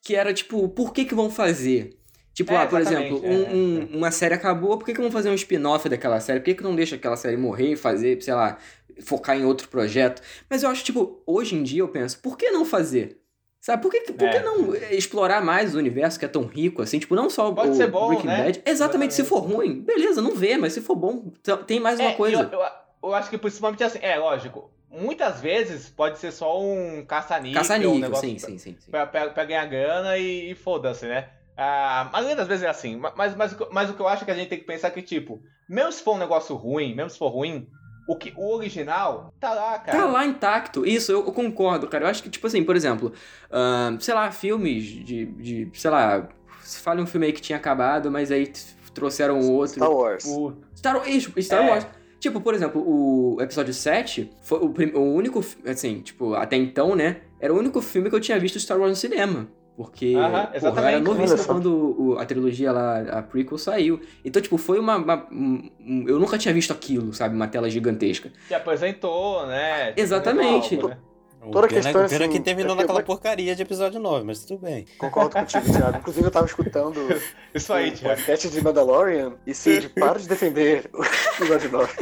[0.03, 1.97] que era tipo, por que que vão fazer?
[2.35, 5.11] Tipo, É, ah, por exemplo, é, um- um- uma série acabou, por que, que vão
[5.11, 6.39] fazer um spin-off daquela série?
[6.41, 8.59] Por que, que não deixa aquela série morrer e fazer, sei lá,
[9.03, 10.21] focar em outro projeto?
[10.51, 13.19] Mas eu acho, tipo, hoje em dia eu penso, por que não fazer?
[13.67, 14.43] Sabe, por que, por que É.
[14.45, 17.01] não explorar mais o universo que é tão rico assim?
[17.01, 18.45] Tipo, não só Pode o ser bom, Breaking né?
[18.45, 18.63] Bad.
[18.65, 21.33] Exatamente, se for ruim, beleza, não vê, mas se for bom,
[21.67, 22.49] tem mais É, uma e coisa.
[22.53, 22.67] Eu, eu,
[23.03, 27.93] eu acho que principalmente assim, é lógico, muitas vezes pode ser só um caça-níquel, Caça-níquel,
[27.95, 28.77] um negócio sim, sim, sim.
[28.79, 28.89] sim.
[28.89, 31.29] pra, pra- pra ganhar grana e, e foda-se, né?
[31.57, 34.07] Ah, a maioria das vezes é assim, ma- mas, mas, que- mas o que eu
[34.07, 36.55] acho que a gente tem que pensar é que, tipo, mesmo se for um negócio
[36.55, 37.67] ruim, mesmo se for ruim,
[38.07, 39.99] o, que, o original tá lá, cara.
[39.99, 40.87] Tá lá intacto.
[40.87, 42.05] Isso, eu, eu concordo, cara.
[42.05, 43.13] Eu acho que, tipo assim, por exemplo,
[43.51, 45.69] ahn, sei lá, filmes de, de.
[45.75, 46.29] Sei lá,
[46.63, 48.51] se fala um filme aí que tinha acabado, mas aí
[48.95, 49.75] trouxeram outro.
[49.77, 50.25] Star Wars.
[50.27, 51.71] O- Star, isso, Star É.
[51.71, 51.87] Wars.
[52.19, 55.45] Tipo, por exemplo, o episódio 7 foi o, prim- o único.
[55.67, 57.19] Assim, tipo, até então, né?
[57.39, 59.47] Era o único filme que eu tinha visto Star Wars no cinema.
[59.77, 64.01] Porque Aham, porra, eu era novíssimo quando o- a trilogia lá, a prequel, saiu.
[64.25, 64.97] Então, tipo, foi uma.
[64.97, 65.71] uma- um-
[66.09, 67.35] eu nunca tinha visto aquilo, sabe?
[67.37, 68.33] Uma tela gigantesca.
[68.49, 69.89] que apresentou, né?
[69.89, 70.75] Tipo, Exatamente.
[70.77, 70.99] algo, né?
[71.47, 73.55] O Toda a pena, questão é pena assim, que terminou é que naquela eu- porcaria
[73.55, 74.85] de episódio 9, mas tudo bem.
[74.99, 75.99] Concordo contigo, Thiago.
[75.99, 77.01] Inclusive, eu tava escutando
[77.55, 81.03] Isso aí, o podcast de Mandalorian e Cid, para de defender o
[81.43, 81.93] episódio 9.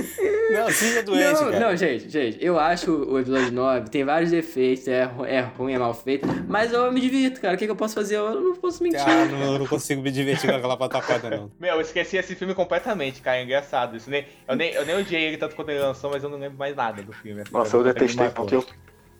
[0.53, 1.61] Não, sim, é doente, não, cara.
[1.61, 5.79] não, gente, gente, eu acho o episódio 9 tem vários defeitos, é, é ruim, é
[5.79, 7.55] mal feito, mas eu me divirto, cara.
[7.55, 8.17] O que, que eu posso fazer?
[8.17, 9.01] Eu não posso mentir.
[9.01, 11.51] Ah, não, eu não consigo me divertir com aquela pataquada, não.
[11.59, 13.39] Meu, eu esqueci esse filme completamente, cara.
[13.39, 13.97] É engraçado.
[13.97, 16.39] Isso nem, eu, nem, eu nem odiei ele tanto quanto ele lançou, mas eu não
[16.39, 17.43] lembro mais nada do filme.
[17.51, 18.65] Nossa, eu detestei porque eu.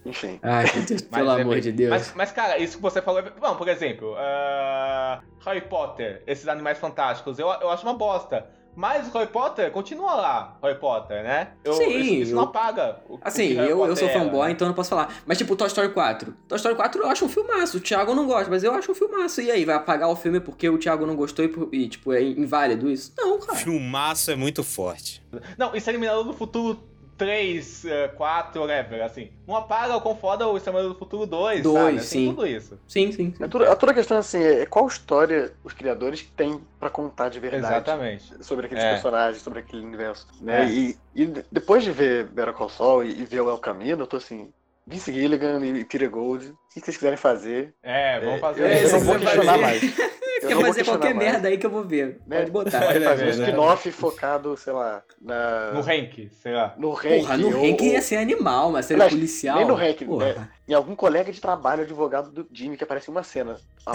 [0.05, 0.39] Enfim.
[0.43, 1.91] Ai, Deus, Mas pelo é amor bem- de Deus.
[1.91, 3.31] Mas, mas, cara, isso que você falou é.
[3.31, 8.47] Bom, por exemplo, ah, Harry Potter, esses animais fantásticos, eu, eu acho uma bosta.
[8.77, 11.51] Mas o Harry Potter continua lá, Harry Potter, né?
[11.63, 12.97] Eu- Sim, Isso, isso não eu- apaga.
[13.09, 14.51] o- o Assim, Harry eu, eu sou fanboy, né?
[14.51, 15.15] então eu não posso falar.
[15.25, 16.35] Mas, tipo, Toy Story 4.
[16.49, 17.77] Toy Story 4 eu acho um filmaço.
[17.77, 19.41] O Thiago não gosta, mas eu acho um filmaço.
[19.41, 21.53] E aí, vai apagar o filme porque o Thiago não gostou e,
[21.85, 23.13] e, tipo, é inválido isso?
[23.17, 23.57] Não, cara.
[23.57, 25.23] Filmaço é muito forte.
[25.57, 26.81] Não, Exterminador do Futuro
[27.17, 27.85] 3,
[28.17, 29.31] 4, whatever, assim.
[29.47, 31.93] Não apaga o quão foda o Exterminador do Futuro 2, Dois, sabe?
[31.97, 32.29] Tem sim.
[32.35, 32.79] tudo isso.
[32.89, 33.35] Sim, sim.
[33.37, 33.45] sim.
[33.45, 37.29] A toda, a toda a questão assim, é qual história os criadores têm pra contar
[37.29, 38.45] de verdade Exatamente.
[38.45, 38.91] sobre aqueles É.
[38.93, 40.27] personagens, sobre aquele universo.
[40.41, 40.65] Né?
[40.65, 40.69] É.
[40.69, 44.03] E, e de- depois de ver Better Call Saul e, e ver o El Camino,
[44.03, 44.53] eu tô assim,
[44.87, 47.75] Vince Gilligan e Peter Gold, o que vocês quiserem fazer?
[47.83, 49.83] É, vamos É, fazer eu, eu não vou questionar fazer- mais.
[50.43, 51.27] Eu Quer fazer qualquer mais.
[51.33, 52.21] merda aí que eu vou ver.
[52.27, 52.41] Né?
[52.41, 52.81] Pode botar.
[52.83, 53.45] Pode fazer um É, né?
[53.45, 56.75] spin-off focado, sei lá, na, No rank, sei lá.
[56.77, 57.21] no rank.
[57.21, 59.57] Porra, no ou- rank ou- ia ser animal, série Aliás, policial.
[59.57, 60.35] nem no rank, Porra.
[60.35, 60.49] né?
[60.67, 63.59] Em algum colega de trabalho, advogado do Jimmy, que aparece em uma cena.
[63.87, 63.93] Ah,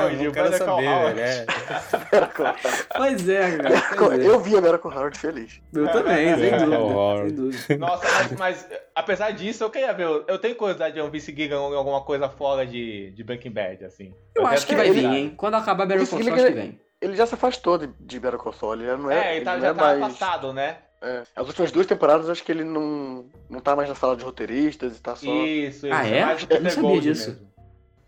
[0.00, 1.14] Howard, eu quero saber, Howard.
[1.20, 1.20] velho.
[1.40, 1.46] é.
[2.96, 3.82] Pois é, cara.
[3.96, 4.26] pois é.
[4.26, 5.60] Eu via Better Call Howard feliz.
[5.72, 7.28] Eu também, sem É, dúvida.
[7.28, 7.76] Sem dúvida.
[7.78, 10.04] Nossa, mas, mas, apesar disso, eu queria ver.
[10.06, 13.22] Eu, eu tenho curiosidade de ver um Vince Gilligan em alguma coisa fora de, de
[13.24, 14.14] Breaking Bad, assim.
[14.34, 15.34] Eu acho que vai vir, hein?
[15.36, 16.80] Quando acabar Saul, liga- acho que vem.
[17.00, 19.32] Ele já se afastou de, de Better Call Saul, ele já não é.
[19.32, 20.76] É, ele tá, não já é tá mais- afastado, né?
[21.02, 21.22] É.
[21.34, 24.96] As últimas duas temporadas, acho que ele não, não tá mais na sala de roteiristas
[24.96, 25.44] e tá só.
[25.46, 25.94] Isso, isso.
[25.94, 26.24] Ah, é?
[26.24, 27.30] mais o Eu não sabia Gold disso.
[27.30, 27.52] mesmo.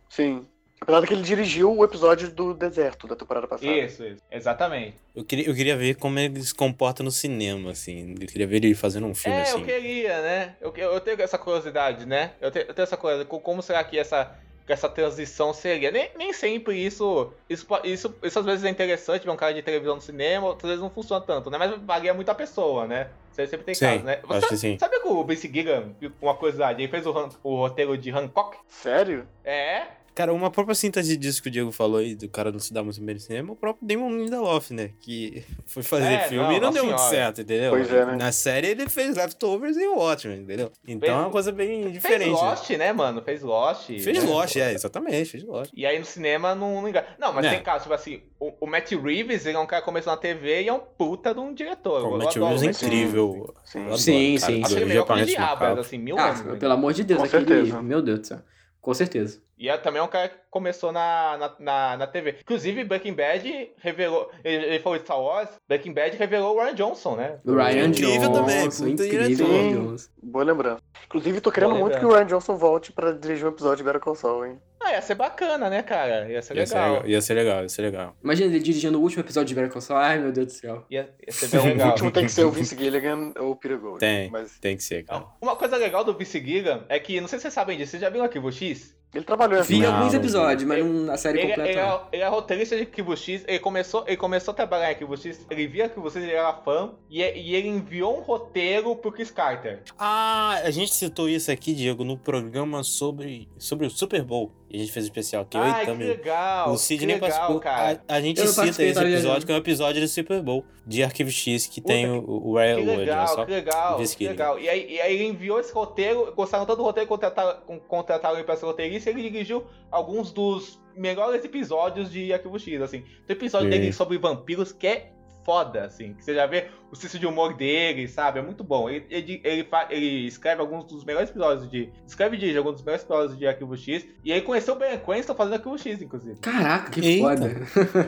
[0.09, 0.47] Sim.
[0.81, 3.71] Apesar de que ele dirigiu o episódio do deserto da temporada passada.
[3.73, 4.21] Isso, isso.
[4.31, 4.97] Exatamente.
[5.15, 8.15] Eu queria, eu queria ver como ele se comporta no cinema, assim.
[8.21, 9.59] Eu queria ver ele fazendo um filme é, assim.
[9.61, 10.57] eu queria, né?
[10.61, 12.33] Eu, eu tenho essa curiosidade, né?
[12.39, 13.25] Eu tenho, eu tenho essa coisa.
[13.25, 15.91] co- Como será que essa, que essa transição seria?
[15.91, 17.67] Nem, nem sempre isso, isso.
[17.85, 20.83] Isso, isso às vezes é interessante ver um cara de televisão no cinema, outras vezes
[20.83, 21.59] não funciona tanto, né?
[21.59, 23.11] Mas varia muito a pessoa, né?
[23.31, 24.21] Você sempre tem Sim, casos, né?
[24.29, 24.79] acho que sim.
[24.79, 25.93] Sabe que o Vince Gilligan,
[26.23, 28.57] uma curiosidade, ele fez o, o roteiro de Hancock?
[28.69, 29.27] Sério?
[29.45, 29.87] É?
[30.15, 32.85] Cara, uma própria síntese disso que o Diego falou aí, do cara não se dar
[32.85, 34.91] muito bem no cinema, é o próprio Damon Lindelof, né?
[35.01, 37.17] Que foi fazer É, filme não, e não deu muito senhora.
[37.17, 37.71] certo, entendeu?
[37.73, 38.15] Pois é, né?
[38.17, 40.71] Na série ele fez Leftovers e Watchmen, entendeu?
[40.87, 42.27] Então Fez- é uma coisa bem Fez diferente.
[42.31, 42.33] né?
[42.33, 43.23] Lost, né, mano?
[43.23, 43.87] Fez Lost.
[43.87, 44.21] Fez né?
[44.21, 45.73] Lost, é, exatamente, fez Lost.
[45.75, 47.09] E aí no cinema não, não engana.
[47.19, 47.51] Não, mas É.
[47.51, 50.17] tem casos, tipo assim, o, o Matt Reeves, ele é um cara que começou na
[50.17, 52.05] TV e é um puta de um diretor.
[52.05, 53.53] O Eu Matt Reeves é incrível.
[53.65, 53.97] Sim.
[53.97, 55.15] Sim, sim, Acho ele melhor que o.
[55.17, 55.81] Abrams, Macaco.
[55.81, 56.45] assim, mil Ah, anos.
[56.45, 56.55] né?
[56.57, 57.47] pelo amor de Deus, Com aquele.
[57.47, 57.83] certeza.
[57.83, 58.39] Meu Deus do céu.
[58.85, 59.41] Com certeza.
[59.57, 62.37] E é, também é um cara que começou na, na, na, na TV.
[62.43, 64.31] Inclusive, Breaking Bad revelou.
[64.45, 67.39] Ele, ele falou de Star Wars, Breaking Bad revelou o Ryan Johnson, né?
[67.47, 68.33] O Ryan Incrível Johnson.
[68.35, 69.87] também, incrível.
[69.87, 70.11] Johnson.
[70.23, 70.83] Boa lembrança.
[71.07, 72.13] Inclusive, tô querendo muito que o.
[72.13, 74.61] Ryan Johnson volte pra dirigir um episódio de Better Call Saul, hein?
[74.85, 76.29] Ah, ia ser bacana, né, cara?
[76.31, 76.93] Ia ser Ia ser, legal.
[76.95, 78.17] legal, ia ser legal, ia ser legal.
[78.23, 79.97] Imagina ele dirigindo o último episódio de Better Call.
[79.97, 80.85] Ai, meu Deus do céu.
[80.91, 81.89] Ia, ia ser bem O legal.
[81.91, 83.99] último tem que ser o Vince Gilligan ou o Peter Gold.
[84.01, 85.25] Tem, Mas tem que ser, cara.
[85.41, 88.01] Uma coisa legal do Vince Gilligan é que, não sei se vocês sabem disso, vocês
[88.03, 88.95] já viram Arquivo X?
[89.15, 91.71] ele trabalhou Vi Não, alguns episódios, mas não a série Ele, completa.
[91.71, 91.89] ele, não.
[91.89, 95.17] é, ele é roteirista de Arquivo X, ele começou, ele começou a trabalhar em Arquivo
[95.17, 99.13] X, ele via Arquivo X, ele era fã, e, e ele enviou um roteiro pro
[99.13, 99.83] Chris Carter.
[99.97, 104.51] Ah, a gente citou isso aqui, Diego, no programa sobre, sobre o Super Bowl.
[104.75, 106.09] E a gente fez um especial aqui, eu Ai, e que também.
[106.09, 107.61] legal, O Cid que nem legal, participou.
[107.61, 108.03] cara.
[108.09, 110.65] A, a gente Eu cita esse tava episódio, que é um episódio do Super Bowl,
[110.85, 113.45] de Arquivo X, que Puta tem o, o Ryan Que Wood, legal, só.
[113.45, 114.59] que legal, que legal.
[114.59, 118.35] E aí, e aí ele enviou esse roteiro, gostaram tanto do roteiro, contrataram, con- contrataram
[118.35, 123.05] ele pra ser roteirista, e ele dirigiu alguns dos melhores episódios de Arquivo X, assim.
[123.27, 123.79] Tem episódio Sim.
[123.79, 125.13] dele sobre vampiros que é
[125.45, 126.15] foda, assim.
[126.15, 128.39] Que você já vê o senso de humor dele, sabe?
[128.39, 128.89] É muito bom.
[128.89, 131.91] Ele, ele, ele, fa- ele escreve alguns dos melhores episódios de.
[132.07, 134.07] Escreve e dirige alguns dos melhores episódios de Arquivo X.
[134.25, 136.37] E aí conheceu o Ben Cranston fazendo Arquivo X, inclusive.
[136.41, 137.23] Caraca, que Eita.
[137.25, 137.55] foda.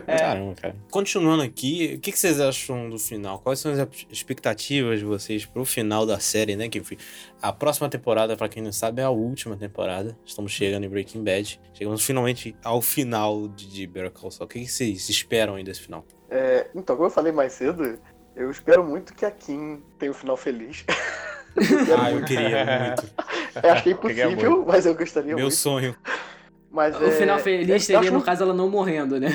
[0.06, 0.18] É.
[0.18, 0.76] Caramba, cara.
[0.90, 3.38] Continuando aqui, o que, que vocês acham do final?
[3.40, 3.78] Quais são as
[4.10, 6.68] expectativas de vocês pro final da série, né?
[6.68, 6.98] Que foi-
[7.42, 10.16] a próxima temporada, pra quem não sabe, é a última temporada.
[10.24, 11.60] Estamos chegando em Breaking Bad.
[11.74, 14.46] Chegamos finalmente ao final de, de Better Call Saul.
[14.46, 16.04] O que, que vocês esperam aí desse final?
[16.30, 17.98] É, então, como eu falei mais cedo,
[18.36, 20.84] eu espero muito que a Kim tenha um final feliz.
[21.98, 23.14] Ah, eu queria muito.
[23.64, 25.54] Eu acho que é Queria impossível, mas eu gostaria Meu muito.
[25.56, 25.96] sonho.
[26.70, 29.28] Mas, O é, final eu feliz seria, acho no caso, ela não morrendo, né?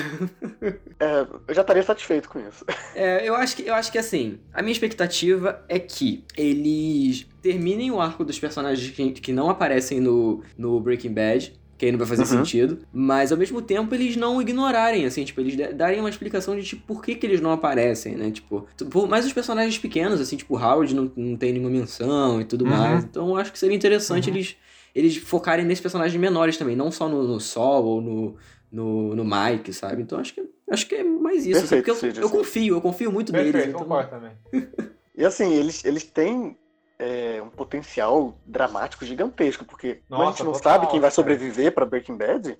[1.00, 2.64] é, eu já estaria satisfeito com isso.
[2.94, 7.90] É, eu acho que eu acho que assim, a minha expectativa é que eles terminem
[7.90, 11.60] o arco dos personagens que, que não aparecem no, no Breaking Bad.
[11.82, 12.44] Que aí não vai fazer Uhum.
[12.44, 12.78] sentido.
[12.92, 16.62] Mas ao mesmo tempo eles não ignorarem, assim, tipo, eles da- darem uma explicação de
[16.62, 18.30] tipo por que, que eles não aparecem, né?
[18.30, 22.40] Tipo, por, mais os personagens pequenos, assim, tipo, o Howard não, não tem nenhuma menção
[22.40, 22.70] e tudo Uhum.
[22.70, 23.02] mais.
[23.02, 24.56] Então eu acho que seria interessante eles,
[24.94, 28.36] eles focarem nesses personagens menores também, não só no, no Sol ou no,
[28.70, 30.02] no, no Mike, sabe?
[30.02, 31.64] Então acho que, acho que é mais isso.
[31.64, 32.36] assim, Perfeito, porque eu, eu assim.
[32.38, 33.50] confio, eu confio muito neles.
[33.50, 34.30] Perfeito, Então, concordo também.
[35.14, 36.56] E assim, eles, eles têm
[37.02, 41.10] é, um potencial dramático gigantesco, porque como a Nossa, gente não total, sabe quem vai
[41.10, 42.56] sobreviver pra Breaking Bad,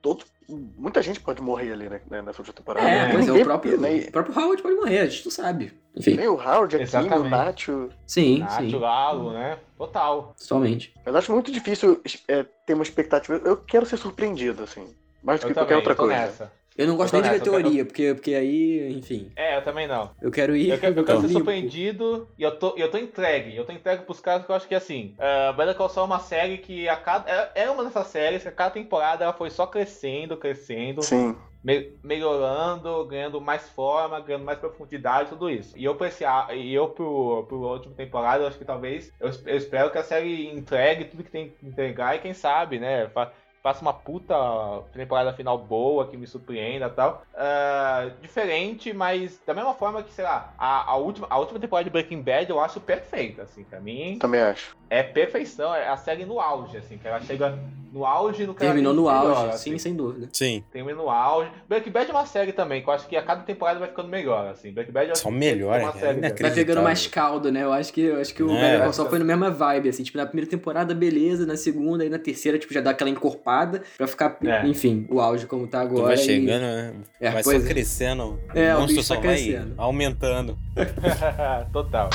[0.00, 2.88] todo, muita gente pode morrer ali, né, né, nessa última temporada.
[2.88, 5.24] É, E mas é, ninguém- o próprio, né, o próprio Howard pode morrer, a gente
[5.24, 5.72] não sabe.
[5.96, 7.24] Enfim, Nem o Howard, a Kim, o.
[7.28, 7.88] Nacho.
[8.06, 9.58] sim, Nath, sim, Lalo, né?
[9.76, 10.34] Total.
[10.40, 10.94] totalmente.
[11.04, 13.40] Mas acho muito difícil é, ter uma expectativa.
[13.44, 14.86] Eu quero ser surpreendido, assim.
[15.22, 16.14] Mais do Eu que também, qualquer outra coisa.
[16.14, 16.52] nessa.
[16.80, 19.86] Eu não gosto Eu nem de ver teoria, porque, porque aí, enfim, É, eu também
[19.86, 20.10] não.
[20.22, 20.70] eu quero ir.
[20.70, 21.38] Eu quero, eu quero ser limpo.
[21.40, 23.54] surpreendido e eu tô, eu tô entregue.
[23.54, 25.14] Eu tô entregue pros caras que eu acho que assim.
[25.18, 27.30] Uh, Better Call Saul é uma série que a cada.
[27.30, 31.36] É, é uma dessas séries que a cada temporada ela foi só crescendo, crescendo, Sim.
[31.62, 35.76] me- melhorando, ganhando mais forma, ganhando mais profundidade, tudo isso.
[35.76, 39.12] E eu pra esse a- e eu pro, pro última temporada, eu acho que talvez.
[39.20, 42.78] Eu, eu espero que a série entregue tudo que tem que entregar e quem sabe,
[42.78, 43.08] né?
[43.08, 43.30] fa-
[43.62, 44.34] Faça uma puta
[44.92, 47.22] temporada final boa, que me surpreenda e tal.
[47.34, 51.84] Ah, diferente, mas da mesma forma que, sei lá, a, a, última, a última temporada
[51.84, 54.79] de Breaking Bad eu acho perfeita, assim, pra mim Também acho.
[54.90, 57.56] É perfeição, é a série no auge, assim, que ela chega
[57.92, 59.70] no auge no Terminou no melhor, auge, assim.
[59.72, 60.28] sim, sem dúvida.
[60.32, 60.62] Sim.
[60.72, 61.50] Termina no auge.
[61.68, 64.08] Breaking Bad é uma série também, que eu acho que a cada temporada vai ficando
[64.08, 64.70] melhor, assim.
[64.72, 66.20] Breaking Bad Só que melhora, é uma cara, série.
[66.40, 67.64] Vai pegando mais caldo, né?
[67.64, 68.60] Eu acho que, eu acho que o É.
[68.60, 70.04] Better Call Saul foi na mesma vibe, assim.
[70.04, 71.44] Tipo, na primeira temporada, beleza.
[71.44, 74.64] Na segunda e na terceira, tipo, já dá aquela encorpada pra ficar, É.
[74.68, 76.02] enfim, o auge como tá Tu agora.
[76.06, 76.94] vai e- chegando, né?
[77.20, 77.60] É, vai só é.
[77.60, 78.38] crescendo.
[78.54, 79.74] É, o monstro bicho tá só vai crescendo.
[79.76, 80.56] aumentando.
[81.72, 82.08] Total.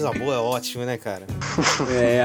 [0.00, 1.26] Coisa boa é ótimo, né, cara?
[1.90, 2.18] É,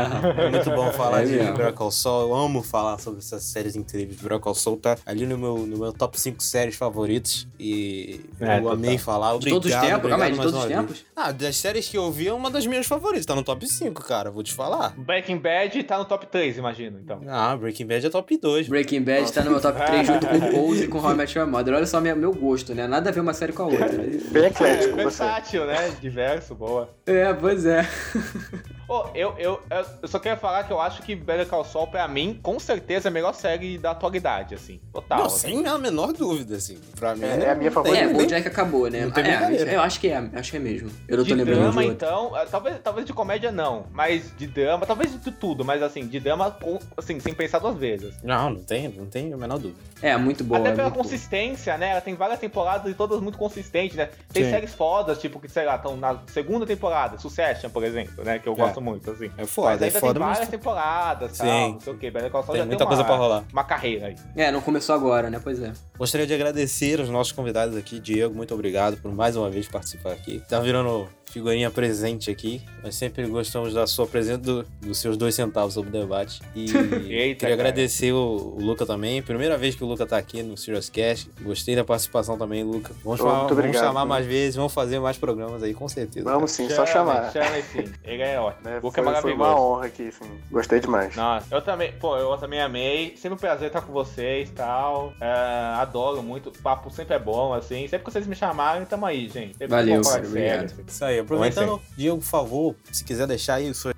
[0.46, 2.30] É muito bom falar É de Call Saul.
[2.30, 4.20] Eu amo falar sobre essas séries incríveis.
[4.42, 7.48] Call Saul tá ali no meu, no meu top 5 séries favoritos.
[7.60, 8.74] E É, eu total.
[8.74, 9.30] amei falar.
[9.32, 9.98] De Obrigado, todos os tempos?
[9.98, 10.80] obrigado Calma aí, de todos os vez.
[10.80, 11.06] tempos?
[11.16, 13.26] Ah, das séries que eu vi, é uma das minhas favoritas.
[13.26, 14.30] Tá no top 5, cara.
[14.32, 14.94] Vou te falar.
[14.98, 17.22] Breaking Bad tá no top 3, imagino, então.
[17.28, 18.68] Ah, Breaking Bad é top 2.
[18.68, 21.38] Breaking Bad tá no meu top 3 junto com Pose e com How I Met
[21.38, 21.74] Your Mother.
[21.76, 22.88] Olha só minha- meu gosto, né?
[22.88, 23.90] Nada a ver uma série com a outra.
[23.90, 25.04] Bem É, eclético, você.
[25.04, 25.92] versátil, né?
[26.02, 26.90] Diverso, boa.
[27.06, 27.88] É, pois é.
[28.94, 29.60] Ô, eu, eu,
[30.02, 33.08] eu- só queria falar que eu acho que Better Call Saul, pra mim, com certeza
[33.08, 34.80] é a melhor série da atualidade, assim.
[34.94, 35.18] Total.
[35.20, 35.40] Não, assim.
[35.48, 36.78] sem a menor dúvida, assim.
[37.00, 37.24] Pra mim.
[37.26, 38.04] É, não é a minha favorita.
[38.04, 39.06] É, o Jack acabou, né?
[39.06, 40.92] não tem é, eu acho que é, acho que é mesmo.
[41.08, 42.08] Eu não tô de lembrando drama, de outra.
[42.08, 46.06] então, eh, talvez, talvez de comédia não, mas de drama, talvez de tudo, mas assim,
[46.06, 48.14] de drama, com- assim, sem pensar duas vezes.
[48.24, 49.80] Não, não tem, não tem a menor dúvida.
[50.02, 50.60] É, muito boa.
[50.60, 51.04] Até é pela muito boa.
[51.04, 51.90] consistência, né?
[51.92, 54.10] Ela tem várias temporadas e todas muito consistentes, né?
[54.32, 54.52] Tem Sim.
[54.52, 58.38] séries fodas, tipo, que, sei lá, estão na segunda temporada, Succession, por exemplo, né?
[58.40, 58.56] Que eu É.
[58.58, 59.32] gosto muito, assim.
[59.38, 61.38] É foda, mas é foda, tem mas várias temporadas, Sim.
[61.38, 62.12] tal, não sei o quê.
[62.12, 63.44] Better Call Saul tem já muita tem coisa uma, pra rolar.
[63.52, 64.16] uma carreira aí.
[64.36, 65.40] É, não começou agora, né?
[65.44, 65.72] Pois é.
[65.98, 68.00] Gostaria de agradecer aos nossos convidados aqui.
[68.00, 70.42] Diego, muito obrigado por mais uma vez participar aqui.
[70.48, 72.62] Tá virando figurinha presente aqui.
[72.84, 76.40] Nós sempre gostamos da sua presença, do- dos seus dois centavos sobre o debate.
[76.56, 77.54] E queria cara.
[77.54, 79.22] agradecer o, o Luca também.
[79.22, 81.30] Primeira vez que o Luca tá aqui no Serious Cast.
[81.42, 82.94] Gostei da participação também, Luca.
[83.04, 84.10] Vamos, chamar, muito vamos obrigado, chamar mano.
[84.10, 86.30] mais vezes, vamos fazer mais programas aí, com certeza.
[86.30, 87.32] Vamos sim, só Chama, chamar.
[87.32, 87.92] Chama sim.
[88.04, 88.70] Ele é ótimo.
[88.70, 88.80] Né?
[88.84, 89.42] Luca Foi, é foi maravilhoso.
[89.52, 90.30] uma honra aqui, sim.
[90.52, 91.16] Gostei demais.
[91.16, 93.16] Nossa, eu também, pô, eu também amei.
[93.18, 95.14] Sempre um prazer estar com vocês e tal.
[95.20, 95.28] É,
[95.78, 96.50] adoro muito.
[96.50, 97.88] O papo sempre é bom, assim.
[97.88, 99.54] Sempre que vocês me chamarem, tamo aí, gente.
[99.54, 100.74] Sempre Valeu, falar cara, obrigado.
[100.88, 103.94] Isso aí, aproveitando, Diego, por favor, se quiser deixar aí o seu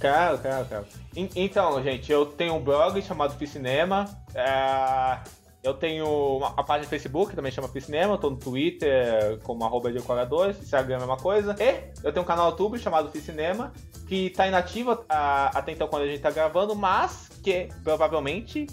[0.00, 0.86] Claro, claro, claro.
[1.16, 4.04] En- Então, gente, eu tenho um blog chamado Ficinema.
[4.34, 5.18] É...
[5.60, 6.06] Eu tenho
[6.36, 8.14] uma, a página do Facebook, também chama Piscinema.
[8.14, 10.56] Eu tô no Twitter como arroba Decoradores.
[10.62, 11.56] Instagram é a mesma coisa.
[11.58, 13.72] E eu tenho um canal no YouTube chamado Piscinema,
[14.06, 18.68] que tá inativo a- até então quando a gente tá gravando, mas que provavelmente,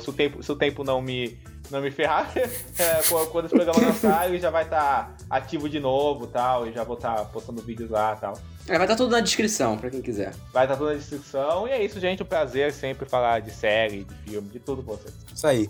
[0.00, 1.38] se o tempo, se o tempo não me,
[1.70, 6.26] não me ferrar, é, quando esse programa lançar, ele já vai estar ativo de novo
[6.26, 6.66] tal.
[6.66, 8.38] E já vou estar postando vídeos lá tal.
[8.66, 10.34] É, vai estar tudo na descrição, pra quem quiser.
[10.52, 11.66] Vai estar tudo na descrição.
[11.66, 12.22] E é isso, gente.
[12.22, 15.14] Um prazer sempre falar de série, de filme, de tudo com vocês.
[15.34, 15.68] Isso aí.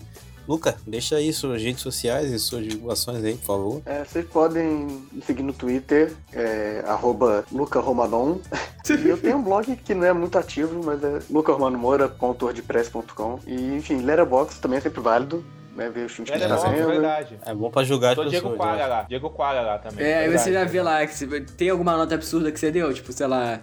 [0.48, 3.82] Luca, deixa aí suas redes sociais e suas divulgações aí, por favor.
[3.84, 8.38] É, vocês podem me seguir no Twitter, é, arroba lucaromanon.
[8.88, 13.40] e eu tenho um blog que não é muito ativo, mas é lucaromanomoura.wordpress.com.
[13.46, 15.44] E, enfim, Letterboxd também é sempre válido,
[15.78, 15.88] né?
[15.88, 16.86] Ver os filmes que É, tá bom, vendo.
[16.88, 17.38] verdade.
[17.46, 18.42] É bom pra julgar as Tô pessoas.
[18.42, 18.56] Diego acho.
[18.58, 19.02] Qualha lá.
[19.08, 20.04] Diego Qualha lá também.
[20.06, 22.92] É, aí você já vê lá que você tem alguma nota absurda que você deu,
[22.92, 23.60] tipo, sei lá.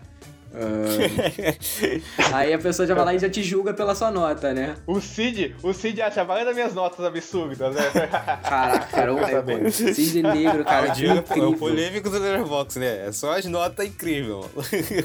[0.58, 4.76] Ah, aí a pessoa já vai lá e já te julga pela sua nota, né?
[4.88, 7.82] O Cid, o Cid acha várias das minhas notas absurdas, né?
[8.44, 9.72] Caraca, cara, o Saber.
[9.72, 11.54] Cisne Negro, cara, o é o incrível.
[11.54, 13.08] polêmico do Letterboxd, né?
[13.08, 14.50] É só as notas incríveis, mano.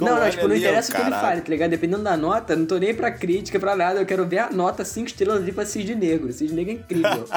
[0.00, 1.70] Não, não, tipo, não interessa o que ele fale, tá ligado?
[1.70, 4.00] Dependendo da nota, não tô nem pra crítica, pra nada.
[4.00, 6.32] Eu quero ver a nota 5 estrelas ali pra Cisne Negro.
[6.32, 7.26] Cisne Negro é incrível.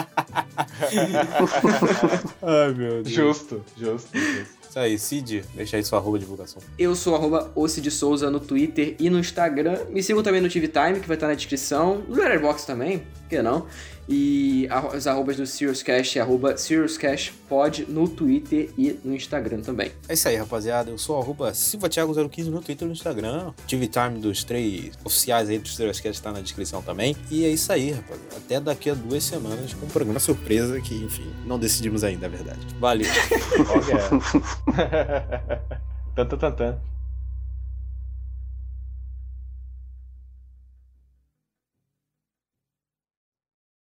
[2.41, 3.09] Ai, meu Deus.
[3.09, 4.62] justo, justo, justo.
[4.73, 6.59] Isso aí, Cid, deixa aí sua arroba divulgação.
[6.79, 9.85] Eu sou arroba Ossi de Souza no Twitter e no Instagram.
[9.91, 12.03] Me sigam também no TV Time, que vai estar na descrição.
[12.07, 13.67] No Letterboxd também, por que não?
[14.07, 19.15] E as arrobas do Sirius Cash é arroba Sirius Cash Pod no Twitter e no
[19.15, 19.91] Instagram também.
[20.07, 20.89] É isso aí, rapaziada.
[20.89, 23.53] Eu sou arroba SilvaTiago015 no Twitter e no Instagram.
[23.67, 27.15] TV Time dos três oficiais aí três que está na descrição também.
[27.29, 28.37] E é isso aí, rapaziada.
[28.37, 32.29] Até daqui a duas semanas com um programa surpresa que, enfim, não decidimos ainda, é
[32.29, 32.59] verdade.
[32.79, 33.07] Valeu.
[36.15, 36.92] Qual que